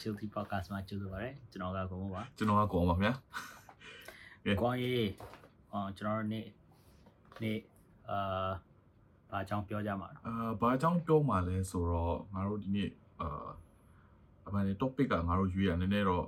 [0.00, 3.14] Chilty Podcast မှာကြိုဆိုပါရစေကျွန်တော်ကကိုမို့ပါကျွန်တော်ကကောင်းပါခင်ဗျာ
[4.62, 5.08] ကိုင်းရေး
[5.72, 6.46] အော်ကျွန်တော်တို့နေ့
[7.42, 7.58] နေ့
[8.10, 8.50] အာ
[9.30, 13.48] ဘာအကြောင်းပြောကြမှာလဲအာဘာအကြောင်းပြောမှလဲဆိုတော့ငါတို့ဒီနေ့အာ
[14.46, 16.26] အမှန်တည်း topic ကငါတို့ရွေးရနည်းနည်းတော့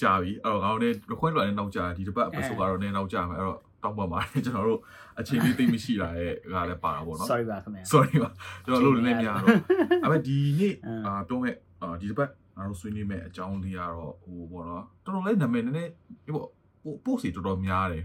[0.00, 4.80] ကြာပြီအဲ့တော့ငါတို့ ਨੇ request လာတဲ့နောက်ကြာဒီတစ်ပတ် episode ကတော့နည်းနောက်ကြာမယ်အဲ့တော့တောင်းပန်ပါတယ်ကျွန်တော်တို့
[5.18, 8.30] အချိန်လေးသိပ်မရှိတာရဲ့ကလည်းပါတာပေါ့နော် sorry ပါခင်ဗျာ sorry ပါ
[8.66, 9.56] ကျွန်တော်လို့လည်းများတော့
[10.02, 15.92] အဲ့မဲ့ဒီနေ့အင်းအာပြောမဲ့ အာဒီတစ်ပတ်ငါတို့ဆွေးနွေးမဲ့အကြောင်းလေးကတော့ဟိုပေါ့နော်တော်တော်လေးနာမည်နည်းနည်း
[16.24, 16.48] ဒီပေါ့
[16.82, 18.04] ပို့ပို့စီတော်တော်များတယ်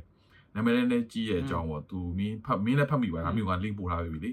[0.55, 4.31] နာမည်နည်းနည်းကြီးရဲ့အကြောင်းပေါ့သူမင်းဖတ်မင်းလည်းဖတ်မိပါလားမြို့က link ပို့ထားပြီလေ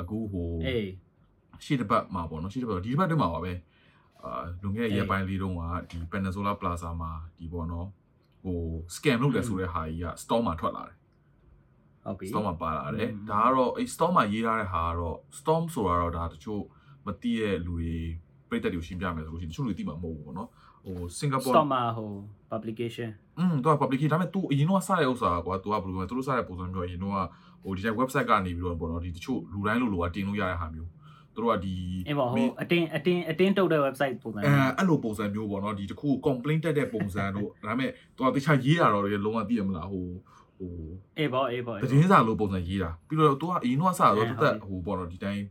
[0.00, 0.88] အခုဟိုအေး
[1.64, 3.52] ရှေ့တစ်ပတ်မှာပေါ့နော်ရှေ့တစ်ပတ်ဒီတစ်ပတ်တည်းမှာပါပဲ
[4.22, 7.88] အာလွန်ခဲ့တဲ့ရက်ပိုင်းလေးတုန်းကဒီ Peninsula Plaza မှာဒီပေါ့နော်
[8.42, 8.60] ဟို
[8.94, 10.96] scam လုပ်တယ်ဆိုတဲ့ဟာကြီးက store မှာထွက်လာတယ်
[12.06, 16.62] ဟုတ်ပြီ storm မှာပါလာတယ်อืมဒါကတော့အဲ storm မှာရေးထားတဲ့ဟာကတော့ storm ဆိုတာတော့ဒါတချို့
[17.06, 17.96] မသိတဲ့လူတွေ
[18.48, 20.48] ပြည့်တက်တွေကိုရှင်းပြမယ်ဆိုလို့ရှိရင်တချို့လူသိမှာမဟုတ်ဘူးပေါ့နော်
[20.84, 22.10] ဟိုစင်ကာပူတော့မှာဟို
[22.52, 27.14] publication อืมသူက publication ဒါပေမဲ့ तू အရင်တော့စတဲ့ဥစ္စာကွာ तू ကဘယ်လိုလဲသူတို့စတဲ့ပုံစံမျိုးအရင်တော့
[27.62, 30.90] ဟိုဒီ website ကနေပြီးတော့ပေါ့နော်ဒီတချို့လူတိုင်းလိုလိုကတင်လို့ရတဲ့ဟာမျိုး
[31.34, 31.74] သူတို့ကဒီ
[32.08, 40.06] အင်းပေါ့ဟိုအတင်းအတင်းအတင်းတုတ်တဲ့ website ပုံစံအဲအဲ့လိုပုံစံမျိုးပေါ့နော်ဒီတခု complaint တက်တဲ့ပုံစံတို့ဒါပေမဲ့သူကတခြားရေးတာတော့လုံးဝသိရမလားဟို
[40.58, 40.72] ဟို
[41.18, 45.42] အေးပေါ့အေးပေါ့တင်းစာလိုပုံစံရေးတာပြီးတော့သူကအရင်တော့စတော့သူတက်ဟိုပေါ့နော်ဒီတိုင်း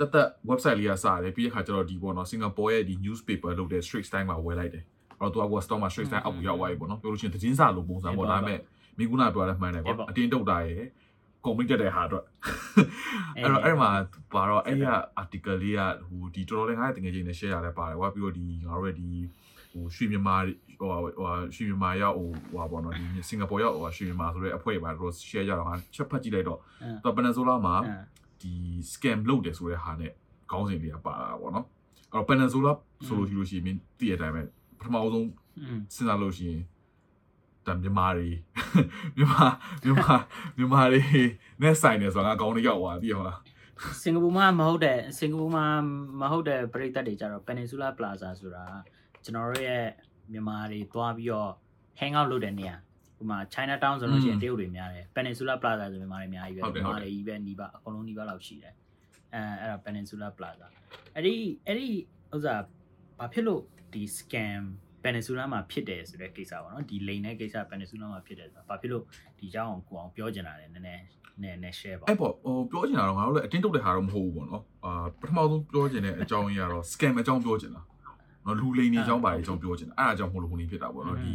[0.00, 4.84] တက်တက် website လေးကစတယ်ပြီးတဲ့ခါကျတော့ဒီပေါ့နော် Singapore ရဲ့ဒီ newspaper လုပ်တဲ့ Straits Times မှာဝယ်လိုက်တယ်
[5.20, 8.60] အဲ့တော့ तू က store မှာ Straits Times အောက်ကိုရောက်သွားပြီပေါ့နော်ပြောလို့ရှိရင်တည်င်းစာလိုပုံစံပေါ့ဒါပေမဲ့
[8.98, 10.84] မိကုနာပြောရမှန်တယ်ကွာအတင်းတုတ်တာရယ်
[11.44, 12.24] comment တက်တဲ့ဟာတော့
[13.36, 13.90] အဲ့တော့အဲ့မှာ
[14.34, 14.86] ပါတော့အဲ့ရ
[15.22, 19.08] article လေးကဟိုဒီတော်တော်လေးငါ့ရဲ့တကယ်ချင်းနဲ့ share ရလဲပါတယ်ကွာပြီးတော့ဒီငါတို့ရဲ့ဒီ
[19.72, 20.36] ဟိုရွှေမြန်မာ
[20.80, 26.58] ဟိုဟိုရွှေမြန်မာရောက်ဟိုဟိုပေါ့နော်ဒီစင်ကာပူရောက်ဟိုရွှေမြန်မာဆိုတဲ့အဖွဲ့ပါတော့ share ကြတော့ငါချက်ဖတ်ကြည့်လိုက်တော့
[27.04, 27.76] တော့ Peninsula မှာ
[28.40, 28.52] ဒီ
[28.92, 30.12] scam လုပ်တယ်ဆိုတဲ့ဟာနဲ့
[30.50, 31.66] ခေါင်းစဉ်လေးကပါလာတာပေါ့နော်
[32.12, 32.72] အဲ့တော့ Peninsula
[33.06, 34.42] ဆိုလို့ရှိလို့ရှိရင်တည့်ရတဲ့အတိုင်းပဲ
[34.78, 35.28] ပထမဆုံး
[35.58, 36.62] อืมစဉ်းစားလို့ရှိရင်
[37.66, 38.28] တံမြန်မာတွေ
[39.16, 39.46] မြန်မာ
[39.84, 40.14] မြန်မာ
[40.56, 41.00] မြန်မာတွေ
[41.62, 43.38] နဲ့ဆိုင်နေဆိုတာငါကောင်းနေရောက်သွားပြီဟုတ်လား
[44.02, 45.66] စင်ကာပူမှာမဟုတ်တဲ့စင်ကာပူမှာ
[46.20, 48.64] မဟုတ်တဲ့ပြည်သက်တွေကြတော့ Peninsula Plaza ဆိုတာ
[49.24, 49.86] ကျွန်တော်တို့ရဲ့
[50.32, 51.50] မြန်မာတွေသွားပြီးတော့
[52.00, 52.76] hang out လုပ်တဲ့နေရာ
[53.20, 58.74] ဥပမာ China Town ဆိုလို့ရှိရင်တရုတ်တွေများတယ် Peninsula Plaza ဆိုမြန်မာတွေအများကြီးပဲမြန်မာတွေကြီးပဲနီးပါအကုန်လုံးနီးပါလောက်ရှိတယ်
[59.34, 60.66] အဲအဲ့ဒါ Peninsula Plaza
[61.14, 61.34] အဲ့ဒီ
[61.66, 61.88] အဲ့ဒီ
[62.34, 62.54] ဥစ္စာ
[63.18, 63.60] ဘာဖြစ်လို့
[63.92, 64.62] ဒီ scam
[65.04, 69.04] Peninsula မှာဖြစ်တယ်ဆိုတဲ့ကိစ္စပေါ့နော်ဒီလိန်တဲ့ကိစ္စ Peninsula မှာဖြစ်တယ်ဆိုတာဘာဖြစ်လို့
[69.38, 71.02] ဒီအကြောင်းကိုအောင်ပြောချင်တာလဲနည်းနည်း
[71.42, 77.82] နည်းနည်း share ပါအဲ့ပေါ့ဟိုပြောချင်တာတော့ငါတို့လည်းအတင်းတုတ်တဲ့ဟာတော့မဟုတ်ဘူးပေါ့နော်အာပထမဆုံးပြောချင်တဲ့အကြောင်းကြီးကတော့ scam အကြောင်းပြောချင်တာ
[78.46, 81.34] နော်လူလိန်နေအကြောင်းပါအကြောင်းပြောချင်တာအဲ့အကြောင်းမဟုတ်လို့ဟိုနေဖြစ်တာပေါ့နော်ဒီ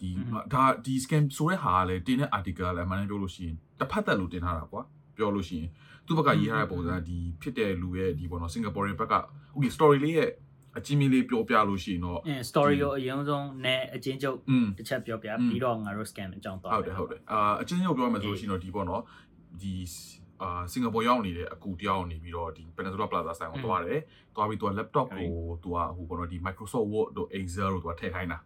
[0.00, 0.10] ဒီ
[0.52, 4.82] ဒါဒီ scam ဆိုတဲ့ဟာကလည်းတင်တဲ့ article လည်းအမှန်တမ်းပြောလို့ရှိရင်တစ်ဖက်သက်လို့တင်ထားတာကွာ
[5.16, 5.68] ပြောလို့ရှိရင်
[6.06, 9.14] သူ့ဘက်ကရေးထားတဲ့ပုံစံဒီဖြစ်တဲ့လူရဲ့ဒီပေါ့နော် Singaporean ဘက်က
[9.54, 10.30] okay story လေးရဲ့
[10.78, 14.36] အချင်းမလေးပြောပြလို့ရှိရင်တော့အင်း story ကိုအရင်ဆုံးနဲ့အချင်းချုပ်
[14.78, 19.02] တစ်ချက်ပြောပြပြီးတော့ငါတို့ scam အကြောင်းသွားဟုတ်တယ်ဟုတ်တယ်အာအချင်းချုပ်ပြောမှာဆိုလို့ရှိရင်တော့ဒီပေါ့နော်
[19.62, 19.74] ဒီ
[20.42, 24.00] အာစင်ကာပူရောက်နေတဲ့အကူတယောက်နေပြီးတော့ဒီ Peninsula Plaza ဆိုင်ကိုသွားတယ်။
[24.36, 25.30] သွားပြီးသူက laptop ကို
[25.62, 28.38] သူကဟိုဘောနော်ဒီ Microsoft Word တို့ Excel တို့သူကထည့်ခိုင်းတာ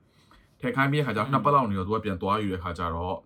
[0.65, 3.17] ထည့်ခိုင်းပြီးတဲ့ခါကျတော့နှစ်ပတ်လောက်နေတော့သူကပြန်သွားယူတဲ့ခါကျတော့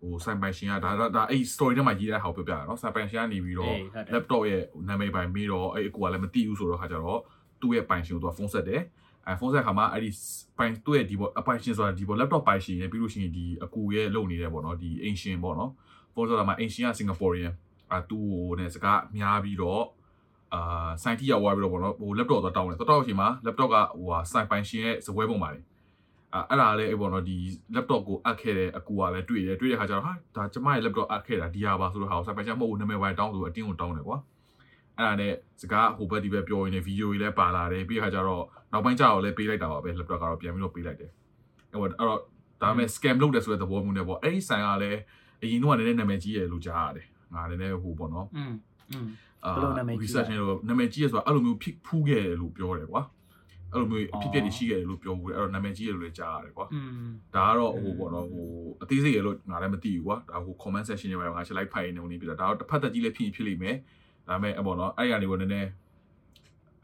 [0.00, 3.76] ဟိုဆိုင်ပိုင်ရှင်ကဒါဒါအဲ့ story ထဲမှာရေးတဲ့ဟာကိုပြောပြတာနော်ဆိုင်ပိုင်ရှင်ကနေပြီးတော့
[4.12, 7.20] laptop ရဲ့နာမည်ပိုင်ပြီးတော့အဲ့အကူကလည်းမသိဘူးဆိုတော့ခါကျတော့
[7.60, 8.82] သူ့ရဲ့ပိုင်ရှင်ကိုသူကဖုန်းဆက်တယ်
[9.26, 10.10] အဲဖုန်းဆက်ခါမှာအဲ့ဒီ
[10.58, 15.70] ပိုင်သူ့ရဲ့ဒီပေါ့အပိုင်ရှင်ဆိုတာဒီပေါ့ laptop ပိုင်ရှင်ရဲ့ပြီးလို့ရှိရင်ဒီအကူရဲ့လုပ်နေတယ်ပေါ့နော်ဒီ ancient ပေါ့နော်
[16.14, 17.52] ဖုန်းဆိုတာမှာ ancient က Singaporean
[17.92, 19.82] အာသူ့ဟိုနဲ့စကားများပြီးတော့
[20.54, 25.64] အာစိုင်းတီရောက်သွားပြီးတော့ပေါ့နော်ဟို laptop တော့တောင်းတယ်တော့တောင်းအချိန်မှာ laptop ကဟိုဟာစိုင်းပိုင်ရှင်ရဲ့ဇပွဲပုံပါလေအာ
[26.49, 27.37] အဲ့ဒါလည်းအဲ့ပေါ့နော်ဒီ
[27.75, 34.17] laptop ကိုအပ်ခဲ့တဲ့အကူကလည်းတွေ့တယ်တွေ့တဲ့ခါကျတော့ဟာဒါကျမရဲ့ laptop အပ်ခဲ့တာဒီဟာပါဆိုတော့ဟာစိုင်းပိုင်ရှင်မဟုတ်ဘူးနာမည်ပိုင်းတောင်းဆိုအတင်းကိုတောင်းတယ်ကွာ
[34.97, 41.11] အဲ့ဒါနဲ့စကားဟိုဘက်ဒီဘက်ပြောရင်းနဲ့ဗီဒီယိုတွေလည်းပါလာတယ်ပြီးတဲ့ခါကျတော့နောက်ပိုင်းကျတော့လည်းပေးလိုက်တာပါပဲ laptop ကတော့ပြန်ပြီးတော့ပေးလိုက်တယ်
[41.71, 42.19] အဲ့တော့အဲ့တော့
[42.61, 44.99] ဒါပေမဲ့ scam လုပ်တယ်ဆိုတဲ့သဘောမျိုးနဲ့ပေါ့အဲ့ဒီဆိုင်ကလည်း
[45.43, 48.53] အရင်တော့ကလည်းနာမည်ကြီးရလို့ကြားရတယ်ငါလည်းလည်းဟိုပေါ့နော် อืม
[48.91, 49.07] อืม
[49.45, 53.01] အာ ဘယ်လိုနာမည်ကြီးလဲ research နဲ့တော့နာမည်ကြီးရဆိုတာအဲ့လိုမျိုးဖြစ်ဖူးခဲ့တယ်လို့ပြောတယ်ကွာ
[53.74, 58.46] အဲ့လိုမျိုးအဖြစ်အပျက်တွေရှိခဲ့တယ်လို့ပြောဘူးတယ်အဲ့တော့နာမည်ကြီးရလို့လည်းကြားရတယ်ကွာอืมဒါကတော့ဟိုပေါ့နော်ဟို
[58.82, 63.76] အသေးစိတ်ရလို့ငါလည်းမသိဘူးကွာဒါဟို comment section တွေမှာငါချက်လိုက်ဖိုင်နေနေပြီဒါတော့တစ်ဖက်သက်ကြီးလည်းဖြစ်ရင်ဖြစ်လိမ့်မယ်
[64.28, 65.68] ဒါပေမဲ့အဲ့ပေါ့နော်အဲ့ရနေကိုနည်းနည်း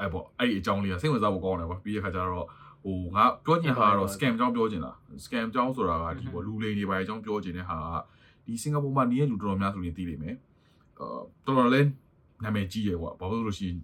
[0.01, 2.47] အဲ့ပေါ့အဲ့ဒီအကြောင်းလေးကစိတ်ဝင်စားဖို့ကောင်းတယ်ကွာပြီးတဲ့ခါကျတော့
[2.85, 4.93] ဟိုငါပြောချင်တာကတော့ scam အကြောင်းပြောချင်တာ
[5.25, 7.97] scam အကြောင်းဆိုတာကဒီပေါ့လူလိမ်တွေပါအကြောင်းပြောချင်တဲ့ဟာက
[8.47, 10.37] ဒီစင်ကာပူမှာနေတဲ့လူတော်တော်များဆိုရင်သိလိမ့်မယ်
[10.99, 11.87] အာတော်တော်လေး
[12.45, 13.79] နာမည်ကြီးရယ်ကွာဘာလို့လဲဆိုလို့ရှိရင်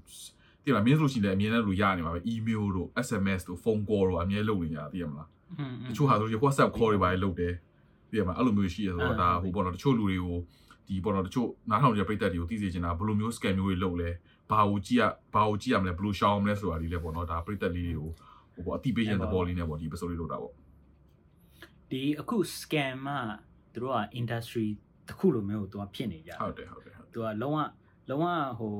[0.66, 5.28] တိလားမင်းဆိုလို့ရှိရင်လည်းအမြင်နဲ့လူရနေပါပဲ email တို့ SMS တို့ phone call တို့အမြဲလုပ်နေကြတာသိရမလား
[5.58, 7.54] อืมတချို့ဟာဆိုရင် WhatsApp call တွေပါလေလုပ်တယ်
[8.10, 10.38] သိရမလားအဲ့လိုမျိုးရှိရဆိုတော့ဒါဟိုပေါ့နော်တချို့လူတွေကို
[10.88, 14.10] ဒီပေါ်တော့တချို့နားထောင်ကြတဲ့ပြည်သက်တွေကိုသိစေချင်တာဘယ်လိုမျိုး scam မျိုးတွေလုပ်လဲ
[14.50, 15.02] ဘာကိုကြည့်ရ
[15.34, 18.10] ဘာကိုကြည့်ရမလဲဘယ်လိုရှောင်မလဲဆိုတာလေးလည်းပေါ့နော်ဒါပြည်သက်လေးတွေကို
[18.54, 20.52] ဟိုပေါ့အတိပေးခြင်းသဘောလေးနဲ့ပေါ့ဒီ episode လေးလုပ်တာပေါ့
[21.90, 24.68] ဒီအခု scam ကသူတို့က industry
[25.08, 27.58] တစ်ခုလိုမျိုးကိုသူကဖြစ်နေကြဟုတ်တယ်ဟုတ်တယ်ဟုတ်သူကလုံးဝ
[28.08, 28.24] လုံးဝ
[28.58, 28.74] ဟို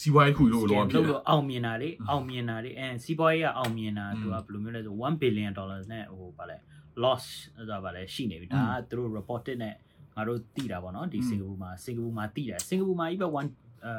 [0.00, 6.56] စီးပွားရေးခုလို့လောဖြစ်တယ်အောင်မြင်တာလေအောင်မြင်တာလေအဲစီးပွားရေးကအောင်မြင်တာသူကဘယ်လိုမျိုးလဲဆို1 billion dollars နဲ့ဟိုဗာလဲ
[7.02, 7.24] loss
[7.56, 9.74] ဆိုတာဗာလဲရှိနေပြီဒါသူတို့ reported နဲ့
[10.16, 13.38] ငါတို့သိတာဗောနော်ဒီစင်ကာပူမှာစင်ကာပူမှာသိတာစင်ကာပူမှာကြီးပဲ1
[13.86, 13.94] အဲ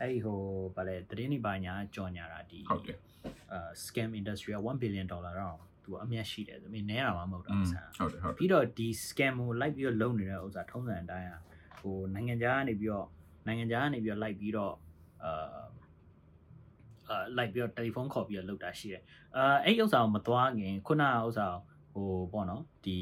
[0.00, 0.38] အဲ့ဟို
[0.76, 2.98] ဗာလဲသတင်းတွေပါညာကြော်ညာတာဒီဟုတ်တယ်
[3.52, 11.28] အဲ scam industry က1 billion dollar တော့သူကအမျက်ရှိတယ်ဆိုပြီးနဲတာမှမဟုတ်တာဆန်ဟုတ်တယ်ဟုတ်ပြီးတော့ဒီ scam ကိုလိုက်ပြီးတော့လုံနေတဲ့ဥစ္စာထုံးစံအတိုင်း
[11.80, 13.06] ဟိုနိုင်ငံခြားကနေပြီးတော့
[13.46, 14.74] နိုင်ငံခြားကနေပြီးတော့လိုက်ပြီးတော့
[15.24, 15.32] အာ
[17.08, 19.02] အာလိုက်ပြီးတော့တယ်လီဖုန်းခေါ်ပြီးတော့လုပ်တာရှိတယ်
[19.36, 21.46] အာအဲ့ဒီဥစ္စာကိုမသွားခင်ခုနကဥစ္စာ
[21.94, 22.98] ကိုဟိုပေါ့နော်ဒီ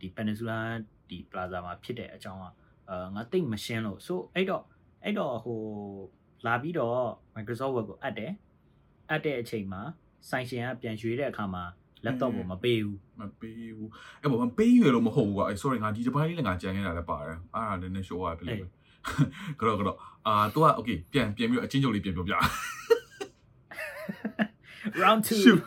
[0.00, 0.58] ဒီ Peninsula
[1.08, 2.44] ဒီ Plaza မှာဖြစ်တဲ့အကြောင်းက
[2.90, 4.62] အာငါတိတ်မရှင်းလို့ so အဲ့တော့
[5.04, 5.58] အဲ့တော့ဟို
[6.46, 6.98] လာပြီးတော့
[7.34, 8.32] Microsoft Word ကိုအပ်တယ်
[9.10, 9.82] အပ်တဲ့အချိန်မှာ
[10.30, 11.64] ဆိုင်ရှင်ကပြန်ရွေးတဲ့အခါမှာ
[12.04, 13.90] laptop ကိုမပေးဘူးမပေးဘူး
[14.20, 18.56] အဲ့ပေါ်မပေးရလို့မဟုတ်ဘူးကွာအဲ့ sorry ငါဒီတစ်ပိုင်းလေးလည်းငါကြံနေတာလည်းပါတယ်အားရလည်းနည်း show ရပြီလေ
[19.59, 19.97] ကတော့ကတော့
[20.27, 22.33] အာ तू อ่ะ okay ပြန်ပြန်ပြီးအချင်းချုပ်လေးပြန်ပြောပြ
[25.01, 25.59] round 2 shoot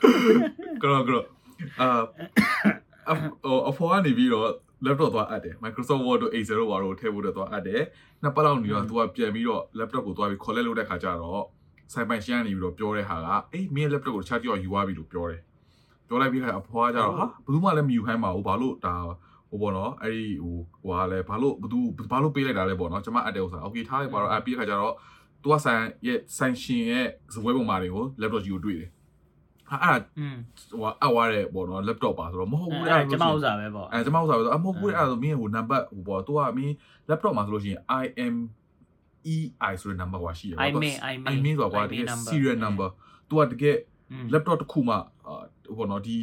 [0.82, 1.26] ကတော့ကတော့
[1.80, 2.02] အာ
[3.68, 4.48] အဖော်ကနေပြီးတော့
[4.86, 7.82] laptop သွားအပ်တယ် Microsoft Word တို့ Excel တို့ဘာတို့ထည့်ဖို့တော့သွားအပ်တယ်
[8.22, 11.44] နှစ်ပတ်လောက်နေတော့ तू ကပြန်ပြီးတော့ laptop ကိုသွားပြီး collect လုပ်တဲ့ခါကျတော့
[11.92, 15.40] ဆိုင်ပိုင်ရှင်းကနေပြီးတော့ပြောတဲ့ဟာကအေးမင်း laptop ကိုတခြားတယောက်ယူသွားပြီလို့ပြောတယ်
[16.08, 19.14] ပြောလိုက်ပြီးခါအဖော်ကကျတော့ဟာဘယ်သူမှလည်းမယူခိုင်းပါဘူးဘာလို့ဒါဟို
[19.55, 21.79] ိုပေါ့နော်အဲ့ဒီဟိုဟိုဟာလဲဘာလို့ဘသူ
[22.11, 24.95] ဘာလို့ပေးလိုက်တာလဲပေါ့နော်ကျွန်မအပ်တဲ့ဥစ္စာโอเคထားလိုက်ပါတော့အဲ့ပြီးတဲ့ခါကျတော့
[25.41, 28.89] သူကဆိုင်ရဲ့ဆိုင်ရှင်ရဲ့ဇပွဲပုံမှာတွေကို laptop ကြီးကိုတွေ့တယ်
[29.69, 29.99] ဟာအဲ့
[30.71, 36.73] ဟိုအဝါရဲပေါ့နော် laptop ပါဆိုတော့မဟုတ်ဘူးအဲ့ကျွန်မဥစ္စာပဲပေါ့အဲ့ကျွန်မဥစ္စာပဲဆိုတော့မဟုတ်ဘူးအဲ့ဆိုမင်းဟိုနံပါတ်ဟိုပေါ့သူကမင်း
[37.09, 38.35] laptop မှာဆိုလို့ရှိရင် I am
[39.33, 42.89] EI ဆိုတဲ့ number ကရှိတယ်ပေါ့ I mean I mean I mean ဆိုတာကတကယ် serial number
[43.29, 43.77] သူကတကယ်
[44.33, 46.15] laptop တစ်ခုမှဟိုပေါ့နော်ဒီ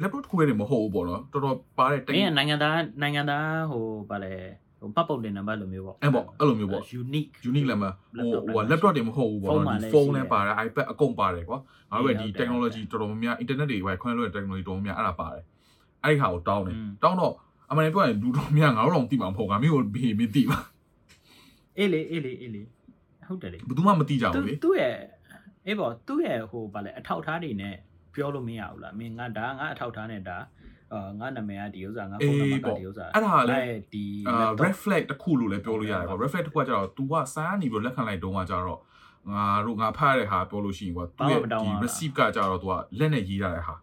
[0.00, 4.34] laptop တစ်ခုရဲ့မဟုတ်ဘူးပေါ့နော်တော်တော်ပါတဲ့မင်းကနိုင်ငံသားနိုင်ငံသားဟိုဗာလဲ
[4.80, 11.58] ဟိုပတ်ပုံတင်နံပါတ်လိုမျိုးပေါ့အဲ့ပေါ့အဲ့လိုမျိုးပေါ့ unique unique လည်းမဟို laptop ဟို laptop တွေမဟုတ်ဘူးပေါ့ဖုန်းနော်မှာဒီလည်းဖုန်းရှိလည်းတယ်ပါတယ် iPad အကုန်ပါတယ်ကွာ
[11.90, 15.44] ငါတို့ရဲ့ဒီဟုတ်တယ် technology တော်တော်များများ internet တွေပဲခွင့်လို့တဲ့ technology တော်တော်များများအဲ့ဒါပါတယ်
[16.04, 17.34] အဲ့ဒီဟာကိုတောင်းတယ်อืมတောင်းတော့
[17.70, 20.58] အမှန်တကယ်ပြောရင်လူတော်များငါတို့တော့သိမှာမဟုတ်ငါမျိုးကိုဘေးမသိပါ
[21.78, 22.62] အေးလေအေးလေအေးလေ
[23.28, 24.94] ဟုတ်တယ်လေဘယ်သူမှမသိကြသူဘူးလေသူ့ရဲ့
[25.66, 27.74] အေးပေါ့သူ့ရဲ့ဟိုဗာလဲအထောက်အထားတွေနဲ့
[28.13, 30.37] ပြောလို့မရဘူးလားမင်းငါဒါငါအထောက်အထားနဲ့ဒါ
[30.93, 38.79] အာငါနာမည်ကဒီဥစ္စာငါဖုန်းနံပါတ်ကဒီဥစ္စာ အဲ့ဒါလည်း အဲ့ဒီ အာ laptop red flag တစ်ခုလို့လည်းပြောလို့ရတယ်ကွာ red flag တစ်ခုကကျတော့ तू ကစာနေပြီးလက်ခံလိုက်တုန်းကကျတော့
[39.31, 43.75] ငါတို့ငါဖတ်ရတဲ့ဟာပြောလို့ရှိရင်ကွာ तू ရဲ့ဒီ receipt ကကျတော့ तू ကလက်နဲ့ရေးရတဲ့ဟာ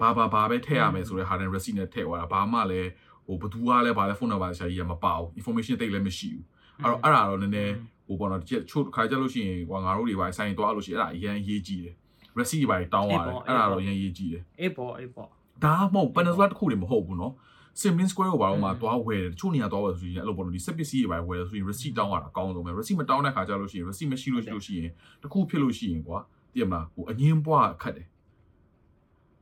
[0.00, 2.90] ဘာဘာဘာပဲထည့်ရမယ်ဆိုတဲ့ဟာနဲ့ receipt နဲ့ထည့်သွားတာဘာမှလည်း
[3.26, 6.44] ဟိုဘသူကလည်းဘာလဲဖုန်းနံပါတ်ရှာကြီးရမပါဘူး information တိတ်လည်းမရှိဘူး
[6.82, 7.74] အဲ့တော့အဲ့ဒါတော့နည်းနည်း
[8.06, 11.96] ဟိုပေါ့နော်ဒီချို့ခါကြလို့ရှိရင်ကွာငါတို့တွေပါဆိုင်သွားလို့ရှိရင်အဲ့ဒါအရင်ရေးကြည့်တယ်
[12.39, 15.27] receipt ပါတောင်းရတယ်အဲ့ဒါတော့အရင်ရေးကြည့်တယ်အေးပေါ့အေးပေါ့
[15.63, 17.33] ဒါမှမဟုတ် Panasonic တစ်ခုတည်းမဟုတ်ဘူးနော်
[17.81, 24.91] Simmons Square ကိုဘာလို့မှသွားဝယ်တယ်တချို့နေရာသွားဝယ်ဆိုရင်အဲ့လိုပေါ့နော်ဒီစက်ပစ္စည်းတွေပါဝယ်ဆိုရင် receipt တောင်းရတာအကောင်းဆုံးပဲ receipt မတောင်းတဲ့ခါကျလို့ရှိရင် receipt မရှိလို့ရှိလို့ရှိရင်
[25.23, 26.19] တခုဖြစ်လို့ရှိရင်ကွာ
[26.53, 28.07] တည်မလားဟိုအငင်းပွားခတ်တယ်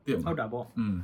[0.06, 0.98] တည်မလားဟုတ်တာပေါ့อืม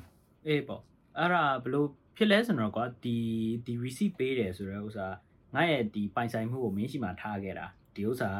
[0.48, 0.82] အေးပေါ့
[1.18, 1.88] အဲ့ဒါဘလို့
[2.18, 3.18] ဖြစ်လဲဆိုတော့ကွာဒီ
[3.66, 5.16] ဒီ receipt ပေးတယ်ဆိုတော့ဥစား
[5.56, 7.66] ငါရဲ့ဒီပိုင်ဆိုင်မှုကိုမင်းရှိမှထားခဲ့တာ
[7.96, 8.40] ဒီဥစား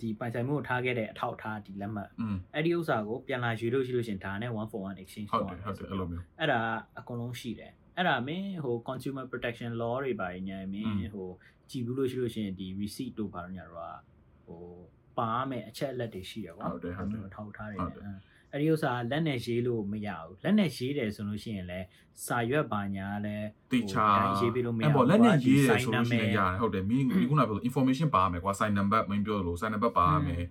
[0.00, 6.60] ဒီပိုင်ဆိုင်မှုကိုထားခဲ့တဲ့အထောက်အထားဒီလက်မှတ်อืมအဲ့ဒီဥစ္စာကိုပြန်လာယူလို့ရှိလို့ရှရင်ဒါနဲ့1 for 1 exchange ဟုတ်တယ်ဟုတ်တယ်အဲ့လိုမျိုးအဲ့ဒါ
[6.98, 11.28] အကုန်လုံးရှိတယ်အဲ့ဒါမင်းဟို consumer protection law တွေပါညာမင်းဟို
[11.70, 13.96] ကြည်ဘူးလို့ရှိလို့ရှရင်ဒီ receipt တို့ပါညာတော့
[14.46, 14.62] ဟို
[15.18, 18.04] ပါမယ်အချက်အလက်တွေရှိတယ်ကွာဟုတ်တယ်ဟုတ်တယ်ထောက်ထားတယ်ဟုတ်တယ်
[18.56, 21.86] အဲ့ဒီဥစ္စာလက်နဲ့ရေးလို့မရဘူးလက်နဲ့ရေးတယ်ဆိုလို့ရှိရင်လည်း
[22.26, 30.44] စာရွက်ပါညာလည်းတေချာဟိုတိုင်းရေးပေးလို့မရအဲ့ဘူးပေါ့လက်နဲ့ရေးရကွာဆိုလို့ရှိရင်ရတယ်ဟုတ်တယ်မင်းဒီခုနကပြော information ပါမယ်ကွာ sign number မင်းပြောလို့ sign number ပါမယ်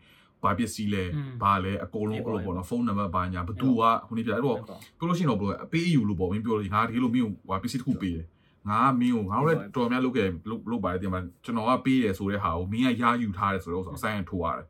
[0.43, 4.57] ဘာပစ္စည်းလဲอืมဘာလဲအကုန်လုံးအဲ့လိုပေါ့နော်ဖုန်းနံပါတ်ပါညာဘသူကဟိုနေပြအဲ့တော့
[4.97, 8.25] ပြောလို့ရှိရင်တော့ဘယ်လိုအပေးအယူလို့ပေါ့မင်းပြောလို့ငါဒီလိုမင်းကိုဟိုပစ္စည်းတစ်ခုပေးတယ်
[8.69, 14.65] ငါကမင်းကိုငါတို့လည်းတော်များလုပ်ခဲ့လုပ်လုပ်ပါတယ်တင်ပါကျွန်တော်ကပေးတယ်ဆိုတဲ့ဟာကိုမင်းကရာယူထားတယ်ဆိုတော့အဆိုင်ထိုးရတယ်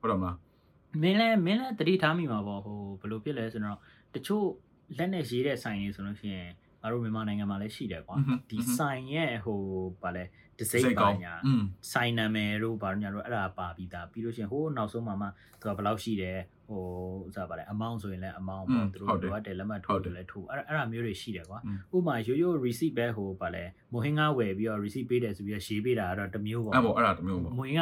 [0.00, 0.36] ဟုတ်တယ်မလား
[1.02, 3.78] မင်းလည်းမင်းလည်းတတိထားမိမှာပေါ့ဟိုဘယ်လိုဖြစ်လဲဆိုတော့
[4.14, 4.46] တချို့
[4.98, 6.50] လက်နဲ့ရေးတဲ့ဆိုင်တွေဆိုလို့ရှိရင်
[6.82, 8.16] ငါတို့မြန်မာနိုင်ငံမှာလည်းရှိတယ်ကွာ
[8.50, 9.60] ဒီဆိုင်ရဲ့ဟို
[10.02, 10.24] ဗာလဲ
[10.58, 15.26] ဒီဇိတ်ပါညာอืมဆိုင်နာမည်တို့ဗာညာတို့အဲ့ဒါပါပြီးသားပြီးလို့ရှိရင်ဟိုနောက်ဆုံးမှာမှ
[15.60, 16.82] သူကဘယ်လောက်ရှိတယ်ဟို
[17.28, 21.58] ဥစားပါလဲ amount ဆိုရင်လည်း amount ပေါ့သူတို့လိုအပ်တယ်လက်မှတ်ထိုးတယ်လည်းထိုးအဲ့အဲ့ဒါမျိုးတွေရှိတယ်ကွာ
[21.96, 27.80] ဥပမာရိုးရိုး receipt ပဲဟိုဗာလဲမိုဟင်းကားဝယ်ပြီးတော့ receipt ပေးတယ်ဆိုပြီးတော့ရေးပေးတာကတော့တစ်မျိုးပေါ့အဲ့ပေါ့အဲ့ဒါတမျိုးပေါ့မွေးက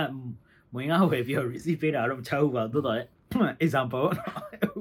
[0.73, 3.09] မွေးကဝယ်ပြီးတော့ receipt ပေးတာတော့မချဘူးပါသို့တော်လည်း
[3.65, 4.07] example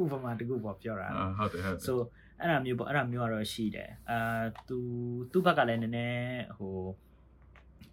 [0.01, 1.93] ဥပမာတကူပေါ့ပြောတာအာဟုတ်တယ်ဟုတ်တယ် so
[2.39, 4.77] အဲ့ဒါမျိုးပေါ့အဲ့ဒါမျိုးကတော့ရှိတယ်အာသူ
[5.31, 6.75] သူ့ဘက်ကလည်းနည်းနည်းဟို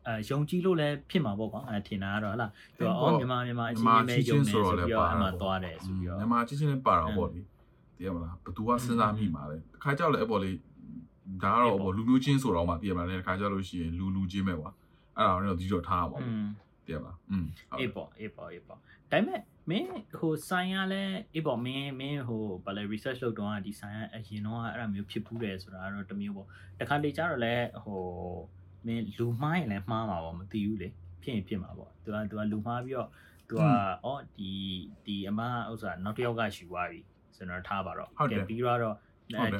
[0.06, 7.40] အဲယုံကြည်လို့လည်းဖြစ်မှာပေါ့ကွာအဲထင်တာကတော့ဟလာသူကအဲ့အော်ပေါ့မြန်မာမြန်မာအချင်းမြန်မာချင်းပဲချင်းယုံချင်းနေဆိုတော့လည်းဆိုပြီးတော့အမှပါတာပေါ့သွားတယ်ဆိုပြီးတော့မြန်မာချင်းချင်းလည်းပါတာပေါ့လေ
[7.98, 10.50] တည်ရမလားဘသူကစဉ်းစားမိမှာလဲတစ်ခါကြောက်လဲအဲ့ပေါ်လေ
[11.42, 14.70] ဒါကတော့ပေါ့လူမျိုးချင်းဆိုတော့မှတည်ရမလားတစ်ခါကြောက်လို့ရှိရင်လူလူချင်းပဲကွာ
[15.16, 17.46] အဲ့ဒါတော့ဒီတော့ထားပါอืပေါ့ ပြပါอืม
[17.78, 19.40] အေးပေါ့အေးပေါ့အေးပေါ့ဒါပေမဲ့
[19.70, 21.02] မင်းဟိုဆိုင်ရလဲ
[21.34, 26.46] အေးပေါ့မင်းမင်းဟိုဘာလဲ research လုပ်တော့ဒီဆိုင်ရအရင်တော့အဲ့ဒါမျိုးဖြစ်ဘူးတယ်ဆိုတာတော့တမျိုးပေါ့
[26.80, 27.54] တခါလေကြတော့လဲ
[27.84, 28.02] ဟို
[28.86, 30.88] မင်းလူမှားရင်လဲမှားမှာပေါ့မသိဘူးလေ
[31.22, 33.08] ဖြစ်ရင်ဖြစ်မှာပေါ့သူကသူကလူမှားပြီးတော့
[33.48, 33.62] သူက
[34.04, 34.52] အော်ဒီ
[35.06, 35.40] ဒီအမ
[35.70, 37.00] ဥစ္စာနောက်တစ်ယောက်ကယူသွားပြီ
[37.36, 38.96] ကျွန်တော်ထားပါတော့ကဲပြီးတော့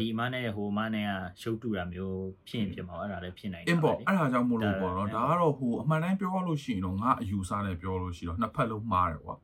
[0.01, 1.12] ဒီအမနဲ့ဟိုအမနဲ့က
[1.42, 9.36] ရှုပ်တူတာမျိုးဖြစ်ရင်ဖြစ်မှာအဲ့ဒါလည်းဖြစ်နိုင်တယ် အင်းပေါ့အဲ့ဒါကြောင့်မို့လို့ပေါ့နော်ဒါကတော့ဟိုအမှန်တမ်းပြောလို့ရှိရင်တော့ငါအယူဆနဲ့ပြောလို့ရှိတော့နှစ်ဖက်လုံးမှားတယ်ကွာ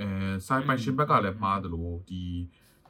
[0.00, 0.06] အဲ
[0.46, 2.22] ဆိုင်ပိုင်ရှင်ဘက်ကလည်းမှားတယ်လို့ဒီ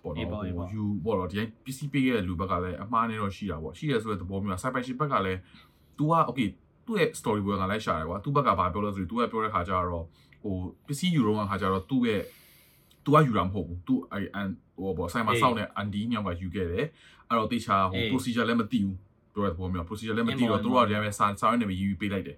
[0.03, 5.39] ပေါ့နော်ဟိုယူပေါ့တော့ဒီပစ္စည်းပေးရတဲ့လူဘက်ကလည်းအမှားနေတော့ရှိတာပေါ့ရှိရဆိုတဲ့သဘောမျိုးဆိုင်ပိုင်ရှင်ဘက်ကလည်း
[5.99, 6.49] तू က okay
[6.87, 10.05] သူ့ရဲ့ story ဘောကလည်းရှာတယ်ကွာသူ့ဘက်ကဘာပြောလဲဆိုရင် तू ကပြောတဲ့ခါကျတော့
[10.43, 10.55] ဟို
[10.87, 12.23] ပစ္စည်းယူတော့ခါကျတော့သူ့ရဲ့
[13.05, 14.49] तू ကယူတာမဟုတ်ဘူး तू အဲအန်
[14.82, 16.86] ဟိုပေါ့ဆိုင်မှာစောင့်တဲ့အန်ဒီညောင်ကယူခဲ့တယ်
[17.30, 18.96] အဲ့တော့တေချာဟို procedure လည်းမသိဘူး
[19.34, 22.38] ပြောတဲ့သဘောမျိုး procedure လည်းမသိတော့သူတို့ကလည်းပဲစာစာရင်းနဲ့ပဲယူပေးလိုက်တယ်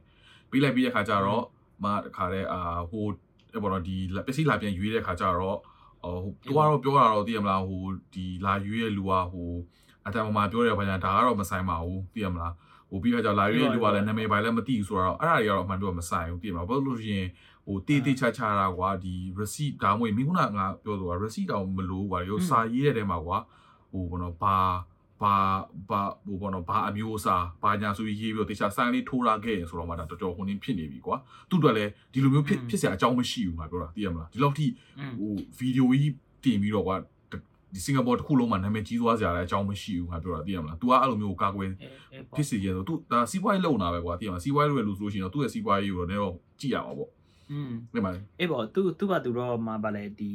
[0.52, 1.44] ပေးလိုက်ပြီးတဲ့ခါကျတော့
[1.84, 3.06] မတခါတည်းအာဟို
[3.54, 3.96] အဲ့ပေါ့နော်ဒီ
[4.28, 5.58] ပစ္စည်းလာပြန်ယူတဲ့ခါကျတော့
[6.04, 7.84] ဟိုသူကတော့ပြောတာတော့သိရမလားဟို
[8.14, 9.52] ဒီလာယူရဲ့လူကဟို
[10.08, 12.54] အတမမှာပြောတဲ့ဘာညာဒါကတော့မဆိုင်ပါဘူးသိရမလား
[12.90, 17.28] ဟိုပြီးတော့လာရွေးလူကလည်းနာမည်ပိုင်လည်းမသိဘူးဆိုတော့အဲ့ဒါတွေကတော့အမှန်တော့မဆိုင်ဘူးသိရမလားဘာလို့လို့ရှိရင်
[17.66, 23.38] ဟိုတေးတေးချာချာတာကွာဒီ receipt ဒါမှမဟုတ်မင်းခုနကငါပြောလို့ကွာ receipt တောင်မလို့ကွာရောစာရေးတဲ့တဲမှာကွာ
[23.92, 24.58] ဟိုဘောနော်ဘာ
[25.22, 25.36] ဘာ
[25.90, 31.16] ဘာဟိုဘောနော်ဘာအမျိုးအစားဘာညာဆိုပြီးရေးပြီးတော့တေချာစိုင်းလေးထိုးလာခဲ့ရင်ဆိုတော့မှဒါတော်တော်ဟိုနင်းဖြစ်နေပြီကွာ
[31.50, 34.66] သူ့အတွက်လည်းဒီလိုမျိုးဖြစ်ဖြစ်စရာအကြောင်းမရှိဘူးငါပြောတာသိရမလားဒီလောက်ထိ
[35.20, 36.96] ဟိုဗီဒီယိုကြီးတင်ပြီးတော့ကွာ
[37.74, 41.70] ဒီစင်ကာပူတစ်ခုလုံးမှာနာမည်ကြီးသွားစရာလည်းအကြောင်းမရှိဘူးငါပြောတာသိရမလား तू ကအဲ့လိုမျိုးကာကွယ်
[42.36, 46.22] ဖြစ်စီရဲဆို तू ဒါစီးပွားရေးလုံတာပဲကွာသိရမလားစီးပွားရေးလုပ်ရလို့ဆိုလို့ရှိရင်တော့သူ့ရဲ့စီးပွားရေးကိုတော့လည်း
[46.60, 47.10] ကြည့်ရမှာပေါ့
[47.52, 50.32] อืมဒီမှာအေးပေါ့သူသူကသူတော့မှာဗာလဲဒီ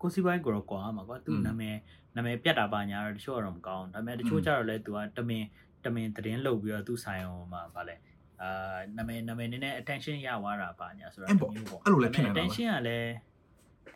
[0.00, 1.76] ကိုစီပိုင်းကိုတော့ကွာမှာကွာသူနာမည်
[2.16, 5.44] နာမည်ပြတ်တာပါညာတော့တချို့တော့မကောင်းဒါပေမဲ့တချို့ကျတော့လဲသူကတမင်
[5.84, 7.96] တမင်သတင်းလုပ်ပြီးတော့သူဆိုင်အောင်မှာဗာလဲ
[8.40, 13.10] အာနာမည်နာမည်နည်းနည်း attention ရသွားတာပါညာဆိုတာမျိုးပေါ့အဲ့လိုလည်းဖြစ်နေတာ attention ကလည်း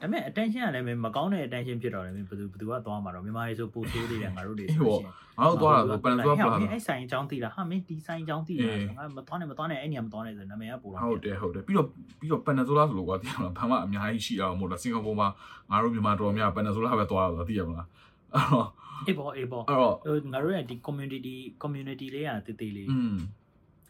[0.01, 11.87] ဒါပေမဲ့ attention ကလည်းမကောင်းတဲ့ attention ဖြစ်တော့တယ်ဘယ်သူဘယ်သူကသွားမှာတော့မြန်မာတွေဆိုပို့ဆိုးနေတယ်ငါတို့တွေဆိုရှင် ငါတို့သွားတာဆိုပန်သွားပလာ အဲ့ဆိုင်အကြောင်းသိလားဟာမင်းဒီဆိုင်အကြောင်းသိလားငါမသွားနဲ့မသွားနဲ့အဲ့နေရာမသွားနဲ့ဆိုနာမည်ကပို့တော့ ဟုတ်တယ်ဟုတ်တယ်ပြီးတော့
[12.19, 15.27] ပြီးတော့ပန်နဆိုလာဆိုလို့ကွာသိရမလားဘာမှအများကြီးရှိအောင်မို့လားစင်ကာပူမှာ
[15.71, 17.87] ငါတို့မြန်မာတော်များပန်နဆိုလာပဲသွားတာဆိုသိရမလား
[18.33, 18.67] အဲ့တော့
[19.05, 19.93] အေးပေါ့အေးပေါ့ အဲ့တော့
[20.33, 23.15] ငါတို့ရဲ့ဒီ community community လေးอ่ะတေးသေးလေး อืม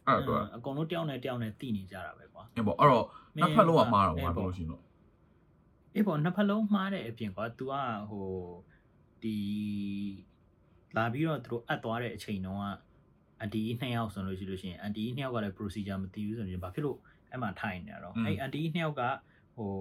[0.07, 3.05] အဲ့တော့ အကုန်လုံးတယောက်နဲ့တယောက်နဲ့တည်နေကြတာပဲကွာ အဲ့ပေါ့အဲ့တော့
[3.37, 4.81] နှစ်ဖက်လုံးကမှားတော့ငါပြောလို့ရှိရင်တော့
[5.94, 7.74] အေးပေါ့နှစ်ဖက်လုံးမှားတဲ့အပြင်ကွာ तू က
[8.10, 8.28] ဟို
[9.22, 9.36] ဒီ
[10.96, 12.64] လာပြီးတော့သူတို့အပ်သွားတဲ့အချိန်တုန်းက
[13.40, 16.98] အန်တီနှစ်ယောက်ဆိုလို့ရှိလို့ရှိရင်အန်တီနှစ်ယောက်ကလည်း procedure မသိဘူးဆိုရင်ဘာဖြစ်လို့
[17.30, 19.02] အဲ့မှာထိုင်နေရတော့အဲ့အန်တီနှစ်ယောက်က
[19.56, 19.72] ဟို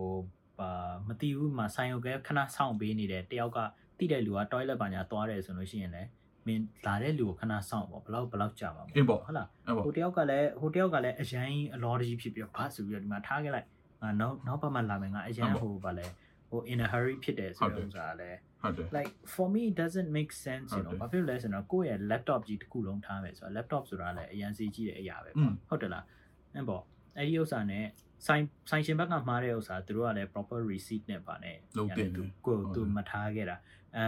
[0.60, 0.72] ဘာ
[1.08, 3.60] မသိဘူးမှာဆိုင်ရုံကခဏစောင့်ပေးနေတယ်တယောက်က
[3.98, 6.10] တိတဲ့လူက toilet ဘာညာသွားတယ်ဆိုလို့ရှိရင်လည်း
[6.48, 13.72] မင်းလာတဲ့လူကိုခဏစောင့်ပေါ့ဘလောက်ဘလောက်ကြာမှာအင်းပေါ့ဟုတ်လားအဲ့ပေါ့ဟိုတယောက်ကလည်းဟိုတယောက်ကလည်းအရန်အလောတကြီးဖြစ်ပြီးတော့ဘာဆိုပြီးတော့ဒီမှာထားခဲ့လိုက်ငါ
[14.20, 16.08] နောက်နောက်ပတ်မှလာမယ်ငါအရန်ဟိုဗာလဲ
[16.50, 22.40] ဟို in a hurry ဖြစ်တယ်ဆိုတဲ့ဥစ္စာလည်းဟုတ်တယ် like for me it doesn't make sense you know ဘာဖြစ်လဲဆိုတော့ကိုယ့်ရဲ့ laptop
[22.48, 26.06] ကြီးတစ်ခုလုံးထားမယ်ဆိုတော့ laptop ဆိုတာလည်းအရန်စီးကြီးတဲ့အရာပဲပေါ့ဟုတ်တယ်လား
[26.56, 26.84] အဲ့ပေါ့
[27.18, 27.86] အဲ့ဒီဥစ္စာနဲ့
[28.28, 31.56] ဆိုင်ဆိုင်ရှင်ဘက်ကမှားတဲ့ဥစ္စာသူတို့ကလည်း proper receipt နဲ့ပါနဲ့
[32.16, 33.58] သူကိုသူမထားခဲ့တာ
[33.98, 34.06] အဲ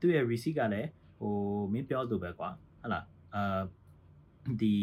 [0.00, 1.34] သူ့ရဲ့ receipt ကလည်းဟို
[1.72, 2.48] မင်းပြောသူပဲကွာ
[2.80, 3.60] ဟုတ်လားအာ
[4.60, 4.74] ဒီ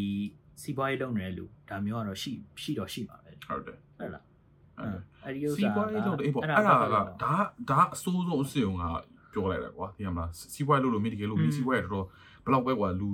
[0.61, 4.23] စီးပွားရေးလုပ်နေတဲ့လူဒါမျိုးကတော့ရှိရှိတော့ရှိပါပဲဟုတ်တယ်ဟုတ်လား
[4.79, 4.89] အဲ့
[5.25, 7.01] အဲ့ဒီဥစ္စာစီးပွားရေးလုပ်တယ်အေးပေါ့အဲ့ဒါကဒါ
[7.69, 8.83] ဒါအဆိုးဆုံးအစီအုံက
[9.33, 12.05] ပြောလိုက်တယ်ကွာသိရမလားစီးပွားရေးလုပ်လို့မိတကယ်လို့မိစီးပွားရေးတော်တော်
[12.45, 13.07] ဘလောက်ပဲကွာလူ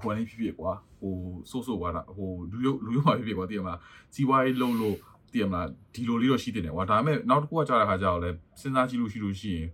[0.00, 1.14] ဟိုအနေဖြစ်ဖြစ်ကွာဟို
[1.50, 3.78] ဆိုးဆိုးကွာဟိုလူရုပ်လူရုပ်မှာဖြစ်ဖြစ်ကွာသိရမလား
[4.14, 4.96] စီးပွားရေးလုပ်လို့
[5.32, 9.68] သိရမလားဒီလိုလေးတော့ရှိတင်တယ်ကွာဒါပေမဲ့နောက်တစ်ခုကကြားတဲ့ခါကျတော့လဲစဉ်းစားကြည့်လို့ရှိလို့ရှိရင်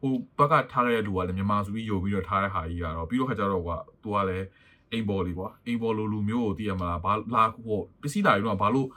[0.00, 4.46] ဟိုဘက်ကထားခဲ့တဲ့လူကလည်းမြန်မာဆိုပြီးယုံပြီးတော့ထားတဲ့ဟာကြီးကတော့ပြီးတော့ခါကျတော့ကွာသူကလည်း
[4.92, 8.88] အိမ်ပေါ်လေးကွာအိမ်ပေါ်လိုလူမျိုးကိုသိရမလားဘာလာဟိုပစ္စည်းလာရင်တော့ဘာလို့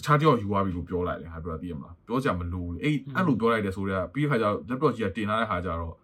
[0.00, 5.94] တခြားတယောက်ယူသွားပြီလို့ပြောလိုက်တယ်ဟာပြောသိရမလားပြောကြမလို့လေအဲ့အဲ့လိုပြောလိုက်တယ်ဆိုတော့ပြီးတဲ့ခါကျတော့ laptop ကြီးကတင်လာတဲ့ခါကျတော့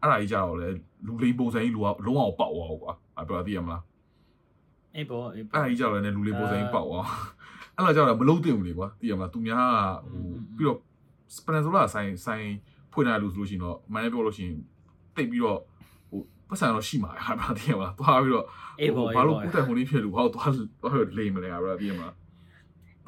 [0.00, 0.68] အဲ့ဒါကြီးကြတော့လေ
[1.06, 3.82] လူလိမ်ပုံစံကြီးလူကလုံးအောင်ပေါက်သွားကွာဟာပြောသိရမလား
[4.94, 7.06] အေးပေါ့အေးအဲ့ဒါကြီးကြတော့လည်းလူလိမ်ပုံစံကြီးပေါက်သွား
[7.76, 9.68] အဲ့လိုကြတော့မလုံးတင်ဘူးလေကွာသိရမလားသူများ
[10.06, 10.22] ကဟို
[10.56, 10.78] ပြီးတော့
[11.46, 12.46] Peninsula ဆိုင်ဆိုင်
[12.92, 14.56] ဖွင့်လာလို့ဆိုလို့ရှိရင်တော့မန်နေပြောလို့ရှိရင်
[15.16, 15.60] တိတ်ပြီးတော့
[16.10, 18.46] ဟိုပတ်စံတော့ရှိမှာဟာပြောသိရမလားသွားပြီးတော့
[18.80, 20.50] အေးပေါ့ဘာအေးလို့ပေါ့ကုတဲ့ဟိုလေးဖြစ်လို့ဘာလို့သွား
[20.82, 22.14] သွားလိမ်မလဲဟာပြောသိရမလား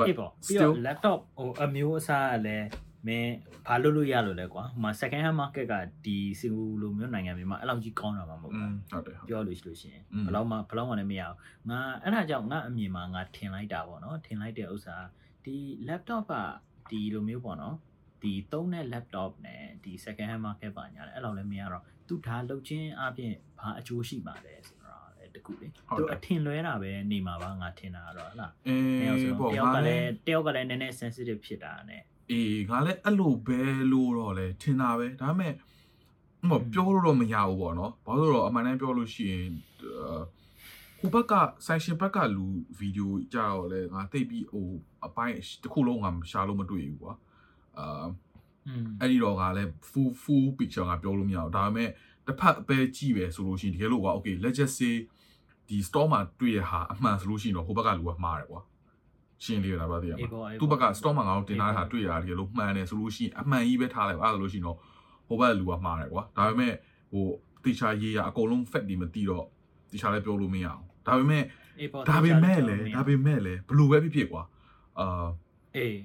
[0.07, 2.67] ပြီးပေါ့ပြီးတော့ laptop ဟိုအမျိုးအစားကလည်း
[3.07, 3.35] မင်း
[3.69, 5.75] ဘာလုပ်လို့ရလို့လဲကွာဟိုမှာ second hand market က
[6.05, 11.37] ဒီစင်ကူလိုမျိုးနိုင်ငံတွေမှာအဲ့လောက်ကြီးကောင်းတာမှမဟုတ်ဘူးဟုတ်တယ်ပြောလို့ရှိလို့ရှင်ဘလောက်မှဘလောက်မှလည်းမရဘူး
[11.71, 14.97] ငါအဲ့ဒါကြောင့်ငါအမြင်မှာငါထင်လိုက်တာပေါ့နော်ထင်လိုက်တဲ့ဥစ္စာ
[15.45, 15.57] ဒီ
[15.89, 16.35] laptop က
[16.91, 17.77] ဒီလိုမျိုးပေါ့နော်
[18.23, 24.88] ဒီသုံးတဲ့ laptop နဲ့ဒီ second hand market ပါညာလဲအဲ့လောက်လည်းမရတော့သူဒါလုပ်ချင်းအပြင်ဘာအကျိုးရှိပါလဲဆိုတော့
[25.61, 33.61] လေတကူလေသူအထင်လွဲတာပဲနေမှာပါငါထင်တာကတော့ဟုတ်လားအေတယောက်းဆိုပေါ့တယောက်ကငါလလည်းည်းတယောက်ကလည်းနည်းနည်း sensitive ဖြစ်တာနဲ့အေးငါလည်းအဲ့လိုပဲ
[33.93, 35.53] လို့တော့လဲထင်တာပဲဒါပေမဲ့
[36.49, 39.47] ဟိုပြောလို့တော့မရဘူးပေါ့နော်ဘာလို့လဲတော့အမှန်တမ်းပြောလို့ရှိရင်
[40.01, 40.23] အာ
[40.99, 41.35] ဟိုဘက်က
[41.67, 42.47] section ဘက်ကလူ
[42.79, 44.67] ဗီဒီယိုကြတော့လဲငါသိပြီးဟို
[45.07, 47.15] အပိုင်းတစ်ခုလုံးငါရှာလို့မတွေ့ဘူးကွာ
[47.79, 48.07] အာ
[48.67, 51.91] อืมအဲ့ဒီတော့ကလည်း full full picture ကပြောလို့မရဘူးဒါပေမဲ့
[52.27, 54.95] တစ်ဖက်ပဲကြည့်ပဲဆိုလို့ရှိရင်တကယ်လို့ကွာ okay let's just say
[55.69, 58.61] ဒီ store မှာတွေ့ရဟာအမှန်ဆိုလို့ရှိရင်တော့ဟိုဘက်ကလူကမှားတယ်ကွာ
[59.45, 64.77] ရှင်းလေးရတာပါတည်းရအေးမှာပေါ့အေးသူ့ဘက်ကပေါ့ store မှာငါတို့တင်ထားတဲ့ဟာတွေ့ရတာတကယ်လို့မှန်တယ်ဆိုလို့ရှိရင်အမှန်ကြီးပဲထားလိုက်ပါအဲ့ဒါဆိုလို့ရှိရင်တော့
[65.29, 66.73] ဟိုဘက်လူကမှားတယ်ကွာဒါပေမဲ့
[67.13, 67.25] ဟို
[67.65, 69.45] တေချာရေးရအကုန်လုံး fact တွေမသိတော့
[69.93, 71.43] တေချာလည်းပြောလို့မရအောင်ဒါပေမဲ့
[71.81, 74.43] အေးပေါ့ဒါပေမဲ့လေဒါပေမဲ့လေဘလို့ပဲဖြစ်ဖြစ်ကွာ
[74.99, 75.27] အာ
[75.77, 75.97] အေး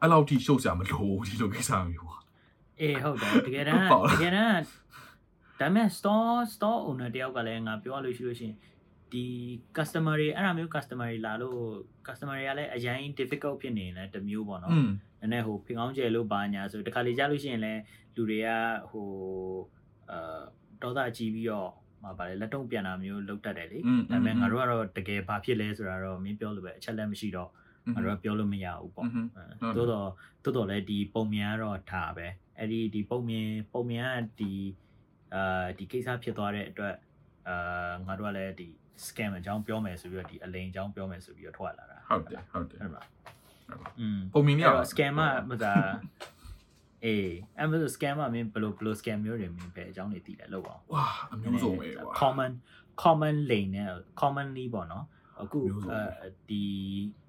[0.00, 2.18] အဲ့လောက်ထိရှုပ်စရာမလိုဘူးဒီလိုကိစ္စမျိုးကွာ
[2.80, 4.54] အေးဟုတ်တယ်တကယ်တမ်းပေါ့လားတကယ်တမ်း
[5.60, 8.56] ဒါပေမဲ့ store store owner တယောက်ကလည်းငါပြောရလို့ရှိလို့ရှိရင်
[9.12, 9.26] ဒီ
[9.76, 11.60] customer တွေအဲ့ဒါမျိုး customer တွေလာလို့
[12.06, 17.80] customer တွေကလည်းအရင် difficult ဖြစ်နေရင်လည်းတမျိုးပေါ့နော်နည်းနည်းဟိုဖိကောင်းကျယ်လို့ဘာညာဆိုတခါလေကြားလို့ရှိရင်လည်း
[18.14, 18.48] လူတွေက
[18.90, 19.08] ဟို
[20.10, 20.42] အာ
[20.82, 21.70] ဒေါသကြီးပြီးတော့
[22.04, 27.50] မပါလေလက်တုံးပြန်တာမျိုးလောက်တတ်တယ်လေဒါပေမဲ့ငါတို့ကတော့တကယ်ဘာဖြစ်လဲဆိုတာတော့မင်းပြောလို့ပဲအချက်လက်မရှိတော့
[27.94, 29.08] ငါတို့ကပြောလို့မရဘူးပေါ့
[29.76, 30.10] တိုးတော့
[30.44, 32.26] တိုးတော့လည်းဒီပုံမြန်ကတော့ထားပဲ
[32.58, 34.52] အဲ့ဒီဒီပုံမြန်ပုံမြန်ကဒီ
[35.34, 36.94] အာဒီကိစ္စဖြစ်သွားတဲ့အတွက်
[37.50, 38.68] အာငါတို့ကလည်းဒီ
[39.06, 43.02] scam အကြောင်းပြောမယ်ဆိုပြီးတော့ဒီအလိန်အကြောင်းပြောမယ်ဆိုပြီးတော့ထွက်လာတာဟုတ်တယ်ဟုတ်တယ်ဟုတ်ပါ
[44.00, 45.72] อืมပုံမြင်ရအဲ့တော့ scam ကမသာ
[47.04, 52.52] အေးအဲ့မဲ့ scam ကမင်းဘယ်လိုဘယ်လို scam မျိုးတွေမင်းပဲအကြောင်းတွေသိတယ်လို့ပါဝါအမျိုးစုံပဲကွာ common
[53.02, 53.88] common lane နဲ့
[54.20, 55.04] commonly ပေါ့နော်
[55.42, 56.62] အခုမျိုးစုံပဲအဲဒီ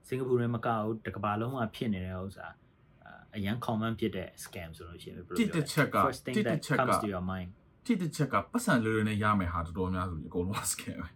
[0.08, 2.48] စင်ကာပူနဲ့မကဘူးတစ်ကမ္ဘာလုံးမှာဖြစ်နေတဲ့ဥစ္စာ
[3.04, 7.50] အာအရန် common ဖြစ်တဲ့ scam ဆိုလို့ရှိရင်ဘယ်လိုတစ်တစ်ချက်က first thing တစ်တစ် that ချက်က comes to your mind
[7.86, 11.08] တိတစ်ချက်ကပတ်စံလွယ်လွယ်နဲ့ရမယ်ဟာတော်တော်များဆိုပြီးအကုန်လုံး scam ပဲ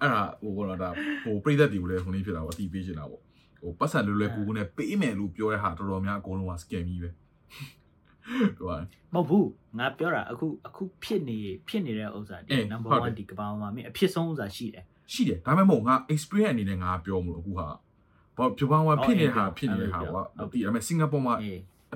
[0.00, 0.90] အဲ့ဒါဟိုကတော့ဒါ
[1.24, 3.22] ဟိုပြိသက်တွေကိုလည်းဟိုနေ့ဖြစ်တာပေါ့အတီးပေးချင်တာပေါ့
[3.60, 7.10] ဟိုပတ်စံလွယ်လွယ်ကူကူနဲ့ပေးမယ်လို့ပြောတဲ့ဟာတော်တော်များအကုန်လုံးက scam ကြီးပဲ
[8.58, 8.82] ဟိုက
[9.14, 17.68] မဟုတ်ဘူးငါပြောတာအခုအခုဖြစ်နေဖြစ်နေတဲ့ဥစ္စာဒီအေး number ဟုတ်တယ်1ဒီကမ္ဘာပေါ်မှာမင်းအဖြစ်ဆုံးဥစ္စာရှိတယ်ရှိတယ်ဒါပေမဲ့မဟုတ်ငါ experience အနေနဲ့ငါပြောမလို့အခုဟာ
[18.36, 21.34] ဘာပြပောင်းကဖြစ်နေတဲ့ဟာဖြစ်နေတဲ့ဟာကွာဒီအမေစင်ကာပူမှာ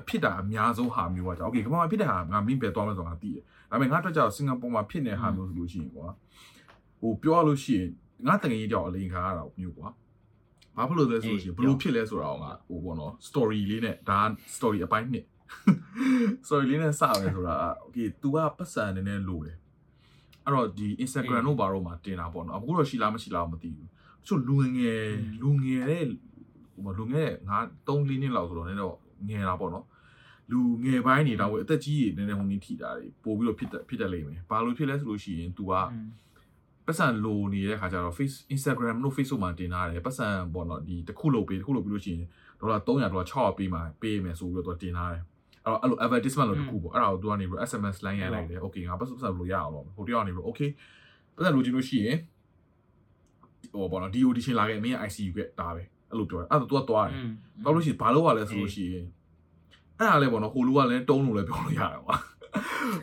[0.00, 6.06] အဖြစ်တာအများဆုံးဟာမျိုးကကြာโอเคကမ္ဘာမှာဖြစ်တဲ့ဟာငါမင်းပဲသွားမယ်ဆိုတော့ငါသိတယ်ဒါပေမဲ့ငါအတွက်ကြောင့်စင်ကာပူမှာဖြစ်နေတဲ့ဟာမျိုးဆိုလို့ရှိရင်ကွာ
[7.00, 7.88] ဟိုပြောရလို့ရှိရင်
[8.26, 9.88] ငါတကယ်ကြီးကြောက်အလိန်ခါရတာမျိုးကွာ
[10.76, 14.20] ဘာဖြစ်လို့လဲဆိုလို့ရှိရင်ဘယ်လိုဖြစ်လဲဆိုတာကဟိုပေါ့နော် story လေးနဲ့ဒါ
[14.56, 15.24] story အပိုင်းနှစ်
[16.46, 19.58] story လေးနဲ့စမယ်ဆိုတာကโอเค तू ကပတ်စံနေနေလို့တယ်
[20.44, 25.06] အဲ့တော့ဒီ Instagram တို့ဘာတို့မှာတင်တာပေါ့နော်အခုတော့ရှိလားမရှိလားမသိဘူးတချို့လူငယ်
[25.40, 26.04] လူငယ်တဲ့
[26.84, 28.96] ဟိုလူငယ်ငါ3 4နှစ်လောက်ဆိုတော့နည်းတော့
[29.28, 29.84] ငယ်တာပေါ့နော်
[30.51, 35.73] လူငယ်ပိုင်းနေတော့အသက်ကြီးနေနေဟိုနေထိတာတွေပို့ပြီးတော့ဖြစ်ဖြစ်တတ်လိမ့်မယ်ဘာလို့ဖြစ်လဲဆိုလို့ရှိရင် तू က
[36.87, 42.27] ပတ်စံလိုနေတဲ့ခါကျတော့ face Instagram တို့ Facebook မှာတင်ထားတယ်ပတ်စံပေါ့နော်ဒီတစ်ခုလုပ်ပေးတစ်ခုလုပ်ပြီးလို့ရှိရင်
[42.59, 45.23] ဒေါ်လာ300ဒေါ်လာ600ပေးမှာပေးမယ်ဆိုပြီးတော့ तू တင်ထားတယ်
[45.65, 50.69] အဲ့တော့အဲ့လို advertisement လို့တစ်ခုပေါ့အဲ့ဒါကို तू ကနေပြီး SMS line ရိုက်လိုက်တယ် okay ငါပတ်စံလိုရအောင်လို့ဟိုတယောက်ကနေပြီး okay
[51.35, 52.17] ပတ်စံလိုချင်လို့ရှိရင်
[53.73, 57.21] ဟိုပေါ့နော်ဒီ audition လာခဲ့မင်း ICU ခဲ့ဒါပဲအဲ့လိုပြောတယ်အဲ့တော့ तू ကသွားတယ်
[57.63, 59.05] သွားလို့ရှိရင်ဘာလုပ်ရလဲဆိုလို့ရှိရင်
[60.01, 62.15] အဲ့ဒါလည်းပေါ့နော်ဟိုလူကလည်းတုံးလို့လည်းပြောလို့ရတယ်ကွာ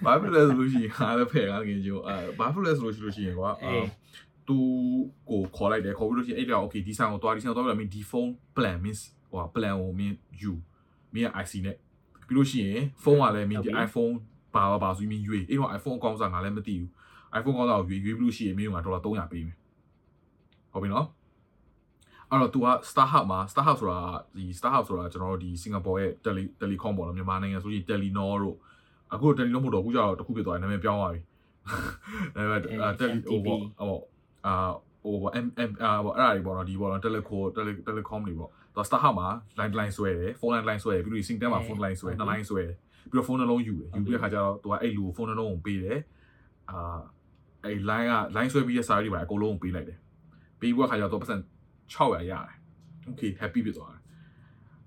[0.05, 3.87] ဘာဖြစ်လဲဆိုလို့ရှိရင်ဟာလည်းဖဲ့ကားငင်ကျိုးအဲဘာဖြစ်လဲဆိုလို့ရှိလို့ရှိရင်ကွာအေး
[4.49, 4.59] သူ
[5.31, 10.53] ကိုခေါ်လိုက်တယ်ခေါ်ပြီးလို့ရှိရင်အဲ့ဒါ okay ဒီဆိုင်ကိုသွားဒီဆိုင်ကိုသွားပြီးတော့မင်းဒီဖုန်း plan means ဟို plan ကိုမင်းယူ
[11.15, 11.77] မင်း IC နဲ့
[12.27, 14.15] ပြီးလို့ရှိရင်ဖုန်းကလည်းမင်းဒီ iPhone
[14.55, 16.91] ဘာဘာဘာဆိုပြီးမင်းရွေးအဲ့တော့ iPhone အကောင့်စားငါလည်းမသိဘူး
[17.39, 19.57] iPhone ကောင်းစားကိုရွေးရွေးပြီးလို့ရှိရင်မင်းကဒေါ်လာ300ပေးမယ်
[20.73, 21.07] ဟုတ်ပြီနော်
[22.30, 24.00] အဲ့တော့ तू က Starhub မှာ Starhub ဆိုတာ
[24.38, 28.56] ဒီ Starhub ဆိုတာကျွန်တော်တို့ဒီစင်ကာပူရဲ့ Tele Telecom ပေါ့နော်မြန်မာနိုင်ငံဆိုရင် Telenor တို့
[29.14, 31.22] အခု Telenor မဟုတ်တော့အခုကျတော့တစ်ခုပြသွားတယ်နာမည်ပြောင်းသွားပြီ
[32.36, 32.60] ဒါပေမဲ့
[33.00, 34.00] Tele ဟိုပေါ့ဟို
[34.46, 34.54] အာ
[35.04, 39.28] ဟိုပေါ့ M M အာပေါ့အဲ့ဒါတွေပေါ့နော်ဒီပေါ့နော် Teleco Tele Telecom တွေပေါ့သူ Starhub မှာ
[39.60, 42.76] line line ဆွဲတယ် phone line line ဆွဲတယ်ပြီးလို့ SIM 10မှာ phone line ဆွဲနှစ် line ဆွဲတယ်
[43.10, 46.00] ပြီးတော့ phone နှလုံးယူတယ်ယူပြီးတဲ့ခါကျတော့ तू ကအဲ့လူကို phone နှလုံးကိုပေးတယ်
[46.70, 47.00] အာ
[47.66, 49.98] အဲ့ line က line ဆွဲပြီးတဲ့စာရီတွေပါအကုန်လုံးကိုပေးလိုက်တယ်
[50.60, 51.36] ပေးပြီးတဲ့ခါကျတော့ तू ပတ်စံ
[51.95, 52.57] 600ရတယ်
[53.09, 54.03] okay happy ဖြစ်သွားတယ်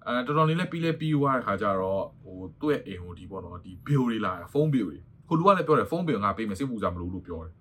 [0.05, 7.53] အဲတော်တော်လေးလည်းပြီးလဲပြီးသွားတဲ့ခါကျတော့ဟိုသူ့ရဲ့အိမ်ဟိုဒီပေါ့နော်ဒီ bill တွေလာဖုန်း bill တွေဟိုလူကလည်းပြောတယ်ဖုန်း bill ငါပေးမယ်စိတ်ပူစရာမလိုလို့ပြောတယ်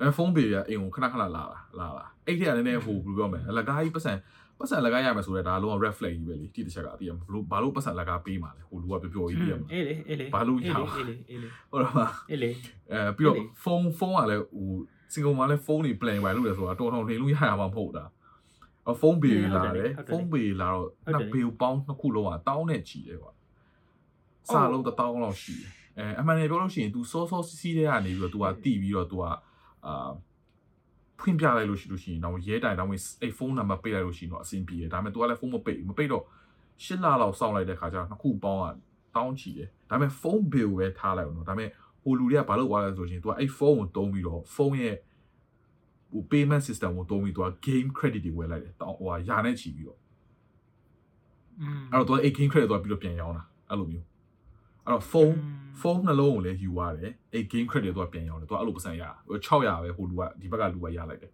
[0.00, 1.44] ဒါပေမဲ့ဖုန်းပေရအိမ်ကိုခဏခဏလာလာ
[1.78, 4.12] လာလာအဲ့ထက်ကလည်းနည်းနည်းဟိုဘယ်လိုပြောမလဲလကားကြီးပတ်စံ
[4.58, 12.50] ပတ်စံလကားရမယ်ဆိုတော့ဒါလုံးဝ red flag ကြီးပဲလေတိတစ်ချက်ကတည်ရမလို့ဘာလို့ပတ်စံလကားပေးမှာလဲဟိုလူကပြောပြောကြီးတည်ရမလားအေးလေအေးလေဘာလို့ရအေးအောင်လေအေးလေအေးလေဟုတ်တယ်မလားအေးလေ
[12.92, 14.70] အဲပြီးတော့ဟုတ်တယ်ဖုန်းဖုန်းကလည်းဟို
[15.13, 18.05] စင်ကာမှာလည်းဖုန်းတွေ plan ပဲလုပ်တယ်ဆိုတာတော်တော်နေလို့ရရမှာမဟုတ်တာ
[18.91, 23.31] အဖုန်းဘေးလာတယ်ဖုန်းဘေးလာတော့နှစ်ဘေးပေါင်းနှစ်ခုလုံးကတောင်းနဲ့ချီတယ်ကွာ
[24.53, 29.23] စာလုံးတစ်တောင်းလောက်ရှိတယ်အဲအမှန်တကယ်ပြောလို့ရှိရင် तू စောစောစီးစီးတဲ့ကနေပြီးတော့ तू ကတီးပြီးတော့ तू က
[29.85, 30.09] အာ
[31.19, 32.89] ဖွင့်ပြလိုက်လို့ရှိလို့ရှိရင်တော့ရဲတိုင်တော့
[33.21, 36.23] အဲ့ဖုန်းနံပါတ်ပေးလိုက်လို့ရှိရင်တော့အဆင်ပြေတယ်ဒါပေမဲ့ तू ကလည်းဖုန်းမပိတ်မပိတ်တော့
[36.83, 38.67] ရှစ်လလောက်စောင့်လိုက်တဲ့ခါကျတော့နှစ်ခုပေါင်းက
[39.15, 41.69] တောင်းချီတယ်ဒါပေမဲ့ဖုန်းဘေးကိုပဲထားလိုက်အောင်နော်ဒါပေမဲ့
[42.02, 44.96] ဟိုလူတွေကဘာလုပ်သွားလဲဆိုရင်သူကအဲ့ဖုန်းကိုတုံးပြီးတော့ဖုန်းရဲ့
[46.12, 49.98] ဟို payment system ကိုတုံးပြီးသူက game credit တွေဝယ်လိုက်တယ်တောင်းဟိုဟာယာနဲ့ချီပြီးတော့
[51.60, 54.06] อืมအဲ့တော့သူကအဲ့ game credit သွားပြီးတော့ပြန်ရောင်းတာအဲ့လိုမျိုး
[54.84, 55.36] အဲ့တော့ဖုန်း
[55.80, 61.32] ဖုန်းနှလုံးကိုလည်းယူရတယ်အဲ့ game credit သွားပြန်ရောင်းတယ်သူကအဲ့လိုပတ်စံရတာ600ပဲဟိုလူကဒီဘက်ကလူကရလိုက်တယ်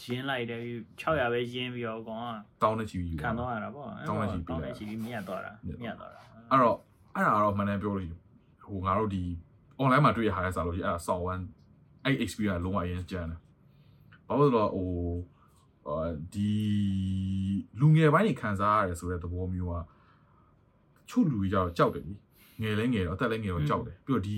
[0.00, 0.60] ရင်းလိုက်တယ်
[1.00, 6.20] 600ပဲရင်းပြီးတော့ကောင်တောင်းနေချီပြီးခံတော့ရတာပေါ့တောင်းနေချီပြီးတောင်းနေချီပြီးမြတ်သွားတာမြတ်သွားတာ
[6.50, 6.76] အဲ့တော့
[7.14, 8.08] အဲ့ဒါတော့မှန်တယ်ပြောလို့
[8.64, 9.24] ဟိုငါတို့ဒီ
[9.82, 11.44] online မှာတွေ့ရဟာလဲစားလို့ရှိရင်အဲ့ဒါ sound one
[12.04, 13.38] အဲ့ experience လုံးဝအရင်ကျန်တယ်
[14.26, 14.90] ဘာလို့လဲဆိုတော့ဟို
[15.88, 16.50] အာဒီ
[17.80, 19.76] လူငယ်ပိုင်းတွေခံစားရတယ်ဆိုတဲ့သဘောမျိုးက
[21.10, 22.14] ချို့လူတွေကြတော့ကြောက်တယ်လी
[22.62, 24.36] ငယ်လဲငယ်တော့အသက်လဲငယ်တော့ကြောက်တယ်ပြီးတော့ဒီ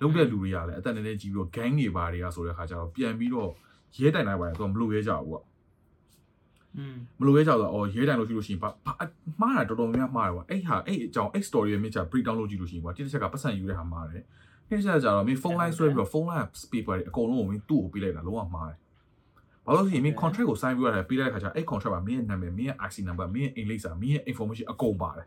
[0.00, 3.50] လုံးတဲ့လူတွေကလည်းအသက်နည်းနည်းကြီးပြီးတော့ gang တွေပါတွေကဆိုတဲ့ခါကျတော့ပြန်ပြီးတော့
[3.98, 5.44] ရဲတိုင်တိုင်းပါတယ်သူကမလို့ရဲကြဘူးပေါ့
[6.76, 8.92] อืมမလို့ရဲကြတော့အော်ရဲတိုင်လို့ရှိလို့ရှိရင်ဘာဘာ
[9.40, 14.24] မှားတာတော်တော်များများမှားတယ်ကွာအဲ့ဟာအဲ့အကြောင်းအဲ့ story ရဲ့မြင့်ချ break down လုပ်ကြည့်လို့ရှိရင်ကွာတိတစ်ချက်ကပတ်စံယူတဲ့ဟာမှားတယ်
[14.68, 18.78] တိတစ်ချက်ကျတော့မင်းဖုန်းလိုင်းဆွဲပြီးတော့ဖုန်းလိုင်း paper တွေအကုန်လုံးကိုမင်းသူ့ကိုပေးလိုက်တာလုံးဝမှားတယ်
[19.66, 25.26] ဘာလို့လဲဆိုရင်မင်း contract ကို sign ပြီးရတယ်ပေးလိုက်တဲ့ခါကျအဲ့ contract မှာမင်းရဲ့နာမည်မင်းရဲ့ IC number မင်းရဲ့ email စာမင်းရဲ့ information အကုန်ပါတယ်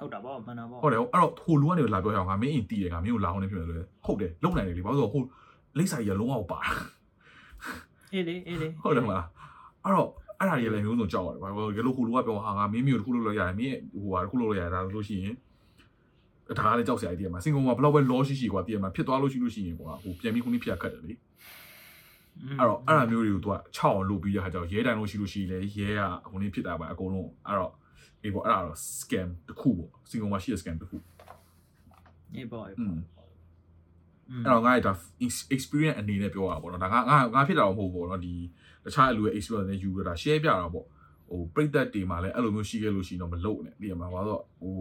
[0.00, 5.22] ဟုတ်တာပေါ့မှန်တာပေါ့ဟုတ်တယ်အဲ့တော့ဟိုလူကနေလာပြောရအောင်ငါမင်းအင်တီးတယ်ငါမင်းကိုလာအောင်နေဖြစ်မယ်လို့ဟုတ်တယ်လုံနိုင်တယ်လေဘာလို့ဆိုဟို
[5.78, 6.72] လိမ့်စာကြီးကလုံးဝပါတာ
[8.12, 9.24] အေးလေအေးလေဟုတ်တယ်မလား
[9.84, 15.34] အဲ့တော့အဲ့ဒါကြီးလည်းမျိုးစုံကြောက်ရတယ်ဘာလို့ဒီလိုဟိုလူကပြောဟာငါမင်းမျိုးတစ်ခုလုပ်လို့ရတယ်မင်းဟိုဟာတစ်ခုလုပ်လို့ရတယ်ဒါဆိုလို့ရှိရင်
[16.58, 21.12] ဒါကလည်းကြောက်စရာအ idea မှာစင်ကုန်မှာဘလောက်ပဲ law ရှိရှိကွာတည်ရမှာဖြစ်သွားလို့ရှိလို့ရှိရင်ကွာဟိုပြန်ပြီးခုနှစ်ဖြစ်ခတ်တယ်လေ
[22.58, 27.72] အဲ့တော့အဲ့ဒါမျိုးတွေကိုသူက6အောင်လုပ်ပြီးရခါကျတော့ရဲတိုင်လို့ရှိလို့ရှိရင်လည်းရဲကဟိုနေ့ဖြစ်တာပါအကုန်လုံးအဲ့တော့
[28.22, 30.96] အေးပေါ့အဲ့ဒါတော့ scam တစ်ခုပေါ့စင်ကုန်မှာရှိတဲ့ scam တစ်ခု
[32.34, 33.00] အေးပေါ့အေးอืပေါ့ม
[34.44, 34.92] အဲ့တော့ငါ့ဒါ
[35.54, 38.34] experience အနေနဲ့ပြောတာပေါ့နော်ဒါငါငါငါဖြစ်တာတော့မဟုတ်ဘူးပေါ့နော်ဒီ
[38.84, 40.86] တခြားအလူရဲ့ experience နဲ့ယူရတာ share ပြတာပေါ့
[41.28, 44.74] ဟိုပြိသက်တွေမှာလည်းအဲ့လိုမျိုးရှိခဲ့လို့ရှိရင်တော့မလုပ်နဲ့ဒီမှာဘာလို့ဟို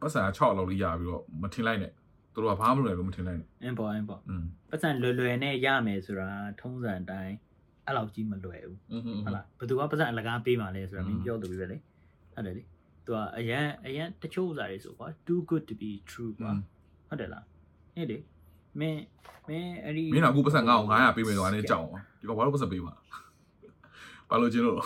[0.00, 1.92] ပတ်စံ6လောက်လေးရပြီးတော့မထင်လိုက်နဲ့
[2.32, 4.20] သူတို့ကဘာမှမလုပ်ဘူးမထင်လိုက်နဲ့အင်းပေါ့အင်းပေါ့
[4.70, 6.28] ပတ်စံလွယ်လွယ်နဲ့ရမယ်ဆိုတာ
[6.60, 7.34] ထုံးစံအတိုင်း
[7.86, 8.78] အဲ့လောက်ကြီးမလွယ်ဘူး
[9.24, 11.76] ဟုတ်လားဘယ်သူကပတ်စံအလကားပေးမှလဲဆိုတာမင်းပြောသူပဲလေ
[12.34, 12.62] ဟုတ်တယ်လေ
[13.04, 16.52] သူကအရန်အရန်တချို့ဥစားတွေဆိုကွာ too good to be true ကွာ
[17.08, 17.44] ဟုတ်တယ်လား
[17.96, 18.18] ဟဲ့လေ
[18.80, 19.00] မင်း
[19.48, 22.94] မင်းအဲ့ဒီမင်းတော့အခုပတ်စံငါ့ကို900ပေးမယ်ဆိုတာနဲ့ကြောက်အောင်ဒီမှာဘာလို့ပတ်စံပေးမှာ
[24.28, 24.76] ဘာလို့ကျင်းလို့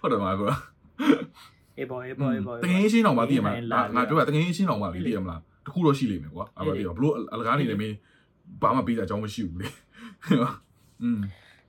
[0.00, 0.52] ဟုတ်တယ်မှာကွာ
[1.79, 7.95] အေးပေါ့အေးပေါ့အေးပေါ့ တကယ်ရှင်းတော့မသိရမလား လာ ငါပြောတာတကယ်ရှင်းတော့မလေးသိရမလားတခုတော့ရှိလိမ့်မယ်ကွာအဲ့ဘာသိရဘလို့အလကားနေနေမင်း
[8.61, 9.67] ဘာမှပေးတာအကြောင်းမရှိဘူးလေ
[11.03, 11.21] อืม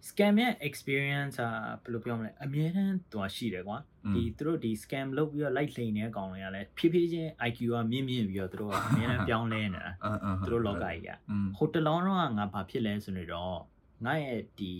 [0.08, 1.50] scam ရဲ့ experience อ่ะ
[1.82, 13.56] ဘယ်လိုပြောမလဲအမြဲတမ်းသူရှိတယ်ကွာ อืม ဒီသူတို့ဒီ scam လုပ်ပြီးတော့ light လိန်နေတဲ့ကောင်တွေကလည်းဖြည်းဖြည်းချင်း IQ ကမြင့်မြင့်ပြီးတော့သူတို့ကအမြဲတမ်းပြောင်းလဲနေတာ အင်းအင်း သူတို့လောကကြီးက อืม ဟိုတလောတော့ငါဘာဖြစ်လဲဆိုနေတော့
[14.04, 14.72] ငါရဲ့ဒီ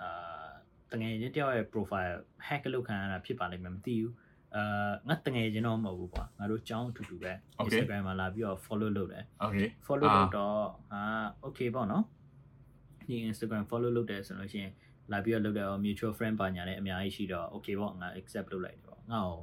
[0.00, 0.46] အာ
[0.92, 2.14] တငယ်ချင်းတယောက်ရဲ့ profile
[2.46, 4.12] hack လုပ်ခံရတာဖြစ်ပါလိမ့်မယ်မသိဘူး
[4.55, 7.31] အာငါတငယ်ချင်းတော့မဟုတ်ဘူးကွာငါတို့ចောင်းအတူတူပဲ
[7.63, 10.61] Instagram မှာလာပြီးတော့ follow လုပ်တယ် Okay follow လုပ်တော့
[10.93, 11.01] အာ
[11.45, 12.03] okay ပေါ့နော်
[13.07, 14.67] ဒီ Instagram follow လုပ်တယ်ဆိုတော့ရှင်
[15.11, 19.39] လာပြီးတော့လုပ်တယ် mutual friend ပါညာလည်းအများကြီးရှိတော့ okay ပေါ့ငါ accept လုပ်လိုက်တယ်ပေါ့ငါ့ကို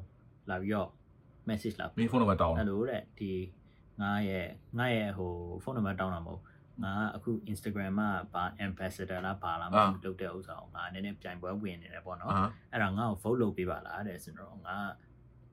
[0.51, 0.89] လာပြီးတော့
[1.49, 3.33] message လာမင်းဖုန်းနံပါတ်တောင်းဟယ်လိုတဲ့ဒီ
[4.03, 4.47] ငါရဲ့
[4.79, 6.41] ငါရဲ့ဟိုဖုန်းနံပါတ်တောင်းတာမဟုတ်
[6.85, 12.31] ငါအခု Instagram မှာပါ ambassador လားပါလားမလုပ်တဲ့ဥစ္စာကိုငါနည်းနည်းပြိုင်ပွဲဝင်နေတယ်ပေါ့နော်
[12.73, 14.77] အဲ့ဒါငါ့ကို vote လုပ်ပေးပါလားတဲ့ဆိုတော့ငါ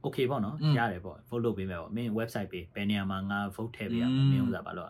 [0.06, 4.90] okay ပေါ့နော်ရတယ်ပေါ့ vote လုပ်ပေးမယ်ပေါ့မင်း website ပေးဘယ်နေရာမှာငါ vote ထည့်ပေးရမလဲမင်းဥစ္စာဘာလို့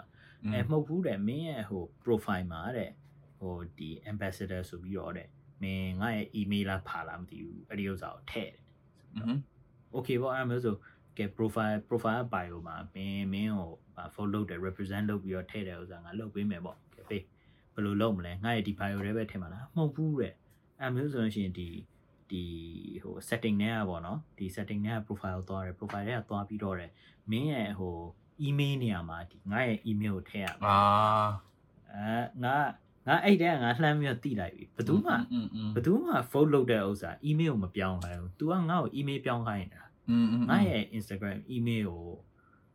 [0.52, 2.92] အဲမဟုတ်ဘူးတဲ့မင်းရဲ့ဟို profile မှာတဲ့
[3.40, 5.28] ဟိုဒီ ambassador ဆိုပြီးတော့တဲ့
[5.62, 8.62] မင်းငါ့ရဲ့ email လားပါလားမသိဘူးအဲ့ဒီဥစ္စာကိုထည့်တယ်
[9.96, 10.76] okay ပေါ့အဲ့ဒါမျိုးဆို
[11.18, 13.72] ကဲ profile profile bio မှာမင်းမင်းကို
[14.16, 17.24] follow လုပ်တယ် represent လုပ်ပြီးတော့ထည့်တယ်ဥစားငါလုပ်ပေးမယ်ပေါ့ကဲပေး
[17.74, 20.34] ဘယ်လိုလုပ်မလဲငါရဲ့ဒီ bio တွေပဲထည့်မှာလားမဟုတ်ဘူးတဲ့
[20.80, 21.70] အဲမျိုးဆိုလို့ရှိရင်ဒီ
[22.30, 22.44] ဒီ
[23.04, 26.92] ဟို setting နဲ့อ่ะဗောနော်ဒီ setting နဲ့ profile သွားတယ် profile တွေကသွားပြီးတော့တယ်
[27.32, 27.96] မင်းရဲ့ဟို
[28.48, 30.78] email နေရာမှာဒီငါရဲ့ email ကိုထည့်ရမှာ
[31.94, 32.56] အာငါ
[33.08, 35.14] ငါအဲ့တည်းကငါလှမ်းပြီးတော့တိလိုက်ပြီဘယ်သူမှ
[35.76, 42.03] ဘယ်သူမှ fold လုပ်တဲ့ဥစ္စာ email ကိုမပြောင်းခိုင်းဘူး तू ကငါ့ကို email ပြောင်းခိုင်းနေတာ อืมอืม ငါရဲ့ Instagram email ကို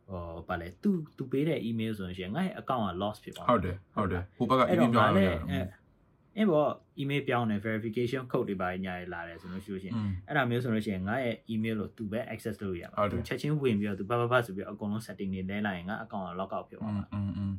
[0.06, 4.92] ဟ ဟောဗာလဲ तू तू ပေးတဲ့ email ဆိုရင်ငါ့ရဲ့ account က lost ဖြစ်သွား ဟုတ်တယ်ဟုတ်တယ်ဟိုဘက်က အဲ့ email တော့
[4.94, 5.60] ပြော ငါ င်း လ လို့ ည်း ရတယ် အဲ
[6.36, 6.66] အဲ့ဘော
[7.00, 9.96] email ပြောင်းတယ် verification code တွေပါညာရလာတယ်ဆိုလို့ရှိလို့ရှိရင်
[10.28, 16.50] အဲ့ဒါမျိုးဆိုလို့ရှိရင်ငါရဲ့ email ကို तू ပဲ access လုပ်ရမှာ तू ချက်ချင်းဝင်ပြီးတော့ तू ဘာဘာဘာဆိုပြီးတော့အကုန်လုံး setting တွေလဲလိုက်ရင်ငါ account က lock
[16.56, 17.52] out ဖြစ်သွားမှာ อืมอืม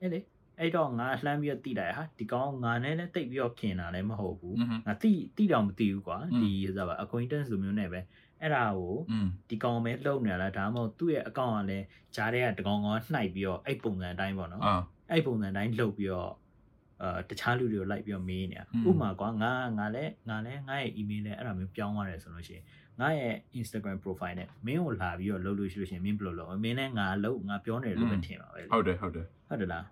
[0.00, 0.20] အဲ့လေ
[0.58, 8.00] အဲ့တော့ငါလှမ်းပြီးတော့တိလိုက်ဟာဒီကောင်ငါနဲ့လည်းတိတ်ပြီးတော့ခင်တာလည်းမဟုတ်ဘူး อืม ငါတိတိတောင်မသိဘူးကွာ อืม ဒီဆိုပါ acquaintance လိုမျိုးနဲ့ပဲ
[8.41, 8.95] အဲ့ဒါကို
[9.49, 14.61] ဒီကောင်ပဲလှုပ်နေလားဒါမှမဟုတ်သူ့ရဲ့အကောင့်ကလည်းဂျားတဲ့ကတကောင်ကောင်နှိုက်ပြီးတော့အဲ့ပုံစံအတိုင်းပေါ့နော်
[15.11, 16.33] အဲ့ပုံစံအတိုင်းလှုပ်ပြီးတော့
[17.01, 22.63] အာတခြားလူတွေကိုလိုက်ပြီးတော့မေးနေတာဥပမာကွာငါငါလည်းငါလည်းငါရဲ့ email နဲ့အဲ့ဒါမျိုးပြောင်းသွားတယ်ဆိုလို့ရှိရင်
[22.99, 29.85] ငါရဲ့ Instagram profile နဲ့မင်းကိုလာပြီးတော့လှုပ်လို့ရှိလို့ရှိရင်မင်းဘယ်လိုလုပ်မင်းနဲ့ငါလှုပ်ငါပြောနေတယ်လို့ပဲထင်ပါပဲဟုတ်တယ်ဟုတ်တယ်ဟုတ်တယ်လား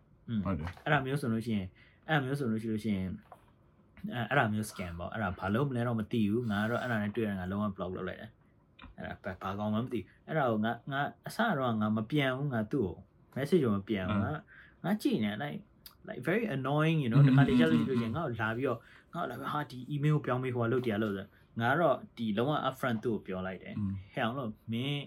[0.46, 1.68] ဟုတ်တယ်အဲ့ဒါမျိုးဆိုလို့ရှိရင်
[2.08, 3.10] အဲ့ဒါမျိုးဆိုလို့ရှိလို့ရှိရင်
[4.14, 8.32] အဲ့အဲ့ဒါမျိုး scam ပေါ့အဲ့ဒါဘာလို့မလဲတော့မသိဘူးငါကတော့အဲ့ဒါနဲ့တွေ့ရတာငါလုံးဝ block လုပ်လိုက်တယ်
[8.98, 12.96] အဲ့ဒါဘာကောင်းမှမသိအဲ့ဒါကိုငါငါအစတော့ငါမပြန်ဘူးငါသူ့ကို
[13.36, 14.32] message ကိုမပြန်ဘူးငါ
[14.84, 15.58] ငါကြည့်နေလိုက်
[16.08, 18.80] like very annoying you know တခါတလေကြာလို့ပြောရင်ငါ့ကိုလာပြီးတော့
[19.14, 21.28] ငါ့ကိုလာပြီးဟာဒီ email ကိုပြောင်းပေးဟိုကလုတ်တရားလုတ်ဆို
[21.62, 23.76] ငါတော့ဒီလုံးဝ upfront သူ့ကိုပြောလိုက်တယ်
[24.14, 25.04] ဟဲ့အောင်လို့မင်း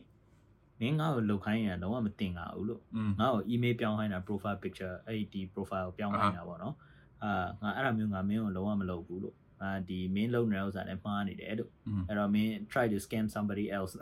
[0.80, 2.82] မင်းငါ့ကိုလုတ်ခိုင်းရင်လုံးဝမတင်ငါဘူးလို့
[3.20, 6.74] ငါ့ကို email ပြောင်းခိုင်းတာ profile picture အဲ့ဒီ profile ကိုပြောင်းခိုင်းတာပေါ့နော်
[7.22, 11.70] အာငါအဲ့ဒါမျိုးငါမင်းကိုလုံးဝမလုပ်ဘူးလို့ အာဒီမင်းလုံနေတဲ့ဥစ္စာနဲ့မှားနေတယ်တို့
[12.08, 13.92] အဲ့တော့မင်း try to scam somebody else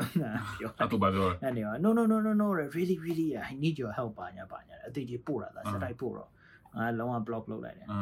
[0.59, 6.31] ပြောတာတော့ဘာပြောအဲ့နေ no no no no no really really i need your help ပါညာပါညာအသေးကြီးပို့တာလားစတိုက်ပို့တော့
[6.77, 8.01] အာလုံးဝ block လုပ်လိုက်တယ်အာ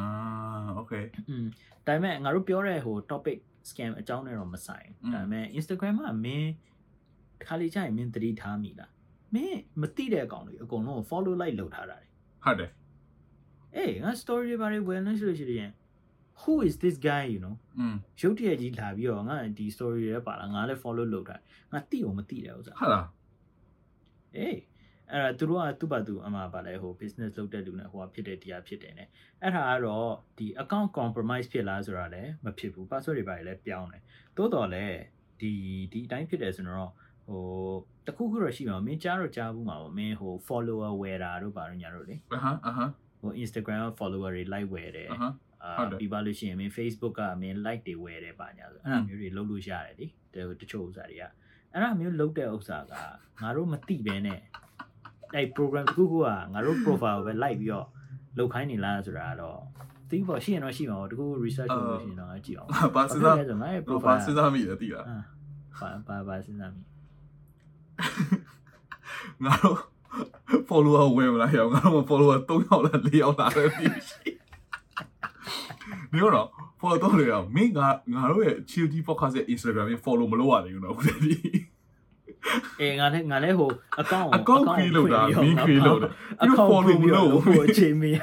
[0.80, 1.46] okay อืม
[1.86, 3.38] ဒါပေမဲ့ငါတို့ပြောတဲ့ဟို topic
[3.70, 6.50] scam အကြောင်းနဲ့တော့မဆိုင်ဒါပေမဲ့ Instagram မှာမင်း
[7.38, 8.90] တစ်ခါလေကြာရင်မင်းသတိထားမိလား
[9.34, 11.96] မင်းမသိတဲ့အကောင်တွေအကုန်လုံး follow like လုပ်ထားတာ
[12.44, 12.70] ဟုတ်တယ်
[13.76, 15.70] အေးငါ story တွေဘာတွေ wellness လို့ရှိရင်
[16.41, 21.37] who is this guy you know อืม ရုပ်တရက်ကြီးလာပြီးတော့ငါဒီ story တွေပါလာငါလည်း follow လုပ်တာ
[21.71, 23.05] ငါသိအောင်မသိတယ်ဥစ္စာ ဟာလား
[24.37, 24.57] အေး
[25.11, 29.01] အဲ့ဒါသူတို့ကသူ့ဘာသူအမှပါလဲဟို business လုပ်တဲ့လူနဲ့ဟိုကဖြစ်တဲ့တရားဖြစ်တယ်ね
[29.41, 34.03] အဲ့ဒါကတော့ဒီ account compromise ဖြစ်လားဆိုတာလည်းမဖြစ်ဘူး password တွေပါလည်းပြောင်းတယ်
[34.37, 34.97] တိုးတော်လည်း
[35.39, 35.51] ဒီ
[35.91, 36.91] ဒီအတိုင်းဖြစ်တယ်ဆိုတော့
[37.27, 37.43] ဟို
[38.07, 45.07] တခုခုတော့ရှိမှာမင်းကြားတော့ကြားဘူးမှာပေါ့မင်းဟို follower ဝယ်တာတို့ပါတော့ညာတို့လေ အဟမ်းအဟမ်း ဟို Instagram follower တွေ like ဝယ်တယ်
[45.64, 50.06] အဟမ်းအာဟုတ်တယ်ပြီးပါလို့ရှိရင်မင်း Facebook ကမင်း like တွေဝယ်တယ်ပါညာဆိုအဲ့ဒါမျိုးတွေလုပ်လို့ရတယ်လေ
[50.60, 51.24] တချို့ဥစ္စာတွေက
[51.72, 52.92] အဲ့ဒါမျိုးလုပ်တဲ့ဥစ္စာက
[53.40, 54.40] ငါတို့မသိဘဲနဲ့
[55.34, 57.86] အဲ့ program တစ်ခုခုကငါတို့ profile ကိုပဲ like ပြီးတော့
[58.38, 59.60] လုပ်ခိုင်းနေလားဆိုတာတော့
[60.10, 65.18] သိဖို့ရှိရင်တော့ရှိမှာပေါ့တခုခု research လုပ်လို့ရှိရင်တော့ငါကြည့်အောင်ဘာစဉ်းစားဆိုငါရဲ့ဘာ profile စဉ်းစားမိလဲတိလားအာ
[65.78, 66.82] ဘာဘာဘာစဉ်းစားမိ
[69.44, 69.78] ငါတို့
[70.68, 74.30] follower ဝင်မလားဟဲ့ငါတို့ follower 3ယောက်လား4ယောက်လားပဲပြီးရှိ
[76.14, 76.48] နေတော့
[76.80, 81.34] follow တော့လေအောင်မင်းငါငါတို့ရဲ့ chill tea podcast ရဲ့ Instagram ရဲ့ follow မလုပ်ရသေးဘူးနော်ခုတည်းဒီ
[82.80, 83.70] အေးငါလည်းငါလည်းဟို
[84.02, 88.16] account ကို account create လုပ်တာ account မင်း create လုပ်တယ်ပြီးတော့ account follow မလုပ်ဟိုအချိန်မရ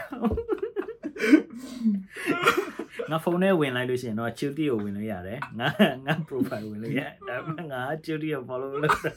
[3.11, 5.67] ငါဖုန်းထဲဝင်လိုက်လို့ရှိရင်တော့ Chilty ကိုဝင်လို့ရတယ်ငါ
[6.05, 9.11] ငါ profile ဝင်လို့ရတယ်ဒါပေမဲ့ငါ Chilty ကို follow လုပ်တာ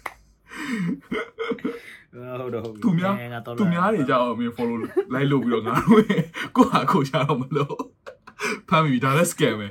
[2.40, 4.76] ဟုတ်တော့ဟုတ်ပြီသူများအဲငါတော့သူများတွေကြောက်မင်း follow
[5.12, 6.22] လိုက်လုပ်ပြီးတော့ငါတို့ရဲ့
[6.56, 7.76] ကိုဟာကိုရှာတော့မလို့
[8.68, 9.68] ဖမ်းပြီဒါလည်း scam ပဲ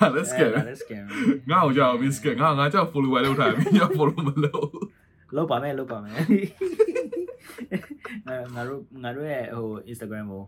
[0.00, 1.04] ဒါလည်း scam ပဲဒါလည်း scam
[1.50, 4.68] ငါ့ကိုကြောက်မင်း scam ငါငါကြောက် follower လုပ်ထားတယ်မင်းကြောက် follow မလုပ်
[5.36, 10.44] လောက်ပါမယ်လောက်ပါမယ်ငါငါတို့ငါတို့ရဲ့ဟို Instagram ကို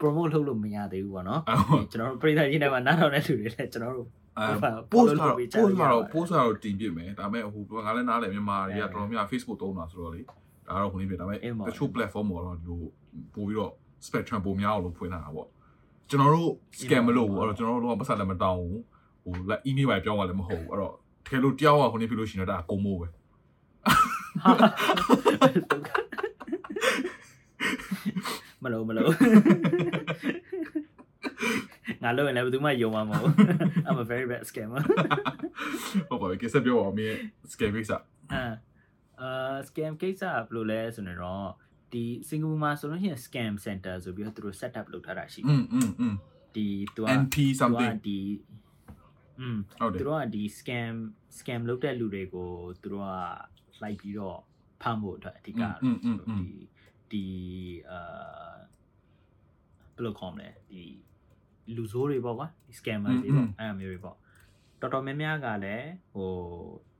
[0.00, 12.80] promote လုပ်လို့မရသေးဘူးပေါ့နော်အဲ့ဟိုကျွန်တော်တို့ပြည်သားကြီးထဲမှာနားထောင်တဲ့လူတွေလည်းကျွန်တော်တို့အဲ Follow post ကတော့လုပ်ပေးကြ post ရပါတယ်ကတော့ post ကတော့တင်ပြမယ်ဒါပေမဲ့ဟိုငါလည်းနားလည်မြန်မာတွေကတော်တော်များ Facebook သုံးတာဆိုတော့လေဒါတော့ခုနေပြဒါပေမဲ့အင်းပါတချို့ platform ပေါ်တော့ဒီလို
[13.34, 13.72] ပို့ပြီးတော့
[14.06, 15.48] spectrum ပုံများအောင်လို့ဖွင့်ထားတာပေါ့
[16.10, 18.82] ကျွန်တော်တို့ scam မလုပ်ဘူးအဲ့တော့ကျွန်တော်တို့တော့ပတ်စံလည်းမတောင်းဘူး
[19.24, 20.94] ဟို like email ပဲပြောင်းသွားလည်းမဟုတ်ဘူးအဲ့တော့
[21.26, 23.08] တကယ်လို့တယောက်ကခုနေပြလို့ရှိရင်တော့ဒါကုံမိုးပဲ
[28.62, 29.10] မလို့မလို့
[32.02, 34.82] ငါလို့ရင်လည်းဘယ်သူမှယုံမှာမဟုတ်ဘူး I'm a very bad scammer
[36.08, 37.16] ဟုတ်ပါပြီကိစ္စပြောပါဦးမင်း
[37.52, 37.92] scam ကိစ္စ
[38.32, 38.42] အာ
[39.20, 41.48] အာ scam ကိစ္စကဘယ်လိုလဲဆိုတော့
[41.91, 46.15] ဒီစင်ကာပူမှာဆိုလို့ရှိရင် scam center ဆိုပြီးတော့သူတို့ set up လုပ်ထားတာရှိ อืมอืมอืม
[46.55, 48.19] ဒီသူက NP သူက something ဒီ
[49.39, 50.93] อืม ဟုတ်တယ် သူတို့ကဒီ scam
[51.37, 52.49] scam လုပ်တဲ့လူတွေကို
[52.81, 53.11] သူတို့က
[53.83, 54.39] လိုက်ပြီးတော့
[54.81, 56.53] ဖမ်းဖို့အတွက်အဓိက อืมอืมอืม ဒီ
[57.11, 57.25] ဒီ
[57.89, 58.55] အာ
[59.95, 60.83] ဘယ်လိုခေါ်မလဲဒီ
[61.77, 64.17] လူဆိုးတွေပေါ့ကွာဒီ scammer တွေပေါ့အဲ့အမျိုးတွေပေါ့
[64.81, 66.31] တော်တော်များများကလည်းဟို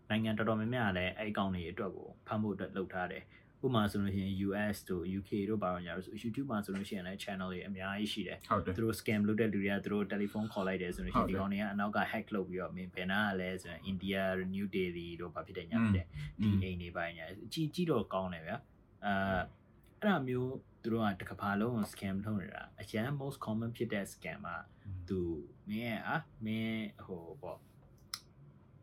[0.10, 3.24] နိုင်ငံတော်တော်များများကလည်းအဲ့အကောင့်တွေအတွက်ကိုဖမ်းဖို့အတွက်လုပ်ထားတယ်
[3.65, 12.27] ဥပမာဆိုလို့ရှိရင် US တို့ UK တို့ပါတော့ညာလို့ဆို YouTube မှာဆိုလို့ရှိရင်လည်း channel တွေအများကြီးရှိတယ်ဟုတ်တယ်သူတို့ scam လုပ်တဲ့လူတွေကသူတို့ telephone call လိုက်တယ်ဆိုလို့ရှိရင်ဒီကောင်တွေကအနောက်က hack
[12.35, 14.23] လုပ်ပြီးတော့မင်းဘယ်နာကလဲဆိုရင် India
[14.55, 16.07] New Delhi တို့ဘာဖြစ်တယ်ညာဖြစ်တယ်
[16.41, 18.57] ဒီအိမ်တွေပိုင်းညာကြီးကြီးတော့ကောင်းတယ်ဗျာ
[19.05, 19.13] အဲ
[20.01, 24.51] အဲ့ဒါမျိုးသူတို့ကတစ်ကဘာလုံးကို scam လုပ်နေတာအရန် most common ဖြစ်တဲ့ scam က
[25.09, 25.21] သူ
[25.69, 27.59] မင်းရဲ့အာမင်းဟိုပေါ့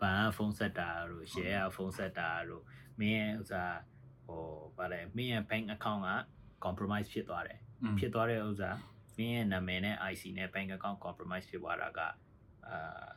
[0.01, 2.63] ဘာဖုန်းဆက်တာတို့ share ဖုန်းဆက်တာတို့
[2.99, 3.75] မင်းရဲ့ဥစား
[4.25, 4.43] ဟို
[4.77, 6.11] ဗါလဲမင်းရဲ့ bank account က
[6.65, 7.59] compromise ဖြစ်သွားတယ်
[7.99, 8.71] ဖြစ်သွားတဲ့ဥစ္စာ
[9.17, 11.99] မင်းရဲ့နာမည်နဲ့ IC နဲ့ bank account compromise ဖြစ်သွားတာက
[12.67, 13.07] အာ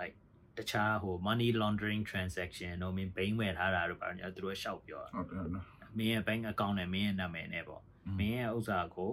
[0.00, 0.16] like
[0.56, 5.62] တခြားဟို money laundering transaction တို့မင်းဘိန်းဝယ်ထားတာတို့ပါညာသူတို့ရှောက်ပြောဟုတ်တယ်ဟုတ်တယ်
[5.98, 7.82] မင်းရဲ့ bank account နဲ့မင်းရဲ့နာမည်နဲ့ပေါ့
[8.18, 9.12] မင်းရဲ့ဥစ္စာကို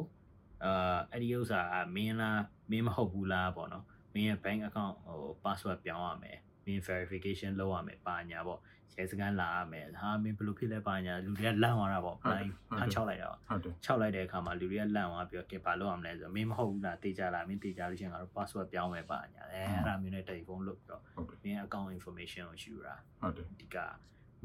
[0.66, 8.60] အာအဲ့ဒီဥစ္စာကမင်းလားမင်းမဟုတ်ဘူးလားပေါ့နော်မင်းရဲ့ bank account ဟို password ပြောင်းရမယ်မင်း verification လုပ်ရမယ်ပါညာပေါ့
[8.98, 12.50] ရဲစကန်လာရမယ်ဟာမင်းဘယ်လိုဖြစ်လဲပါညာလူတွေကလန့်သွားတာပေါ့ blind
[12.80, 23.78] ဖမ်းချောက်လိုက်တာပေါ့ဟုတ်တယ်6လိုက်တဲ့အခါမှာလူတွေကလန့်သွားပြီးတော့ကဲဘာလုပ်ရမလဲဆိုတော့မင်းမဟုတ်ဘူးလားတေချာလားမင်းတေချာလို့ရှိရင်ငါတို့ password ပြောင်းမယ်ပါညာအဲအဲ့ဒါမျိုးနဲ့တယ်လီဖုန်းလုပ်ပြီးတော့ဟုတ်တယ်မင်း account information ကိုယူတာဟုတ်တယ်ဒီက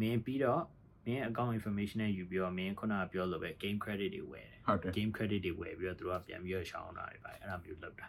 [0.01, 0.63] မင်းပြီးတော့
[1.07, 8.07] မင်း account information နဲ့ယူပြီးတော့မင်းခုနကပြောလို့ပဲ game credit တွေဝယ်တယ်ဟုတ်တယ် game credit တွေဝယ်ပြီးတော့သူတို့ကပြန်ပြီးတော့ရှောင်းတာတွေပါအဲ့ဒါမျိုးလုပ်တာ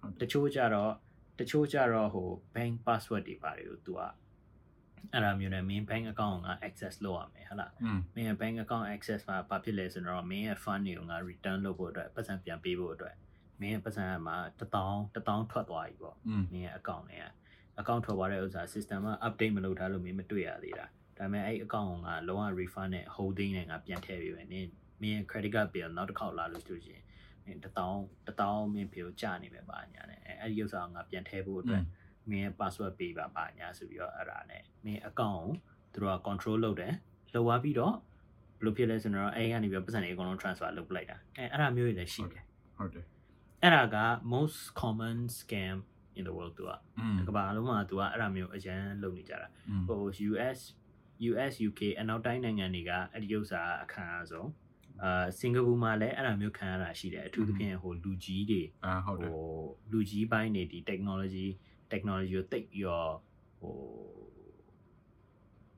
[0.00, 0.92] ဟုတ်တယ်တချို့ကြတော့
[1.38, 4.00] တချို့ကြတော့ဟို bank password တွေပါတယ်ကိုသူက
[5.12, 7.72] အဲ့ဒါမျိုးနဲ့ main bank account က access လုပ်ရမယ်ဟုတ်လား
[8.14, 13.14] မင်းရဲ့ bank account access မှာဘာဖြစ်လဲဆိုတော့မင်းရဲ့ fund တွေကိုငါ return လုပ်ဖို့အတွက်ပတ်စံပြန်ပေးဖို့အတွက်
[13.60, 16.16] မင်းရဲ့ပတ်စံကမှ1000 1000ထွက်သွားပြီပေါ့
[16.52, 17.26] မင်းရဲ့ account တွေက
[17.80, 20.86] account ထွက်သွားတဲ့ဥစ္စာ system က update မလုပ်ထားလို့မင်းမတွေ့ရသေးတာ
[21.18, 24.66] ဒါပေမဲ့အဲ့ account ကလုံးဝ refund နဲ့ holding နဲ့ငါပြန်ထည့်ပေးမယ်နင်
[25.02, 27.00] မင်းရဲ့ credit card bill နောက်တစ်ခေါက်လာလို့ဆိုရင်
[27.46, 27.54] 1000
[28.26, 31.82] 1000မင်း bill ကျနေမယ်ပါညာနဲ့အဲ့ဒီဥစ္စာကငါပြန်ထည့်ဖို့အတွက်
[32.30, 35.50] မင်းရဲ့ password ပေးပါပါညာဆိုပြီးတော့အဲ့ဒါနဲ့မင်း account
[35.94, 36.94] ကိုသူတို့က control လုပ်တယ်
[37.34, 42.44] လုပ်သွားပြီးတော့ဘယ်လိုဖြစ်လဲဆိုတော့အဲ့ကနေပြီးတော့ပတ်စံတွေအကုန်လုံး transfer လုပ်ပလိုက်တာအဲ့အဲ့ဒါမျိုးတွေလည်းရှိတယ်
[42.76, 43.04] ဟုတ်တယ်
[43.62, 43.96] အဲ့ဒါက
[44.34, 45.76] most common scam
[46.18, 46.72] in the world သူက
[47.28, 49.48] ကမ္ဘာလုံးမှာသူကအဲ့ဒါမျိုးအရန်လုပ်နေကြတာ
[49.88, 50.58] ဟို US
[51.30, 54.48] US UK အနောက်တိုင်းနိုင်ငံတွေကအဲ့ဒီဥစ္စာအခမ်းအားဆုံး
[55.02, 58.62] အာစင်ကာပူမှာလည်းအဲ့လိုမျိုးခံရတာရှိတယ်အထူးသဖြင့်ဟိုလူကြီးတွေ
[59.06, 59.16] ဟို
[59.90, 61.48] လူကြီးပိုင်းတွေဒီ technology
[61.92, 63.12] technology ကိုတိတ်ပြီးတော့
[63.60, 63.74] ဟို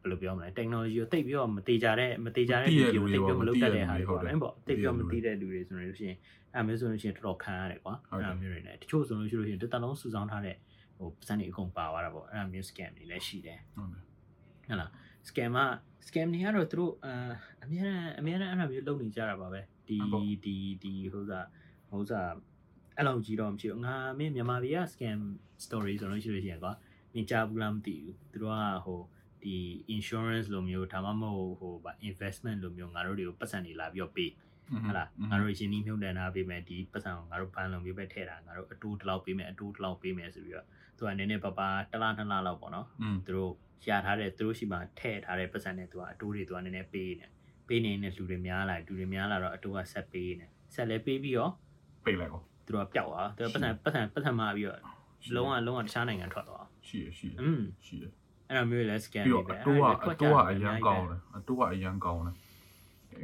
[0.01, 6.19] ဘယ်လိုပြောမလဲ technology ကိုတိတ်ပြီးတော့မတေချာတဲ့မတေချာတဲ့လူတွေကိုတိတ်ပြီးတော့မလုပ်တတ်တဲ့ဟာတွေပေါ့နော်ပေါ့တိတ်ပြီးတော့မသိတဲ့လူတွေဆိုလို့ရှိရင်
[6.55, 10.57] အဲ့မျိုးဆိုလို့ရှိရင်တော်တော်ခံရတယ်ကွာအဲ့လိုမျိုးတွေနဲ့တချို့ဆိုလို့ရှိလို့ရှိရင်တစ်တလုံးစုဆောင်းထားတဲ့
[10.99, 14.03] ဟိုပတ်စံတွေအကုန်ပါသွားတာပေါ့အဲ့လိုမျိုး scam တွေလည်းရှိတယ်ဟုတ်တယ်
[14.69, 14.91] ဟုတ်လား
[15.29, 15.61] scam က
[16.09, 17.33] scam တွေကတော့သူတို့အာ
[17.65, 19.99] အများအားအများအားအဲ့လိုမျိုးလုပ်နေကြတာပါပဲဒီ
[20.45, 21.47] ဒီဒီဟိုစား
[21.91, 22.31] ဟိုစား
[22.99, 25.21] အဲ့လိုကြီးတော့မဖြစ်ဘူးငါမင်းမြန်မာပြည်က scam
[25.65, 26.73] story ဆိုလို့ရှိလို့ရှိရင်ကွာ
[27.13, 29.01] မင်းကြားဘူးလားမသိဘူးသူတို့ကဟို
[29.45, 29.57] ဒီ
[29.95, 34.31] insurance လိုမျိုးဒါမှမဟုတ်ဟိုဗာ investment လိုမျိုးငါတို့တွေကိုပတ်စံနေလာပြီးတော့ပေး
[34.85, 43.53] ဟုတ်လားငါတို့ရှင်နီးမြုပ်နှံထားပေးမယ်ဒီပတ်စံကိုငါတို့ဘန်လုံပြီးပဲထည့်တာငါတို့အတိုးတစ်လောက်ပေးမယ်အတိုးတစ်လောက်ပေးမယ်ဆိုပြီးတော့သူကနည်းနည်းပါးပါတစ်လားနှစ်လားလောက်ပေါ့နော်อืมသူတို့
[43.89, 47.27] ရထားတဲ့သူတို့ရှိမှထည့်ထားတဲ့ပတ်စံနဲ့သူကအတိုးတွေသူကနည်းနည်းပေးနေ
[47.69, 51.53] ပေးနေတဲ့လူတွေများလာလူတွေများလာတော့အတိုးကဆက်ပေးနေဆက်လဲပေးပြီးတော့
[52.05, 54.81] ပိတ်လိုက်အောင် သူတို့ကပျောက်သွားသူတို့ပတ်စံပတ်စံပတ်စံမာပြီးတော့
[55.35, 57.33] လုံးဝလုံးဝတခြားနိုင်ငံထွက်သွားရှိရရှိရ
[57.87, 58.05] ရှိရ
[58.49, 62.35] အဲ့လိုမျိုးလဲ scan ပြီးတော့အတိုးကအတိုးကအရန်ကောင်းတယ်အတိုးကအရန်ကောင်းတယ်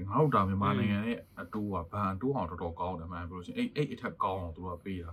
[0.09, 5.11] ငါတို့ဒါမြန်မာနိုင်ငံရဲ့အတိုးကဘန်အတိုးအောင်တော်တော်ကောင်းတယ်မှန်ပြောလို့ရှိရင်အဲ့အဲ့အထက်ကောင်းအောင်သူတို့ကပေးတာ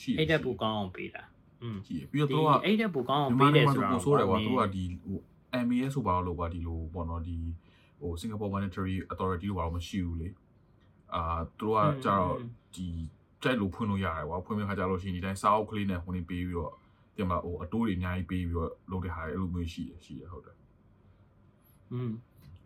[0.00, 1.22] ရှိအဲ့တက်ပူကောင်းအောင်ပေးတာ
[1.62, 5.18] อืมကြည့်ပြီးတော့သူကအဲ့တက်ပူကောင်းအောင်ပေးတယ်ဆိုတော့ဆိုးတယ်ကွာသူကဒီဟို
[5.66, 7.36] MAS ဆိုပါလို့ပါဒီလိုပေါ့နော်ဒီ
[8.00, 10.28] ဟို Singapore Monetary Authority လို့ပါတော့မရှိဘူးလေ
[11.14, 11.22] အာ
[11.58, 12.36] သူတို့ကကြတော့
[12.76, 12.88] ဒီ
[13.42, 16.72] ကြိုက်လို့ဖွင့်လို့ရတယ်ကွာဖွင့်မဲ့ခါကြလို့ရှိရင်ဒီတိုင်းစာအုပ်ကလေးနဲ့ဟိုနေပေးပြီးတော့
[17.16, 20.56] တင်မဟိုအတိုးတွေအများကြီးပေးပြီးတော့လုပ်တဲ့ဟာတွေအဲ့လိုမျိုးရှိတယ်ရှိတယ်ဟုတ်တယ်
[21.92, 22.10] อืม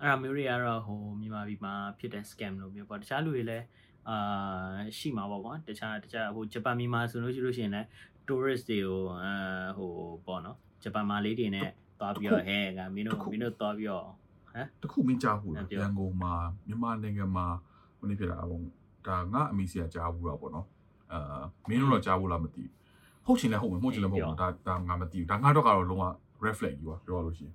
[0.01, 3.65] အဲ့ဒါမျိုးတွေကတော့ဟိုမြန်မာပြည်မှာဖြစ်တဲ့ scam လို့မျိုးပေါ့တခြားလူတွေလည်း
[4.09, 7.87] အာရှိမှာပေါ့ကွာတခြားတခြားဟိုဂျပန်မြန်မာဆိုလို့ရှိလို့ရှိရင်လည်း
[8.27, 9.33] tourist တွေကိုအာ
[9.77, 9.93] ဟို
[10.27, 11.69] ပေါ့နော်ဂျပန်မာလေးတွေနဲ့
[12.01, 14.09] သွားပြီးတော့ဟဲကမင်းတို့မင်းတို့သွားပြီးတော့
[14.83, 16.35] တခုမင်းကြားဘူးလားအဲ့ပြောရန်ကုန်မှာ
[16.67, 17.47] မြန်မာနိုင်ငံမှာ
[17.99, 18.61] ဟိုနေဖြစ်တာအဘုံ
[19.07, 20.67] ဒါငါအမိစီကကြားဘူးတာပေါ့နော်
[21.13, 22.71] အာမင်းတို့တော့ကြားဘူးလားမသိဘူး
[23.25, 26.05] ဟုတ်ချင်လဲဟုတ်မယ်မဟုတ်ချင်လဲမဟုတ်ဘူးဒါဒါငါမသိဘူးဒါငါတော့ကတော့လုံးဝ
[26.47, 27.55] reflect ကြီးပါပြောရလို့ရှိရင်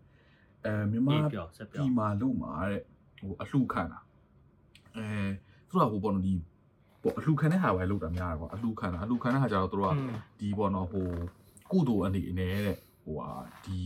[0.65, 2.83] အဲမြန်မာအေးပြောဆက်ပြောဒီမှာလုံးမှာတဲ့
[3.19, 3.99] ဟိုအလှခံတာ
[4.95, 5.07] အဲ
[5.67, 6.33] သူကဟိုပေါ့နော်ဒီ
[7.01, 11.07] ပေါ့အလှခံတဲ့ဟာပဲလောက်တာများတယ်ကွာအလှခံတာအလှခံတဲ့ဟာကျတော့သူတို့ကอืมဒီပေါ့နော်ဟို
[11.71, 13.29] ကုသိုလ်အနေနဲ့တဲ့ဟိုဟာ
[13.65, 13.77] ဒီ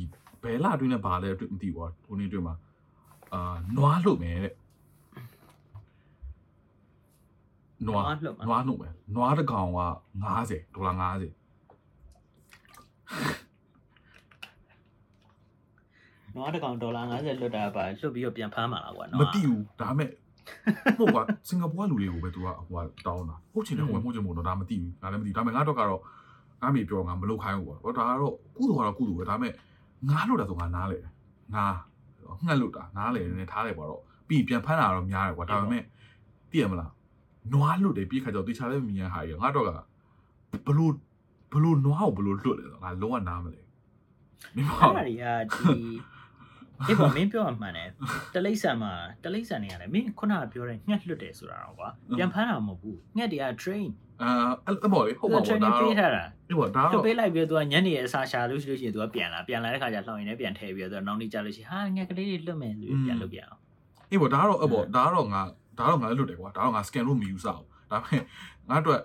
[0.44, 2.56] ဘယ်လာတွင်းနဲ့ဘာလဲအတွက်မသိဘူးကွာဟိုနေ့တွင်းမှာ
[3.34, 4.54] အာနွားလို့မယ်တဲ့
[7.88, 9.82] နွားလှုပ်မှာနွားလို့မယ်နွားတစ်ကောင်က
[10.28, 11.32] 90ဒေါ်လာ90
[16.36, 20.10] နွားတစ်ကောင်ဒေါ်လာ50လွတ်တာပါလွတ်ပြီးတော့ပြန်ဖမ်းမှာလားကွာမနော်သိဘူးဒါပေမဲ့
[20.98, 26.02] ဟုတ်ကွာစင်ကာပူကလူတွေကိုပဲသူကဟိုကတောင်းတာဟုတ်ချင်တယ်ဝင်မှုချင်မို့တော့ဒါမသိဘူးဒါလည်းမသိဘူးဒါပေမဲ့ငါတော့ကတော့
[26.62, 29.54] ငါမေပြောငါမလုပ်ခိုင်းဘူးကွာဟောဒါကတော့ကုသိုလ်ကတော့ကုသိုလ်ပဲဒါပေမဲ့
[30.10, 30.98] ငါလို့တာဆိုငါနားလေ
[31.56, 31.66] ငါ
[32.46, 35.84] ငှက်လို့တာနားလေနည်းထားတယ်ကွာတော့ပြီးပြန်ဖမ်းတာတော့များတယ်ကွာဒါပေမဲ့
[36.52, 36.92] သိရမလား
[37.52, 39.70] နွားလွတ်တယ်ပြည့်ခါကျတော့တေချာလည်းမမြင်ရဟာကြီးငါတော့က
[40.68, 40.94] ဘလို့
[41.54, 43.62] ဘလို့နွားကိုဘလို့လွတ်လဲဆိုတော့ငါလုံးဝနားမလဲ
[44.56, 45.26] မင်းပေါ့အဲ့ဒါတွေက
[46.88, 47.90] ဒီဒီပေါ်မင်းပြောအမှန်တယ်
[48.34, 48.92] တလိ္ဆာမှာ
[49.24, 53.90] တလိ္ဆာနေရတယ်မင်းခုနကပြောတဲ့ငှက်လွတ်တယ်ဆိုတာတော့ကွာပြန်ဖမ်းတာမဟုတ်ဘူးငှက်တွေက train
[54.22, 54.30] အာ
[54.66, 63.62] အဲ့ဘော်လေဟုတ်ပါဘူးဒါတော့ train ပေးထားတာဒီပေါ်ဒါတော့ပေးလိုက်ပြီးတော့ညနေအစာရှာလို့ရှိလို့ရှိရင် तू ကပြန်လာပြန်လာတဲ့ခါကျလှောင်ရင်လည်းပြန်ထည့်ပြီးတော့နောက်နေ့ကျလို့ရှိရင်ဟာငှက်ကလေးတွေလွတ်မယ်ဆိုပြီးပြန်လုပ်ပြန်အောင်
[64.12, 65.42] အေးပေါ်ဒါတော့အပေါ်ဒါတော့ငါ
[65.78, 68.24] ဒါတော့ငါလွတ်တယ်ကွာဒါတော့ငါ scan လို့မယူစအောင်ဒါပေမဲ့
[68.70, 69.02] ငါအတွက်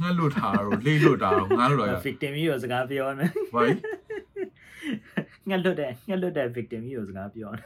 [0.00, 3.72] ငါလွတ်တာတော့လေးလွတ်တာတော့ငါလွတ်တာရ victim ကြီးကိုစကားပြောနေဘာလဲ
[5.48, 7.62] ငှက်လွတ်တယ်ငှက်လွတ်တဲ့ victim ကြီးကိုစကားပြောနေ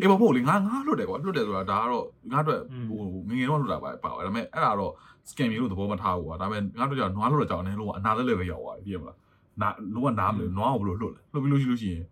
[0.00, 4.92] အေးပေါ့ပေါ့လေငါငါလွတ်တယ်ကွာလွတ်တယ်ဆိုတာဒါကတော့ငါအတွက်อืมဟိုငငယ်တော့လွတ်တာပါပါဒါပေမဲ့အဲ့ဒါတော့
[5.30, 9.18] scan မျိုးလို့သဘောမထားဘူးကွာဒါပေမဲ့ငါတို့ကြောင့်နွားလွတ်တော့ကြောင့်အနေလုံးကအနာလည်းလည်းပဲရောက်သွားပြီပြည့်မလား
[9.60, 12.04] နာလုံးဝနားမလို့နွားကိုဘယ်လိုလွတ်လဲလွတ်ပြီးလို့ရှိလို့ရှိရင်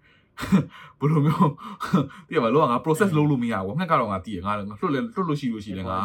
[1.01, 1.51] ဘယ်လိုမျိုး
[2.29, 5.99] ပြည့်မလားလောကငါ process လုပ်လို့မရဘူးငှက်ကတော့ငါတည်ရငါလွတ်လေလွတ်လို့ရှိလို့ရှိရင်ငါ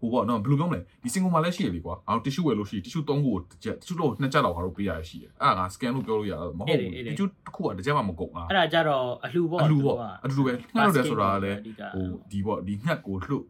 [0.00, 13.44] ဟိုပေါ့နော်ဘယ်လိုပြောမလဲဒီစင်ကုန်မှာလည်းရှိရလေကွာငါတို့ tissue ဝယ်လို့ရှိရင် tissue 3ခုကိုတစ်ချက် tissue တော့နှစ်ချက်တော့ငါတို့ပေးရရှိတယ်အဲ့ဒါငါ scan လို့ပြောလို့ရတာမဟုတ်ဘူး tissue တစ်ခုကတစ်ချက်မှမကုန်ငါအဲ့ဒါကြတော့အလှပေါ့အလူပေါ့သူကအတူတူပဲငှက်လို့တယ်ဆိုတာကလည်းအဓိကဟိုဒီပေါ့ဒီငှက်ကိုလှုပ်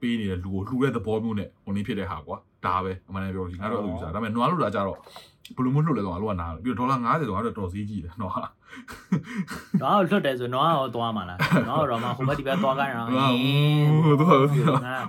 [0.00, 2.36] ပေးနေတဲ့လူကိုလှူတဲ့သဘောမျိုးနဲ့ဟိုနေဖြစ်တဲ့ဟာကွာ
[2.66, 4.98] ဒါပဲအမှန်တမ်းပြောလို့ငါတို့အဲ့လိုယူစားဒါပေမဲ့နွားလို့တာကြတော့
[5.56, 8.44] ဘယ်လိုမျိုးလှုပ်လဲဆိုတော့ငါတို့ကနားတယ်ပြီးတော့ဒေါ်လာ90ဆိုတော့ငါတို့တော်စည်းကြီးတယ်နော်ဟာ
[9.82, 11.38] နွားကိုလွတ်တယ်ဆိုနွားကိုသွားမှာလား
[11.68, 14.32] နွားကိုတော့မှဟိုဘက်ဒီဘက်သွားကြတာဟိုသူက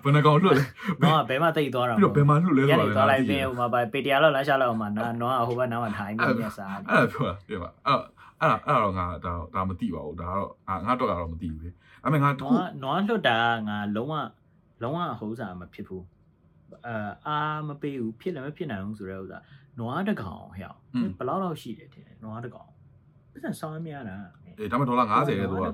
[0.03, 0.63] ဘယ်နှကောင်လှုပ်လဲ
[1.01, 7.99] နွားကဘယ်မှတိတ်သွားတာပြီးတော့ဘယ်မှာလှုပ်လဲရဆိုတာနေသွားလိုက်ပြီးဟိုမှာပဲပေတရာလောက်လမ်းရှာလောက်မှာနွားကဟိုဘက်နားမှာထိုင်ပြီးနေစားအဲ့ဒါပြောတာပြပါအဲ့
[8.41, 11.69] အဲ့အဲ့တော့ငါဒါဒါမသိပါဘူးဒါတော့ငါငါတော့ကတော့မသိဘူးလေ
[12.03, 14.13] အဲ့မဲ့ငါတနွားခုနွားလွတ်တာကငါလုံးဝ
[14.81, 16.05] လုံးဝဟိုးစားမဖြစ်ဘူး
[16.87, 17.37] အာအာ
[17.67, 19.39] မပေးဘူးဖြစ်လည်းမဖြစ်နိုင်ဘူးဆိုတဲ့ဥစ္စာ
[19.79, 20.71] နွားတကောင်ဟဲ့
[21.17, 22.69] ဘယ်လောက်လောက်ရှိတယ်ထင်တယ်နွားတကောင်
[23.31, 24.15] ပတ်စံဆောင်းမရတာ
[24.59, 25.65] အေးဒါမှဒေါ်လာ90လဲသူက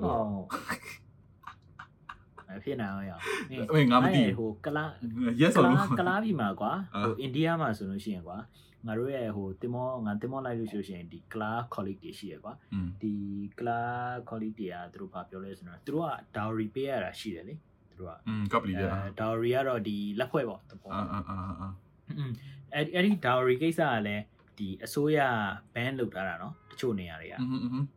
[2.56, 3.18] အဖြစ်နာရော
[3.72, 4.84] အေးငါမသိဟိုကလာ
[5.40, 6.72] yes or no ကလာပြီမှာကွာ
[7.04, 8.38] ဟိုအိန္ဒိယမှာဆိုလို့ရှိရင်ကွာ
[8.86, 12.52] ငါတို့ရဲ့ဟိုတင်မောငါတင်မောလိုက်လို့ဆိုရှင်ဒီ class colleague တွေရှိရကွာ
[13.02, 13.14] ဒီ
[13.58, 17.54] class colleague တွေကသူတို့ဘာပြောလဲဆိုတော့သူတို့က dowry ပေးရတာရှိတယ်လေ
[17.90, 18.86] သူတို့ကอืม couple တွေ
[19.20, 21.20] dowry ကတော့ဒီလက်ဖွဲ့ပေါ့တပေါ်အာအာ
[21.60, 21.68] အာ
[22.74, 24.24] အဲ့အဲ့ဒီ dowry ကိစ္စကလည်း
[24.58, 25.18] ဒီအစိုးရ
[25.74, 27.34] ban လုပ်ထားတာเนาะတချို့နေရာတွေက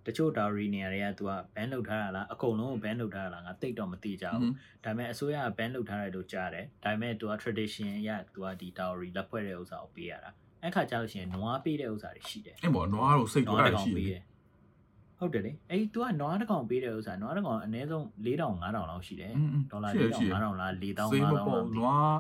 [0.08, 4.54] တချို့ dowry နေရာတွေကသူက ban လုပ်ထားတာလားအကုန်လုံးကို ban လုပ်ထားတာလားငါသိတော့မသိကြဘူး
[4.84, 10.32] ဒါပေမဲ့အစိုးရက ban လုပ်ထားတယ်လို့ကြားတယ်ဒါပေမဲ့သူက tradition အရသူကဒီ dowry လက်ဖွဲ့တဲ့ဥစ္စာကိုပေးရတာ
[10.64, 14.22] အဲ့ခါကျလို့ရှိရင်နွားပေးတဲ့ဥစ္စာတွေရှိတယ်အဲ့ပေါ့နွားကိုစိတ်ထားရှိတယ်
[15.20, 19.34] ဟုတ်တယ်လေအဲ့ဒီ तू ကနွားတစ်ကောင်ပေးတယ်ဥစ္စာနွားတစ်ကောင်အနည်းဆုံး4000 5000လောက်ရှိတယ်
[19.72, 22.16] ဒေါ်လာ4000 5000လား4000 5000လောက်နွား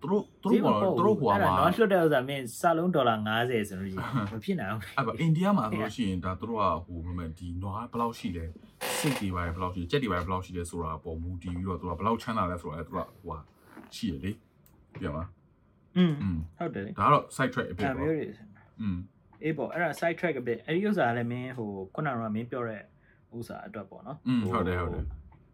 [0.00, 8.44] သူတို့သူတို့ပေါ့သူတို့ဟွာ အဲ့ဒါ မှာ နွားလွတ်တဲ့ဥစ္စာမင်းစလုံးဒေါ်လာ90ဆိုလို့ရှိရင်မဖြစ်နိုင်ဘူး အဲ့ပါအိန္ဒိယမှာဆိုလို့ရှိရင်ဒါသူတို့ကဟိုဘယ်လိုလဲဒီနွားဘယ်လောက်ရှိလဲ
[8.98, 13.38] စိတ်တွေပါဘယ်လောက်ရှိကြက်တွေပါဘယ်လောက်ရှိလဲဆိုတာပေါ်မူတည်ပြီးတော့သူကဘယ်လောက်ချမ်းသာလဲဆိုတာသူကဟို
[13.96, 14.30] ရှိရလေ
[15.00, 15.24] ပြန်ပါ
[15.96, 18.28] อืม อืม ဟုတ်တယ်လေ ဒါကတော့ side track အဖြစ် အဲ့ ပေါ့ မျိုးတွေ
[18.80, 18.96] อืม
[19.42, 22.82] အေးပေါ့အဲ့ဒါ side track အဘစ်အဲ့ဒီဥစ္စာကလည်းမင်းဟိုခုနကမင်းပြောတဲ့
[23.36, 25.04] ဥစ္စာအတွက်ပေါ့နော် อืมဟုတ်တယ်ဟုတ်တယ်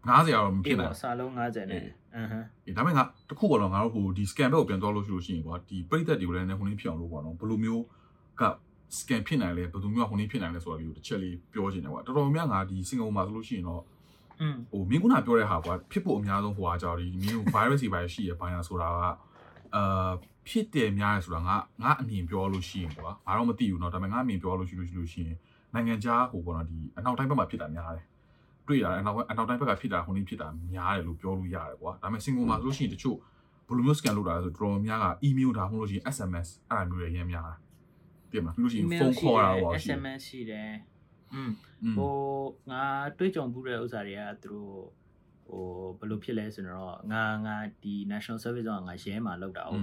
[0.08, 1.82] 90ရာတော့မဖြ အေး စ်နိုင် ပေါ့စာလုံး90နဲ့
[2.14, 7.82] အဟမ်း အေးဒါပေမဲ့ငါတခုပေါ့တော့ငါတို့ဟိုဒီ scan ဘက်ကိုပြန်သွားလို့ရှိလို့ရှိရင်ကွာဒီပြိသက်တွေကိုလည်းနည်းဟိုနေ့ဖြစ်အောင်လို့ပေါ့နော်ဘယ်လိုမျိုး
[8.40, 8.42] က
[8.98, 13.82] scan ဖြစ်နိုင်လဲဘယ်လိုမျိုးကဟိုနေ့ဖြစ်နိုင်လဲဆိုတာလေးကိုတစ်ချက်လေးပြောချင်တယ်ကွာတော်တော်များများငါဒီစင်ကာပူမှာဆိုလို့ရှိရင်တော့
[14.40, 19.00] อืม ဟိုမင်းကနာပြောတဲ့ဟာကွာဖြစ်ဖို့အများဆုံးဟိုဟာကြောင့်ဒီမင်း virus တွေပါရှိရဘာညာဆိုတာက
[19.74, 20.10] အာ
[20.48, 25.36] ဖြစ်တယ်များတယ်ဆိုတာငါငါအမြင်ပြောလို့ရှိရင်ကွာငါတော့မသိဘူးเนาะဒါပေမဲ့ငါအမြင်ပြောလို့ရှိလို့ရှိလို့ရှိရင်
[25.74, 28.04] နိုင်ငံခြားဟိုပေါ့နော်ဒီအနောက်တိုင်းဘက်မှာဖြစ်တာများတယ်
[28.67, 33.17] တွေ့ရတယ်အနောက်အနောက်တိုင်းဘက်ကဖြစ်တာဟိုနေ့ဖြစ်တာများတယ်လို့ပြောလို့ရတယ်ကွာဒါပေမဲ့ single မှာဆိုလို့ရှိရင်တချို့
[33.67, 37.53] ဘယ်လိုမျိုး scan လုပ်တာလဲဆိုတော့တော်တော်များက email ထားမှုလို့ရှိရင် SMS အဲ့လိုမျိုးတွေရမ်းများတာ
[38.31, 40.71] ပြင်မှာလို့ရှိရင်ဖုန်းခေါ်တာပေါ့ SMS ရှိတယ်
[41.33, 41.51] อืม
[41.97, 42.13] ဟို
[42.71, 42.83] ငါ
[43.17, 44.75] တွေ့ကြုံမှုတဲ့ဥစ္စာတွေကသူတို့
[45.47, 45.65] ဟို
[45.99, 49.73] ဘယ်လိုဖြစ်လဲဆိုတော့ငါငါဒီ National Service ကငါရဲမှာလောက်တာ哦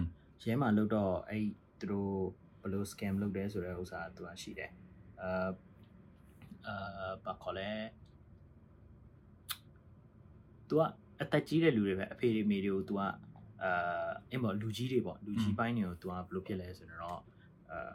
[0.43, 1.45] ရဲမှာလောက်တော့အဲ့
[1.81, 2.15] သူတို့
[2.63, 4.71] ဘယ်လို scam လုပ်တယ်ဆိုတဲ့ဥစ္စာသူကရှိတယ်
[5.23, 5.51] အာ
[6.67, 7.71] အာဘာခေါ်လဲ
[10.71, 10.83] သူက
[11.23, 13.11] အသက်ကြီးတဲ့လူတွေပဲအဖေတွေမိတွေကို तू ကအာ
[14.31, 17.21] အင်းပေါ့လူကြီးတွေပေါ့လူကြီးပိုင်းတွေကို तू ကဘယ်လိုဖြစ်လဲဆိုတော့
[17.71, 17.75] အ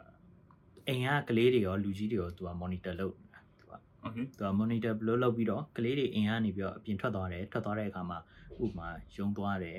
[0.88, 3.14] အိမ်ကကလေးတွေရောလူကြီးတွေရော तू က monitor လုပ်
[3.60, 3.72] तू က
[4.06, 8.18] okay तू က monitor ဘယ်လိုလုပ်ပြီးတော့ကလေးတွေအိမ်ကနေပြီးတော့အပြင်ထွက်သွားတယ်ထွက်သွားတဲ့အခါမှာ
[8.64, 9.78] ဥပမာယုံသွားတယ်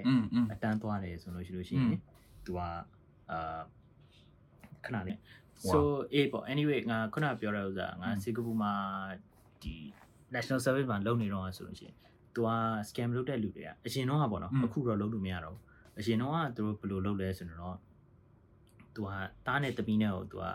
[0.51, 1.99] အတန်းသွားတယ်ဆိုလို့ရှိလို့ရှိရင်
[2.45, 2.59] तू က
[3.31, 3.59] အာ
[4.85, 5.17] ခဏလေး
[5.71, 5.79] so
[6.13, 8.73] a ပေါ့ anyway ငါခုနပြောတဲ့ဥစ္စာငါစီကာပူမှာ
[9.61, 9.75] ဒီ
[10.35, 11.95] national service မှာလုပ်နေတော့ဆိုလို့ရှိရင်
[12.37, 12.49] သူက
[12.89, 15.61] scam လုပ်တဲ့လူတွေကအရင်တော့ကပေါ့နော်အခုတော့လုပ်လို့မရတော့ဘူး
[15.99, 17.77] အရင်တော့ကသူတို့ဘယ်လိုလုပ်လဲဆိုတော့
[18.95, 19.09] သူက
[19.47, 20.45] တားနဲ့တပီးနဲ့ကိုသူက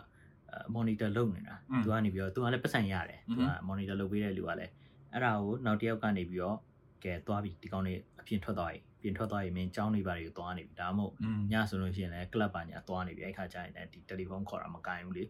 [0.74, 4.72] monitor လုပ်နေတာသူကနေပြီးတော့သူကလည်းပတ်စံရတယ်သူက monitor လုပ်ပေးတဲ့လူကလည်း
[5.12, 6.56] အဲ့ဒါကိုနောက်တစ်ယောက်ကနေပြီးတော့
[7.04, 11.14] ကဲသွားပြီဒီကောင်လေးအပြင်ထွက်သွားပြီပြင်ထွက်သွားရင်မင်းကြောင်းနေပါတွေကိုသွားနေပြီဒါမှမဟုတ်
[11.52, 15.24] ညဆိုလို့ရှိရင်လည်းကလပ်ပါညာသွားနေပြီအဲ့ခါကျရင်လည်းဒီတယ်လီဖုန်းခေါ်တာမကင်ဘူးလေ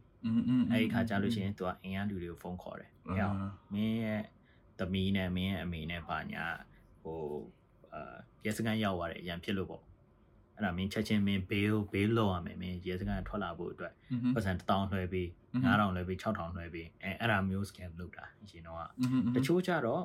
[0.72, 3.16] အဲ့ခါကျလို့ရှိရင်သူကအင်အားလူတွေကိုဖုန်းခေါ်တယ်ဟဲ့
[3.72, 4.22] မင်းရဲ့
[4.82, 6.44] သမီးနဲ့မင်းရဲ့အမေနဲ့ပါညာ
[7.02, 7.20] ဟို
[7.94, 9.82] အာရဲစခန်းရောက်သွားတယ်အရန်ဖြစ်လို့ပေါ့
[10.56, 13.92] အဲ့ဒါမင်းချက်ချင်းမင်းဘေးကိုဘေးလောက်ရမယ်မင်းရဲစခန်းထွက်လာဖို့အတွက်
[14.34, 15.28] ပတ်စံ1000လွှဲပြီး
[15.64, 18.78] 9000လွှဲပြီး6000လွှဲပြီးအဲအဲ့ဒါမျိုး scam လုပ်တာအရင်တော့
[19.34, 20.02] တချို့ကြတော့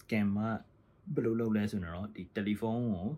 [0.00, 3.08] scam ကဘယ်လိုလုပ်လဲဆိုတော့ဒီတယ်လီဖုန်းကို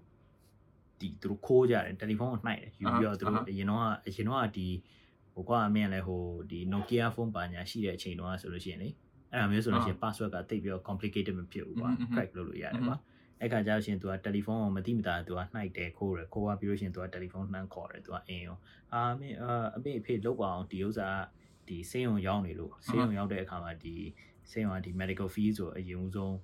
[1.01, 4.68] ဒီသူတို့ခိုးကြတယ်တယ်လီဖုန်းကိုနှိုက်တယ်ယူပြီးတော့သူတို့အရင်တော့အရင်တော့ဒီ
[5.34, 8.88] ဟိုကွာမင်းလည်းဟိုဒီ Nokia ဖုန်းပါညာရှိတဲ့အချိန်တုန်းကဆိုလို့ရှိရင်လေ
[9.34, 12.97] အဲ့ဒါမျိုးဆိုလို့ရှိရင် password ကတိတ်ပြီးတော့ complicated မဖြစ်ဘူးကွာ crack လုပ်လို့ရတယ်ကွာ
[13.41, 18.57] အဲ့ခါကျတော့ရှင် तू ကတယ်လီဖုန်းကိုမတိမတာ तू ကနှိုက်တယ်ခိုးတယ်ခိုးသွားပြီးလို့ရှင် तू ကတယ်လီဖုန်းနှမ်းခေါ်တယ် तू ကအင်းရော
[18.93, 19.38] အာမင်း
[19.75, 21.09] အမေအဖေလောက်ပါအောင်ဒီဥစ္စာ
[21.67, 23.95] ဒီစေးရုံရောက်နေလို့စေးရုံရောက်တဲ့အခါမှာဒီ
[24.51, 26.38] စေးရုံကဒီ medical fee ဆိုအရင်ဦးဆုံး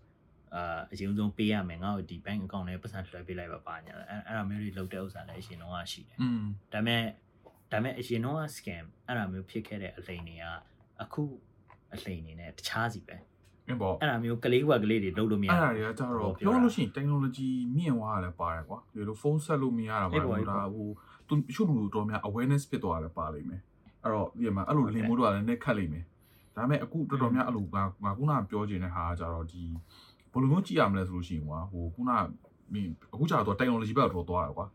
[0.55, 7.03] အာအရင်ဆုံးပေးရမယ်ငါ့ကိုဒီ bank account နဲ့ပတ်စံလွှဲပေးလိုက်ပါပါညာအဲ့အဲ့ဒါမျိုးတွေလုပ်တဲ့ဥစ္စာလည်းအရင်တော့ရှိတယ် อืม ဒါပေမဲ့
[7.71, 10.45] ဒါပေမဲ့အရင်တော့ scam အဲ့ဒါမျိုးဖြစ်ခဲ့တဲ့အလိန်တွေက
[11.03, 11.23] အခု
[11.94, 13.16] အလိန်နေနဲ့တခြားစီပဲ
[13.68, 20.88] အင်းပေါ့အဲ့ဒါမျိုးကလေးကွက်ကလေးတွေလုပ်လို့မရအဲ့ဒါဘူးတွေကကြတော့ပြောပြောတာလို့ရှိရင် technology မြင့်သွားတာလည်းပါတယ်ကွာဒီလိုဖုန်းဆက်လို့မရတာအေးပါပေါ့အေးလို့ပေါ့ဒါဟို
[21.28, 23.60] သူချို့လူတော်များ awareness ဖြစ်သွားတယ်ပါလိမ့်မယ်
[24.02, 26.04] အဲ့တော့ဒီမှာအဲ့လိုဟုတ်တယ်လင်မို့တော့လည်းနဲ့ခတ်လိမ့်မယ်
[26.56, 29.62] ဒါပေမဲ့အခုတော်တော်များအဲ့လိုငါငါခုနကပြောချင်တဲ့ဟာကကြတော့ဒီ
[30.32, 32.24] ဘယ်လိုမျိုးကြည့်ရမလဲဆိုလို့ရှိရင်ကွာဟိုခုနက
[32.72, 34.66] မင်းအခုကျတော့ technology ဘက်တော့သွားတယ်ကွာ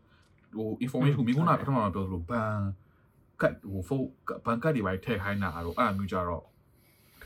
[0.56, 2.52] ဟို information မင်းခုနကပထမပြောသလိုဘန်
[3.40, 4.08] ကတ်ဟိုဖုန်း
[4.44, 6.57] ဘန်ကတ်တွေပါထည့်ခိုင်းတာအဲ့တော့အဲ့လိုမျိုးကြတော့တ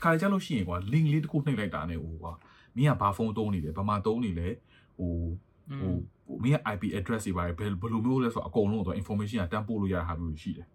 [0.02, 2.32] ခါကြလို့ရှိရင်ကွာ link လေးတစ်ခုနှိပ်လိုက်တာနဲ့ဟိုကွာ
[2.76, 4.48] မင်းကဘာဖုန်းသုံးနေလဲဘာမှသုံးနေလဲ
[4.98, 5.12] ဟို
[5.70, 10.66] อื ဟို ม ဟိုမင်းရဲ့ IP address တွေပါတယ်ဘယ်ဘယ်လိုမျိုးလဲဆိုတော့အကုန်လုံးတော့ information ကတန်းပို့လို့ရတဲ့ဟာမျိုးရှိတယ်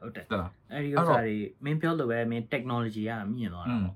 [0.00, 3.94] ဟုတ်တယ် တက်လား အဲ့ဒီ အဲ့ ဥစ္ တော့ စာတွေမင်းပြောလို့ပဲမင်း technology ကမြင့်သွားတာပေါ့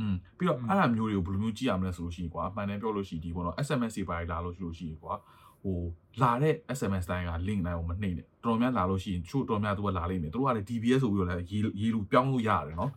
[0.00, 5.14] อืมပြီးတော့ อืม အဲ့ဒါမျိုးတွေကိုဘယ်လိုမျိုးကြည့်ရမလဲဆိုလို့ရှိရင်ကွာအမှန်တမ်းပြောလို့ရှိရင်ဒီပေါ့နော် SMS တွေပါတယ်လာလို့ရှိလို့ရှိရင်ကွာ
[5.62, 5.78] ဟို
[6.22, 12.90] လာတဲ့ SMS တိုင်းက link တိုင်းကိုမနှိမ့်နဲ့တော်တော်များလာလို့ရှိရင်ချို့တော်များသူကလာလိမ့်မယ်သူတို့ကလည်း DBS ဆိုပြီးတော့လည်းရေးရေးလူပြောင်းလို့ရတယ်နော်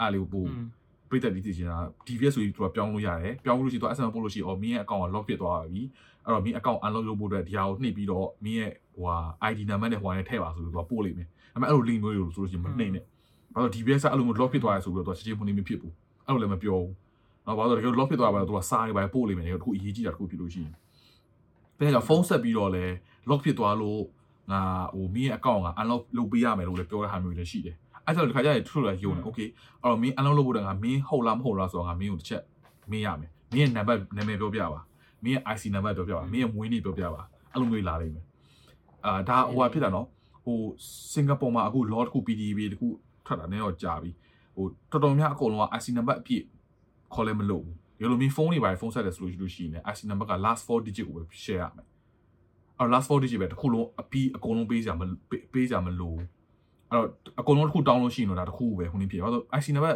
[0.00, 0.66] အဲ့လိုပို့อืม
[1.10, 5.82] ပြည့်တဲ့ဒီသိချင်တာ DBS ဆိုပြီးသူကပြောင်းလို့ရတယ်ပြောင်းလို့ရှိရင်သူ SMS ပို့လို့ရှိရင်အော်မင်းရဲ့ account က lock ဖြစ်သွားပါပြီ
[6.24, 9.16] အဲ့တော့မင်း account unlock လုပ်ဖို့အတွက်ဒီဟာကိုနှိပ်ပြီးတော့မင်းရဲ့ဟိုဟာ
[9.50, 13.04] ID number နဲ့ဟိုဟာနဲ့ထည့်ပါဆိုပြီးသူကပို့လိမ့်မယ်ဒါပေမဲ့အဲ့လို link မျိုးတွေကိုဆိုလို့ရှိရင်မနှိမ့်နဲ့
[13.54, 15.92] ဘာလို့ DBS ကအဲ့လိုမျိုး lock ဖြစ်သွားရဆိုပြီးတော့သူကချက်ချင်းမနေမဖြစ်ဘူး
[16.26, 16.92] အဲ့လိုလည်းမပြောဘူး
[17.46, 20.74] နော်ဘာလို့လဲတကယ် lock ဖြစ်သွားပါတော့သူကစားနေပါပို့လိမ့်မယ်တကယ်တခုအရေးကြီးတာတခုဖြစ်လို့ရှိရင်
[21.78, 22.84] ပြီးတော့ဖုန်းဆက်ပြီးတော့လဲ
[23.28, 24.00] lock ဖြစ်သွားလို့
[24.52, 24.60] ငါ
[24.94, 27.76] ဟိုမင်းရဲ့ account က unlock လုပ်ပေးရမယ်လို့လည်းပြောတဲ့ဟာမျိုးလည်းရှိတယ်
[28.06, 29.48] အဲ့ဒါဆိုဒီခါကျရင်ထထလာယုံတယ် okay
[29.82, 32.42] အဲ့တော့မင်း unlock လုပ်ဖို့တကငါမင်းဟုတ်လားမဟုတ်လားဆိုတော့ငါမင်းကိုတစ်ချက်
[32.90, 34.80] မေးရမယ်မင်းရဲ့ number နာမည်ပြောပြပါ
[35.24, 38.24] မင်းရဲ့ IC number ပြောပြပါမင်းရဲ့မွေးနေ့ပြောပြပါအဲ့လိုမျိုးလာလိမ့်မယ်
[39.06, 40.06] အာဒါဟိုဟာဖြစ်တာနော်
[40.44, 40.58] ဟို
[41.12, 42.88] စင်ကာပူမှာအခု law တခု PDB တခု
[43.26, 44.10] ထွက်တာနည်းတော့ကြာပြီ
[44.56, 46.44] ဟိုတော်တော်များအကုန်လုံးက IC number အပြည့်
[47.14, 51.86] ခေါ်လဲမလို့ဘူးဒီလိုမျိုးဖုန်းတွေပါဖုန်းဆက်တယ်ဆိုလို့ရှိရင် IC number က last 4 digit ကိုပဲ share ရမယ်
[52.78, 55.02] အဲ့ last 4 digit ပဲတစ်ခုလုံးအပြီးအကုန်လုံးပေးစရာမ
[55.52, 56.14] ပေးစရာမလို
[56.90, 57.08] အဲ့တော့
[57.40, 59.94] အကုန်လုံးတစ်ခုတောင်းလို့ရှိရင်တော့ဒါတစ်ခုပဲခုနေဖြစ်ဘာလို့ IC number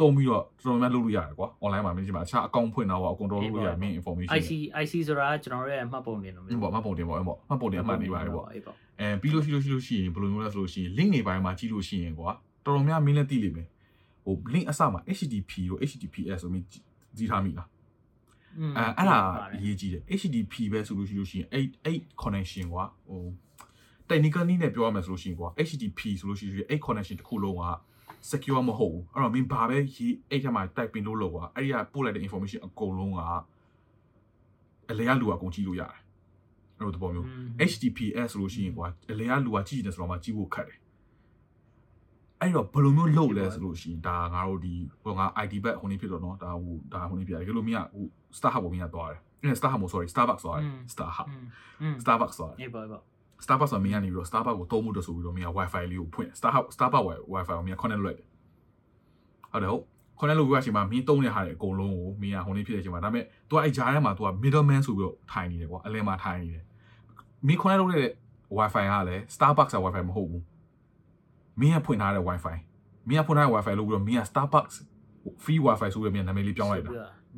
[0.00, 4.50] တုံးပြီးတော့တော်တော်များလုပ်လို့ရတယ်ကွာ online မှာမင်းကြီးမှာအခြားအကောင့်ဖွင့်တော့အကုန်တော်လုပ်လို့ရတယ် main information IC
[4.82, 12.30] IC ဆိုတာကကျွန်တော်တို့ရဲ့မှတ်ပုံတင်လို့ဒီပေါ့မှတ်ပုံတင်ပေါ့အဲ့ပေါ့မှတ်ပုံတင်အမှတ်နေပါတယ်ပေါ့အေးပေါ့အဲပြီးလို့ရှိလို့ရှိလို့ရှိရင်ဘယ်လိုမျိုးလဲဆိုလို့ရှိရင် link တွေပိုင်းမှာကြည့်လို့ရှိရင်ကွာ
[12.64, 13.68] တော်တော်များမင်းလည်းသိလိမ့်မယ်
[14.24, 17.68] ဟို link အစမှာ HTTP တို့ HTTPS ဆိုပြီးကြည့်ထားမိလား
[18.58, 19.18] อืมအဲအဲ့ဒါ
[19.54, 23.22] အရေးကြီးတယ် HTTP ပဲဆိုလို့ရှိလို့ရှိရင်အဲ့အဲ့ connection ကွာဟို
[24.09, 27.65] technical နည်းနဲ့ပြောရမယ်ဆိုလို့ရှိရင်ကွာ HTTP ဆိုလို့ရှိရင်အဲ့ connection တစ်ခုလုံးက
[28.29, 33.19] secure မဟုတ်ဘူးအဲ့တော့မင်းဘာပဲရေးအဲ့ထက်မှာ typing လုပ်လို့ကွာအဲ့ဒီကပို့လိုက်တဲ့ information အကုန်လုံးက
[34.89, 35.93] အလေရလူကအကုန်ကြည့်လို့ရတယ်
[36.77, 37.27] အဲ့လိုသဘောမျိုး
[37.69, 40.79] HTTPS ဆိုလို့ရှိရင်ကွာအလေရလူကကြည့်နေဆိုတော့မှကြည့်ဖို့ခက်တယ်
[42.41, 44.73] အဲ့တော့ဘယ်လိုမျိုးလုပ်လဲဆိုလို့ရှိရင်ဒါငါတို့ဒီ
[45.03, 48.05] ဟိုငါ ID back ဟိုနေဖြစ်တော့เนาะဒါဟိုဒါဟိုနေပြတယ်ကဲလို့မင်းကဟို
[48.37, 51.45] Starhub ကိုမင်းကသွားတယ်အဲ့ Starhub မို့ sorry Starbucks သွားတယ် Starhub อืม
[51.81, 53.03] อืม Starbucks သွားတယ် အေးပေါ့အေးပေါ့
[53.44, 58.26] Starbucks ဆိုမင်းကနေပြီးတော့ Starbucks ကိုသုံးမှုတဆိုပြီးတော့မင်းက Wi-Fi လေးကိုဖွင့် Starhub Starbucks Wi-Fi ကိုမင်းက connect လုပ်လိုက်တယ်
[59.52, 59.84] ဟုတ်တယ်ဟုတ်
[60.18, 66.64] connect လုပ်ပြီးအချိန်မှာမင်းသုံးတဲ့ဟာတွေအကုန်လုံးကိုမင်းကဟိုနေဖြစ်တဲ့အချိန်မှာဒါပေမဲ့ तू အဲ့ဂျားထဲမှာ तू က middleman ဆိုပြီးတော့ထိုင်နေတယ်ကွာအလယ်မှာထိုင်နေတယ်
[67.46, 68.08] မင်း connect လုပ်တဲ့
[68.58, 70.44] Wi-Fi ကလည်း Starbucks က Wi-Fi မဟုတ်ဘူး
[71.60, 72.56] မင်းကဖွင့်ထားတဲ့ Wi-Fi
[73.08, 74.76] မင်းကဖွင့်ထားတဲ့ Wi-Fi လို့ပြီးတော့မင်းက Starbucks
[75.42, 76.90] free Wi-Fi ဆိုပြီးတော့မင်းနာမည်လေးပြောင်းလိုက်တာ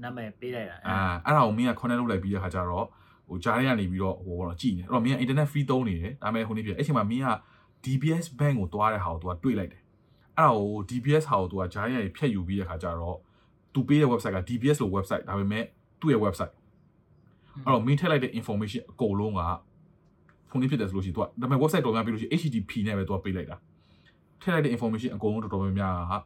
[0.03, 2.87] နာမည်ပေးလိုက်တာအာအဲ့ဒါကိုမင်းက connect လုပ်လိုက်ပြီးတဲ့ခါကျတော့
[3.32, 7.30] ဟိုဂျားထဲကနေပြီးတော့ဟိုတော့ကြည့်နေအဲ့တော့မင်းက internet free သုံးနေတယ်ဒါပေမဲ့ဟိုနေ့ပြအဲ့ချိန်မှာမင်းက
[7.84, 9.82] DBS bank ကိုတွားတဲ့ဟာကို तू ကတွေ့လိုက်တယ်
[10.38, 13.18] အဲ့ဒါကို DBS ဟာကို तू ကဂျားထဲကနေဖြတ်ယူပြီးတဲ့ခါကျတော့
[13.74, 15.64] သူပေးတဲ့ website က DBS လို့ website ဒါပေမဲ့
[16.00, 16.54] သူ့ရဲ့ website
[17.64, 19.42] အဲ့တော့ main ထည့်လိုက်တဲ့ information အကုန်လုံးက
[20.50, 23.58] ဖုန်းလေးဖြစ်တယ်ဆိုလို့ရှိရင် तू ကဒါပေမဲ့ website တော်များပြီးလို့ရှိရင် HTTP နဲ့ပဲ तू ကပေးလိုက်တာ
[24.42, 26.22] ထည့်လိုက်တဲ့ information အကုန်လုံးတော်တော်များများကဘယ်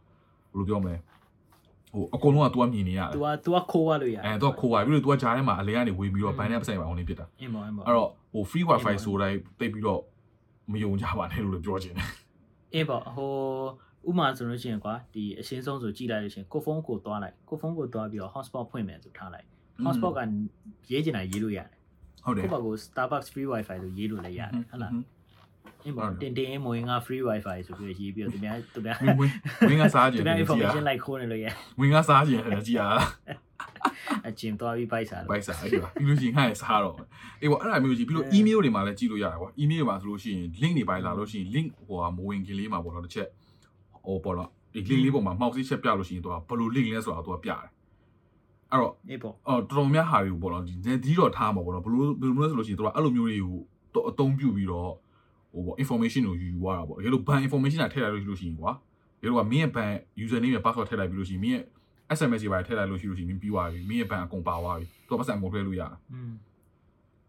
[0.57, 0.95] လိုပြောမလဲ
[1.95, 7.85] ဟိုအကုန်လုံးက तू ကမြင်နေရတယ် तू က तू ကခိုးရလို့ရတယ် အဲ तू ကခိုးပါပြီးလို့ तू ကဂျားထဲမှာအလဲကနေဝင်ပြီးတော့ อืม ဘန်နဲ့ပတ်ဆိုင်ပါအောင်လေးဖြစ်တာ အင်းပေါ့အင်းပေါ့
[7.85, 10.01] အဲ့တော့ဟို free wifi အင်းပါ ဆိုတိုင်းတိတ်ပြီးတော့
[10.71, 12.07] မယုံကြပါနဲ့လို့လည်းပြောချင်တယ်
[12.73, 13.31] အင်းပေါ့ဟို
[14.09, 19.47] ဥမာဆိုလို့ရှိရင်ကွာဒီအရှင်းဆုံးဆိုကြည့်လိုက်လို့ရှိရင်ကိုဖုန်းကိုသွားလိုက်ကိုဖုန်းကိုသွားပြီးတော့ hotspot ဖွင့်မယ်ဆိုထားလိုက်
[19.85, 20.19] hotspot က
[20.91, 21.67] ရေးချင်တာရေးလို့ရတယ်
[22.25, 24.91] ဟုတ်တယ် ကိုယ့်ဘာကို Starbucks free wifi လို့ရေးလို့လည်းရတယ်ဟုတ်လား
[25.84, 29.30] အင်းပေါ့တင်တင်မဝင်က free wifi ဆိုပြီးရေးပြီးတော့သူများသူများဝင်ဝင်
[29.68, 31.46] ဝင်ကစားကြသူင်တများယ်ကြည် information ရလိုက်ခိုးနေလို့ရ
[31.80, 32.82] ဝင်ကစားကြင်တယ်ကြည်ရ
[34.28, 36.96] အကျင်သွားပြီးပိုက်စားလို့ဘိုက်စားအဲ့ဒါပြီးလို့ရှိရင်ငါ့ရဲ့စားတော့
[37.40, 43.28] အေးပေါ့အဲ့ဒါမျိုးကြီးပြီးလို့ email တွေမှာလည်းကြည့်လို့ရတယ်ကွာ email တွေမှာဆိုလို့ရှိရင် link တွေပိုင်းလာလို့ရှိရင် link ဟိုဟာမဝင်ခင်လေးမှာပေါ့နော်တစ်ချက်
[44.06, 47.60] ဟိုပေါ့နော်ဒီ link လေးပုံမှာ mouse ချက်ပြလို့ရှိရင်သူကဘယ်လို link လဲဆိုတာသူကပြတယ်
[48.72, 50.72] အဲ့တော့အေးပေါ့အော်တော်တော်များဟာတွေကိုပေါ့နော်ဒီ
[51.04, 53.58] ဒီတော့ထားမှာပေါ့နော်ဘယ်လိုဘယ်လိုလဲဆိုလို့ရှိရင်သူကအဲ့လိုမျိုးတွေကို
[53.94, 54.92] တော့အသုံးပြုပြီးတော့
[55.56, 58.72] ဟိုပေါ့ information ကိုယူယူရတာပေါ့တကယ်လို့ ban information တာထည့်လိုက်လို့ရှိရင်ကွာ
[59.20, 59.90] တကယ်လို့ကမင်းရဲ့ ban
[60.24, 61.64] username နဲ့ password ထည့်လိုက်ပြီးလို့ရှိရင်မင်းရဲ့
[62.16, 66.32] SMS တွေပါထည့်လိုက်လို့ရှိလို့ရှိရင်မင်းပြီးသွားပြီမင်းရဲ့ ban အကုန်ပါသွားပြီသူကပတ်စံအကုန်တွဲလို့ရတာอืม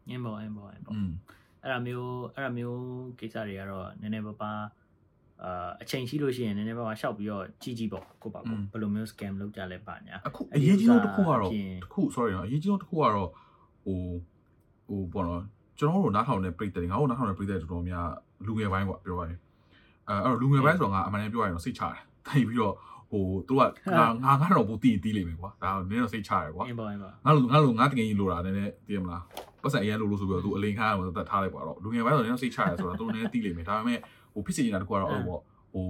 [0.10, 0.96] အင်းပေါ့အင်းပေါ့အင်းပေါ့
[1.64, 2.82] အဲ့ဒါမျိုးအဲ့ဒါမျိုး
[3.20, 4.52] ကိစ္စတွေကတော့နည်းနည်းပါးပါ
[5.44, 11.56] အာအချိန်ရှိလို့ရှိရင်နည်းနည်းပါးပါရှောက်ပြီးတော့ကြီးကြီးပေါ့ကိုပါပေါ့ဘယ်လိုမျိုး scam လုပ်ကြလဲပါညာအခုအရေးကြီးဆုံးတစ်ခုကတော့တ
[11.86, 13.30] စ်ခု sorry နော်အရေးကြီးဆုံးတစ်ခုကတော့
[13.86, 14.00] ဟို
[14.88, 15.44] ဟိုပေါ့နော်
[15.80, 18.08] ကျွန်တော်တို့နားထောင်တဲ့ပြည်တယ်ငါတို့နားထောင်တဲ့ပြည်တယ်တော်တော်များ
[18.46, 19.40] လူငယ်ပိုင်းကွာပြောရရင်
[20.10, 21.96] အဲအဲ့တော့လူငယ်ပိုင်းဆိုတော့ငါအမှန်တမ်းပြောရရင်တော့စိတ်ချတယ်
[22.28, 22.76] တိုင်ပြီးတော့
[23.12, 23.62] ဟိုသူက
[23.98, 29.24] ငါငါငါတော့ဘူးတီးတီးလိမ့်မယ်ကွာဒါနည်းတော့စိတ်ချတယ်ကွာအင်းပေါ့အင်းပေါ့ငါလိုငါလိုငါတကယ်ကြီးလိုတာနည်းနည်းသိရမလား
[29.62, 34.00] ပတ်စံအရင်လိုလို့ဆိုပြီးတော့သူအလိန်ခါရမှာတတ်ထားလိုက်ပါတော့လူငယ်ပိုင်းဆိုတော့နည်းတော့စိတ်ချရတယ်ဆိုတော့သူနည်းနည်းတီးလိမ့်မယ်ဒါပေမဲ့
[34.34, 35.42] ဟိုဖြစ်စီနေတာတခုကတော့အဲ့လိုပေါ့
[35.74, 35.88] ဟို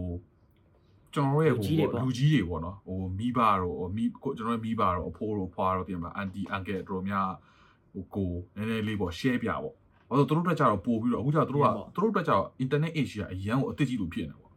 [1.13, 1.65] ကျွန်တော်ရဲ့ဟို
[2.01, 7.29] လူကြီးတွေပေါ့နော်ဟိုမိဘတို့ဟိုမိကိုကျွန်တော်ရဲ့မိဘတို့အဖိုးတို့ဖွာတို့သိရမလားအန်တီအန်ကယ်တို့များ
[7.93, 14.51] ဟိုကိုနည်းနည်းလေးပေါ့ share ပြပေါ့ဘာလို့သူတို့တက်ကြတော့ပို့ပြီးတော့အခုကျတော့သူတို့ကသူတို့တက်ကြတော့ internet age ကအရန်ကိုအသစ်ကြီးလိုဖြစ်နေတာပေါ့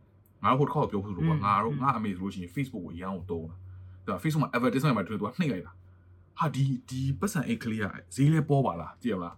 [0.44, 3.56] ငါတို့ခေါက်ပြောဖို့ဆိုတော့ငါတို့ငါအမေဆိုလို့ရှိရင် Facebook ကိုအရန်ကိုတုံးတာ
[4.06, 5.72] ဒါ Facebook မှာ advertisement မှာတွေ့သူကနှိမ့်လိုက်တာ
[6.38, 9.36] ဟာဒီဒီပတ်စံအိတ်ကလေးကဈေးလဲပေါ်ပါလားကြည့်ရမလား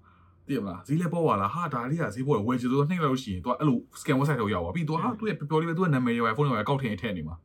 [0.48, 7.36] တည်မလားဈေးလဲပေါ်ပါလားဟာဒါလေးကဈေးပေါ်ဝယ်ချင်ဆိုတော့နှိမ့်လိုက်လို့ရှိရင် तू အဲ့လို scam website တော့ရောက်ပါပြီ तू ဟာသူ့ရဲ့ပျော်ပျော်လေးပဲသူ့ရဲ့နာမည်ရော phone ရောအောက်ထင်အထည့်နေမှာ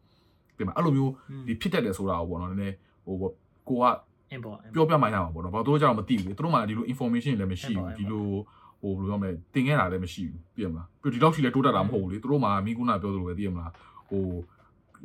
[0.58, 1.12] တည်မလားအဲ့လိုမျိုး
[1.48, 2.76] ဒီဖြစ်တတ်တယ်ဆိုတာကိုပေါ့နော်နည်းနည်း
[3.06, 3.34] ဟိုပေါ့
[3.70, 3.84] ကိုက
[4.31, 8.27] အင်းပေါ့အင်း ပြောပြမှရမှာပေါ့နော်ဘာလို့တို့ကြောင့်မသိဘူးလေသူတို့မှဒီလို information လည်းမရှိဘူးဒီလို
[8.81, 13.73] ဟိုဘယ်လိုပြောမလဲတင်ခဲ့တာလည်းမရှိဘူးသိရမလားပြီးဒီလောက်ရှိလဲတိုးတက်တာမဟုတ်ဘူးလေသူတို့မှမိကုနာပြောသလိုပဲသိရမလား
[14.09, 14.25] ဟို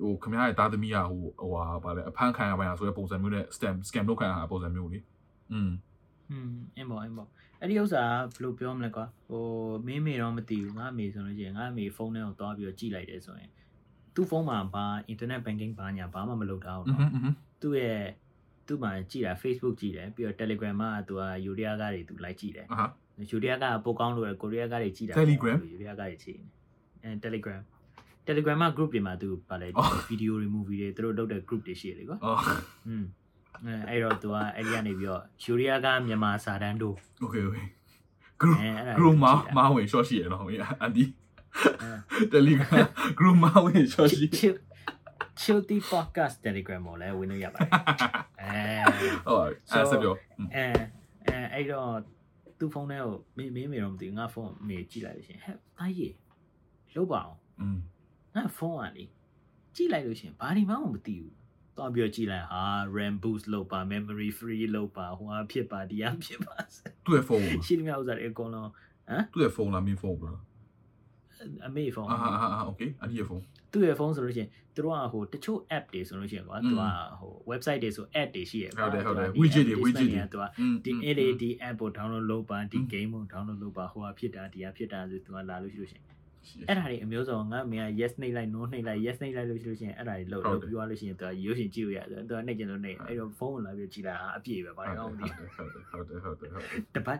[0.02, 5.00] ဟိုခမရရဲ့သားသမီးကဟိုဟိုဟာဗာလဲအဖမ်းခံရပိုင်းဆိုတဲ့ပုံစံမျိုးနဲ့ scam scam လုပ်ခံရတာပုံစံမျိုးလေ
[5.52, 5.72] อืม
[6.32, 7.28] อืมအင်းပေါ့အင်းပေါ့
[7.62, 8.04] အဲ့ဒီဥစ္စာ
[8.36, 9.44] ကဘယ်လိုပြောမလဲကွာဟို
[9.88, 13.52] မင်းမေတော့မသိဘူးငါအမေဆိုလို့ရှိရင်ငါအမေဖုန်းထဲကိုသွားပြီးတော့ကြည့်လိုက်တယ်ဆိုရင်
[14.16, 18.02] သူ့ဖုန်းမှာဘာ internet banking ဘာညာဘာမှမလုပ်တာဘူး อื เนาะ มอืม သူ့ရဲ့
[18.67, 22.91] သူ့မှာကြည့်တာ Facebook ကြည့်တယ်ပြီးတော့ Telegram မှာသူကယူရီးယားကားတွေသူလိုက်ကြည့်တယ်ဟုတ်
[23.31, 26.49] ယူရီးယားကပိုကောင်းလို့ကိုရီးယားကားတွေကြည့်တာ Telegram ယူရီးယားကားတွေကြည့်နေ
[27.03, 27.61] အဲ Telegram
[28.29, 29.69] Telegram မှာ group တွေမှာသူပါလဲ
[30.09, 32.39] ဗီဒီယိုတွေ movie တွေသူတို့လုပ်တဲ့ group တွေရှိတယ်ကွာဟုတ်
[32.89, 33.05] อืม
[33.89, 37.67] အဲ့တော့သူကအဲ့ဒီကနေပြီးတော့ယူရီးယားကမြန်မာစာတန်းတို့ Okay okay
[38.41, 38.57] group
[38.99, 40.43] group မှာမဝင် short ရှိရနော်
[40.81, 41.05] အန်ဒီ
[42.33, 42.87] Telegram
[43.19, 44.27] group မှာဝင် short ရှိ
[45.42, 47.72] chill chill the podcast telegram ကိုလည်းဝင်လို့ရပါတယ်
[48.42, 50.66] အဲ ဟုတ်ပါအဲ့ဆက်ပြောอืม အဲ
[51.28, 51.92] အဲအဲ့တော့
[52.60, 56.14] သူ့ဖုန်းထဲကိုမင်းမင်းမေတော့မသိဘူးငါဖုန်းမေကြည့်လိုက်လို့ရှရင်ဟဲ့သားကြီး
[56.96, 57.78] လုတ်ပါအောင် อืม
[58.36, 59.06] ငါဖုန်းကလေ
[59.76, 61.32] ကြည့်လိုက်လို့ရှရင်ဘာဒီမှမသိဘူး
[61.78, 62.64] တော့ပြောကြည့်လိုက်ဟာ
[62.96, 66.56] RAM boost လုပ်ပါ memory free လုပ်ပါဟိုဟာဖြစ်ပါဒီဟာဖြစ်ပါ
[67.06, 68.70] သူ့ရဲ့ဖုန်း ရှိသမျှဥစ္စာတွေအကုန်လုံး
[69.34, 70.40] သူ့ရဲ့ဖုန်းလားမင်းဖုန်းဘလား
[71.68, 76.83] အမေဖုန်း အာအာအာโอเคအန်ဒီရဲ့ဖုန်း သူ့ရဲ့ phone ဆိုလို့ရှိရင်သူတို့ကဟိုတချို့ app တွေဆိုလို့ရှိရင်ကွာသူက
[77.21, 80.45] ဟို website တွေဆို ad တွေရှိရဟုတ်တယ်ဟုတ်တယ် widget တွေ widget တွေသူက
[80.85, 86.05] ဒီ LED app ကို download လုပ်ပါဒီ game ကို download လုပ်ပါဟိုဟာဖြစ်တာဒီဟာဖြစ်တာဆိုသူကလာလို့ရှိလို့ရှိရင်
[86.69, 97.19] အဲ့ဒါတွေအမျိုးစုံငါမင်းက yes နှိပ်လိုက် no နှိပ်လိုက် yes နှိပ်လိုက်လို့ရှိလို့ရှိရင်အဲ့ဒါတွေလောက်လောက်ပြီးသွားလို့ရှိရင်သူကရုပ်ရှင်ကြည့်လို့ရတယ်သူကနှိပ်ကျင်လို့နှိပ်အဲ့တော့ဖုန်းကိုလာပြီးကြည့်လာအပြည့်ပဲဘာလို့လဲမသိဘူးဟုတ်တယ်ဟုတ်တယ်ဟုတ်တယ်ဟုတ်တယ်တပတ်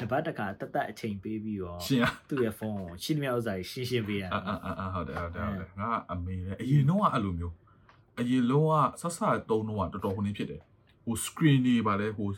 [0.00, 7.54] တပတ်တခါတသက်အချိန်ပေးပြီးတော့ရှင်းရသူ့ရဲ့ဖုန်းကိုရှင်းသမျှဥစ္စာတွေရှင်းရှင်းပေးရအာအာအာဟုတ်တယ်ဟုတ်တယ်ဟုတ်တယ်ငါအမေလည်းအရင်တော့အဲ့လိုမျိုး
[8.20, 10.60] အရင်လုံးကဆက်ဆက်တုံးတော့တော်တော်ဟိုနေဖြစ်တယ်
[11.04, 12.28] ဟို screen တွေပါလဲဟို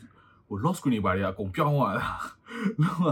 [0.47, 2.07] ဟို lock screen တွေပါလေအကုန်ပြောင်းသွားတာ
[2.81, 3.05] လုံးဝ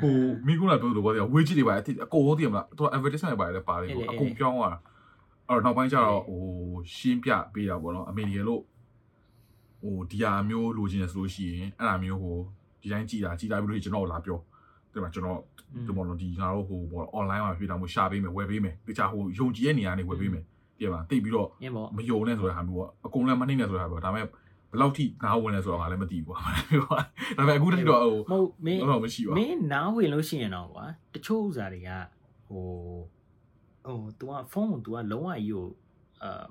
[0.00, 0.14] ဟို
[0.46, 1.74] မိကုလာပြောလို့ပြောတယ် widget တွေပါ
[2.04, 4.78] အကုန်လုံးတည်မလားသူက advertisement တွေပါလေပါတယ်ဟိုအကုန်ပြောင်းသွားတာ
[5.48, 6.40] အဲ့တော့နောက်ပိုင်းကျတော့ဟို
[6.94, 8.62] ရှင်းပြပေးတာပေါ့နော်အမေရီလို့
[9.82, 12.38] ဟိုဒီဟာမျိုးလိုချင်တယ်ဆိုလို့ရှိရင်အဲ့ဒါမျိုးဟို
[12.82, 14.38] ဒီတိုင်းကြည်တာကြည်တာပြီးလို့ကျွန်တော်လာပြော
[14.92, 15.38] တယ်မှာကျွန်တော်
[15.86, 20.44] ဒီမော်ဒယ်ဒီငါတို့ဟိုဘော online မှာပြတာမျိုးရှာပေးမယ်ဝယ်ပေးမယ်တခြားဟိုယုံကြည်ရဲ့နေရာနေဝယ်ပေးမယ်
[20.78, 26.38] တည်ပါတိတ်ပြီးတော့အင်းပေါ့မယုံနဲ့ဆိုတဲ့ဟာမျိုးပေါ့အကုန်လည်းမနှိမ့်နဲ့ဆိုတဲ့ဟာပေါ့ဒါပေမဲ့ဘယ်လောက်ထိနားဝင်လဲဆိုတော့ငါလည်းမသိဘူးကွာ
[27.38, 31.90] ဒါပေမဲ့အခုတည်းတော့ဟိုမဟုတ်မင်းတော့မရှိပါမင်းနားဝင်လို့ရှိရင်တော့ကွာတချို့ဥစားတွေက
[32.48, 32.64] ဟို
[33.86, 35.66] ဟို तू ကဖုန်းကို तू ကလုံးဝကြီးကို
[36.22, 36.44] အာ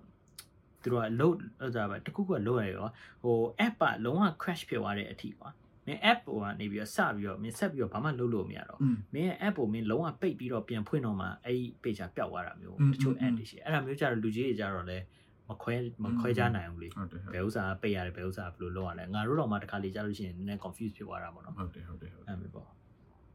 [0.83, 2.87] သူတို့ကလုံးဥစားပဲတခုခုကလုံးရရော
[3.23, 5.49] ဟို app ကလုံးဝ crash ဖြစ်သွားတဲ့အထိကွာ
[5.89, 8.79] မင်း app ပေါ်ကနေပြီးတော့စပြီးတော့မင်းဆက်ပြီးတော့ဘာမှလုပ်လို့မရတော့
[9.13, 14.97] မင်းရဲ့ app ပေါ်မင်းလုံးဝပိတ်ပြီးတော့ပြန်ဖွင့်တော့မှအဲ့ဒီ page ပျောက်သွားတာမျိုးတချို့ app တွေရှိအဲ့ဒါမျိုးကြတော့လူကြီးတွေကြတော့လဲ
[15.49, 16.89] မခွဲမခွဲကြနိုင်ဘူးလေ
[17.33, 22.67] ဘယ်ဥစားပိတ်ရတယ်ဘယ်ဥစားဘယ်လိုလုပ်ရလဲငါတို့တော့မှတစ်ခါလေကြလို့ရှိရင်နည်းနည်း confuse ဖြစ်သွားတာပေါ့နော်ဟုတ်တယ်ဟုတ်တယ်ဟုတ်တယ်အဲ့ပေါ့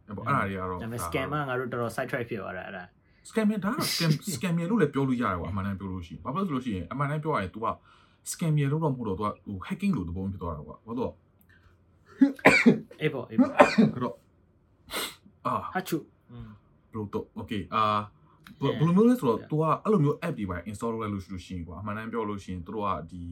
[0.07, 2.85] အဲ့ပေါ့အဲ့ဒါတွေကတော့ဒါပေမဲ့ scam ကငါတို့တော်တော် side track ဖြစ်သွားတာအဲ့ဒါ
[3.31, 7.67] scam ရဒါတော့ scam scam ရလို့လည်းပြောလို့ရတယ်ကွာအမှန်တမ်းပြောလို့ရှိရင်ဘာဖြစ်လို့ရှိရင်အမှန်တမ်းပြောရရင် तू က
[8.33, 11.13] scam ရလို့တော့မဟုတ်တော့ तू ဟို hacking လို့သဘောမျိုးဖြစ်သွားတာကွာဘာလို့
[13.02, 14.16] အေးပေါ့အေးပေါ့ အဲ့တော့
[15.45, 15.97] အာ ဟာချူ
[16.91, 17.84] ဘလို့တော့ okay အာ
[18.62, 23.24] ဘယ်လိုမျိုးလဲဆိုတော့ तू ကအဲ့လိုမျိုး app တွေပါ install လုပ်လိုက်လို့ရှိလို့ရှိရင်ကွာအမှန်တမ်းပြောလို့ရှိရင်တို့ကဒီ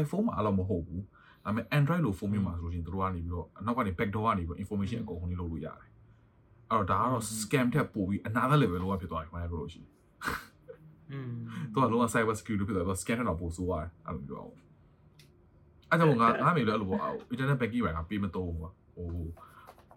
[0.00, 1.02] iPhone မှာအဲ့လိုမဟုတ်ဘူး
[1.44, 5.90] ဒါပေမဲ့ Android လို့ဖုန်းမျိုးမှာဆိုလို့ရှိရင်တို့ကနေပြီးတော့အနောက်ကနေ backdoor ကနေပြီး information အကုန်လုံးလုပ်လို့ရတယ်
[6.70, 9.88] အဲ့တော့ဒါကတော့ scam ထက်ပိုပြီး another level လောက်ဖြစ်သွားတယ်ခင်ဗျားပြောလို့ရှိရင်
[11.12, 11.32] อืม
[11.72, 14.44] သူကလုံးဝ cyber security ဖြစ်သွားတော့ scan တော့ပို့ဆိုးရတယ်အဲ့လိုပြော
[15.90, 17.00] အောင်အဲ့ကြောင့်ငါငါမေလို့အဲ့လိုပေါ့
[17.32, 19.06] internet banking ပဲငါပေးမတော့ဘူးကွာဟို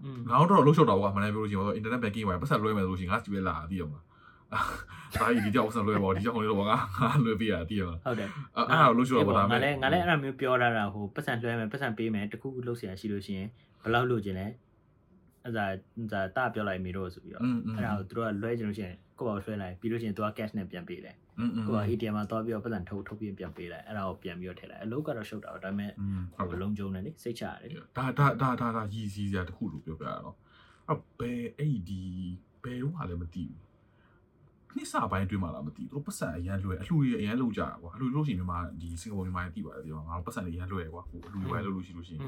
[0.04, 4.02] อืม ငါတော့လှုပ်ရှော့တာကွာမနေ့ပြောလို့ရှိရင်တော့ internet banking ပဲပတ်ဆက်လွှဲမယ်ဆိုလို့ရှိရင်ငါကြည့်ပဲလာသိရမှာ
[5.16, 13.48] ဒါကြီးဒီကြောက်ပတ်ဆက်လွှဲပေါ့ဒီကြောက်လေးတော့ငါငါလွှဲပေးရသိရမှာ ဟုတ်တယ် အဲ့အဲ့ဒါလှုပ်ရှော့တော့ဒါ ငါလည်းငါလည်းအဲ့ဒါမျိုးပြောတာတာဟိုပတ်စံလွှဲမယ်ပတ်စံပေးမယ်တခုခုလုပ်เสียရှိလို့ရှိရင်
[13.84, 14.48] ဘယ်လောက်လုပ်ခြင်းလဲ
[15.44, 15.66] အဲ့ဒါ
[16.12, 21.21] ဒါတာပြောလိုက်မိတော့ဆိုပြီးတော့ อืมอืม အဲ့ဒါကိုသူတို့ကလွှဲခြင်းလို့ရှိရင်ကိုယ့်ဘာကိုလွှဲလိုက်ပြီးလို့ရှိရင်သူက cash နဲ့ပြန်ပေးတယ် อืมอืม
[21.67, 25.91] ကိုက ATM မှာသွားပြီးတော့ပတ်စံထုတ်ထုတ်ပြီးပြန်ပေးလိုက်အဲ့ဒါကိုပြန်ပြီးတော့ထည့်လိုက်အလုပ်ကတော့ရှုပ်တာတော့ဒါပေမဲ့
[26.51, 30.37] ဟိုလုံးကျုံတယ်လေစိတ်ချရတယ်ဒါဒါဒါဒါဒါရည်စည်းစရာတခုလို့ပြောပြရတော့
[30.91, 32.01] အဘယ်အဲ့ဒီ
[32.63, 33.73] ဘယ်တော့လည်းမသိဘူး
[34.77, 42.23] နှစ်စာပိုင်းတွေ့မှလားမသိဘူးသူပတ်စံအရန်လွယ်အလှူရအရန်လုံးကြတာကွာအလှူလို့ရှိရင်မြန်မာဒီစင်ကာပူမြန်မာပြည်သိပါတယ်ဒီမှာငါတို့ပတ်စံအရန်လွယ်ကွာဟိုအလှူရလို့လို့ရှိလို့ရှိရင်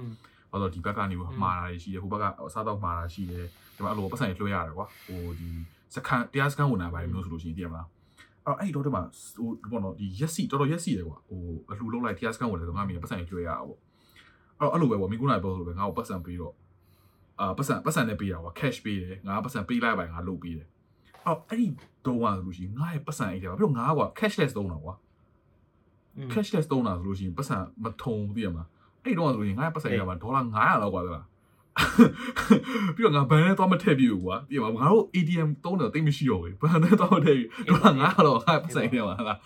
[0.51, 2.25] ဘာလို့ဒီဘက်ကနေမှာတာရှိတယ်ဟိုဘက်က
[2.55, 3.45] စားတော့မှာတာရှိတယ်
[3.77, 5.49] ဒီမှာအလိုပတ်စံလွှဲရတယ်ကွာဟိုဒီ
[5.95, 7.87] စကန်တရားစကန်ဝင်တာပါတယ်မျိုးဆိုလို့ရှိရင်သိရမလား
[8.47, 9.03] အဲ့အဲ့တော့ဒီမှာ
[9.37, 11.41] ဟိုဘောနော်ဒီရက်စီတော်တော်ရက်စီတယ်ကွာဟို
[11.71, 13.79] အလှူလုံးလိုက်တရားစကန်ဝင်တယ်ဆိုငါမြင်ပတ်စံကြွေရတာပေါ့
[14.59, 16.55] အဲ့တော့အဲ့လိုပဲကွာမိကုနာပြောဆိုလိုပဲငါ့ကိုပတ်စံပေးတော့
[17.41, 20.69] အာပတ်စံပတ်စံနဲ့ပေးတာကွာ cash ပေးတယ်ငါပတ်စံပေးလိုက်ပါငါလုပ်ပေးတယ်
[21.27, 21.67] အော်အဲ့ဒီ
[22.07, 24.95] တော့ကဆိုလို့ရှိရင်ငါရဲ့ပတ်စံအိတ်တယ်ပါပြီးတော့ငါကွာ cashless သုံးတာကွာ
[26.33, 28.69] cashless သုံးတာဆိုလို့ရှိရင်ပတ်စံမထုံဘူးသိရမလား
[29.05, 31.25] အဲ့တော့ဆိုရင်ငါရဲ့ပတ်စံအိတ်ကမှာဒေါ်လာ900လောက်ကွာသလား
[32.95, 39.39] ပြီးတော့ငါဘန်နဲ့တော့မထည့်ပြဘူးကွာသိရမလားငါတို့ ATM သုံးတယ်တိတ်မရှိတော့ဘူးဘန်နဲ့တော့မထည့်ဘူးဒေါ်လာ900လောက်ငါပတ်စံရမှာလား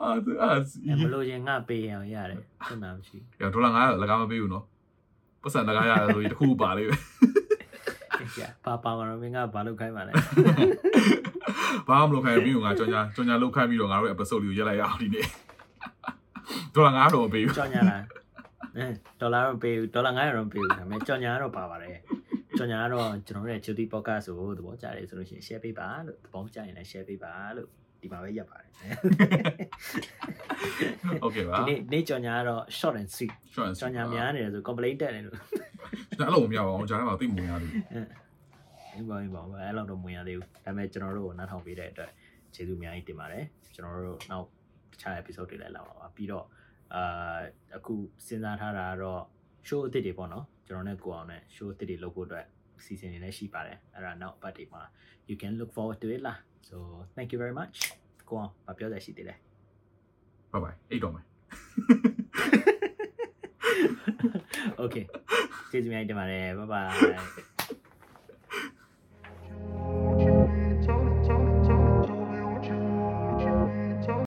[0.00, 0.48] အာသူအာ
[0.86, 4.64] အဲ့မလို့ရင်ငါပေးရအောင်ရတယ်စိတ်နာမရှိရဒေါ်လာ900လကားမပေးဘူးနော်
[5.42, 6.94] ပတ်စံလကားရတယ်ဆိုရင်တစ်ခုပါလေးပဲ
[8.20, 10.12] ဘူးကြာပါပါမလို့မင်းကဘာလုပ်ခိုင်းပါလဲ
[11.88, 15.26] ဘာမှမလုပ်ခိုင်းဘူးငါကြောင်ညာကြောင်ညာလုပ်ခိုင်းပြီးတော့ငါတို့ episode လေးကိုရက်လိုက်ရအောင်ဒီနေ့
[16.74, 18.00] ဒေါ်လာ900တော့မပေးဘူးကြောင်ညာလား
[18.77, 18.85] အဲ
[19.21, 21.97] ဒေါ်လာတော့ပေးဘူးဒေါ်လာ900တော့ပေးဘူးဒါပေမဲ့ကြောင်ညာကတော့ပါပါတယ်
[22.57, 27.69] ကြောင်ညာကတော့ကျွန်တော်တို့ရဲ့ Judy Podcast ကိုသဘောကျတယ်ဆိုလို့ရှိရင် share ပေးပါလို့သဘောကျရင်လည်း share ပေးပါလို့
[28.01, 28.69] ဒီမှာပဲရပ်ပါတယ်
[31.21, 35.35] โอเคပါ ဒီနေ့နေ့ကြောင်ညာကတော့ short and sweet ရှော့န် ကြောင်ညာများနေတယ်ဆို complaint တက်နေလို့
[36.17, 37.71] ကျွန်တော်အဲ့လိုမရပါဘူးဂျာထဲမှာသိမဝင်ရဘူး
[38.95, 42.11] ဒီပါဒီပါအဲ့လောက်တော့မဝင်ရသေးဘူးဒါပေမဲ့ကျွန်တော်တို့ကိုနားထောင်ပေးတဲ့အတွက်
[42.55, 43.45] ကျေးဇူးအများကြီးတင်ပါတယ်
[43.75, 44.45] ကျွန်တော်တို့နောက်
[44.93, 46.45] တခြား episode တွေလည်းလာပါပါပြီးတော့
[46.94, 47.38] အာ
[47.76, 47.94] အခု
[48.26, 49.22] စဉ်းစားထားတာကတော့
[49.68, 52.46] show အသစ်တွေပေါ့နော်ကျွန်တော်နဲ့ကိုအောင်နဲ့ show အသစ်တွေလုပ်ဖို့အတွက်
[52.84, 54.82] စီစဉ်နေလည်းရှိပါတယ်အဲ့ဒါနောက်ပတ်တွေမှာ
[55.28, 56.38] you can look forward to it လား
[56.68, 56.76] so
[57.16, 57.76] thank you very much
[58.28, 59.38] ကိုအောင်မပြောစရာရှိသေးတယ်
[60.50, 61.24] ဘိုင်ဘိုင်အိတ်တော့မယ်
[64.82, 65.04] okay
[65.70, 67.59] ကျေးဇူးအများကြီးတင်ပါတယ် bye bye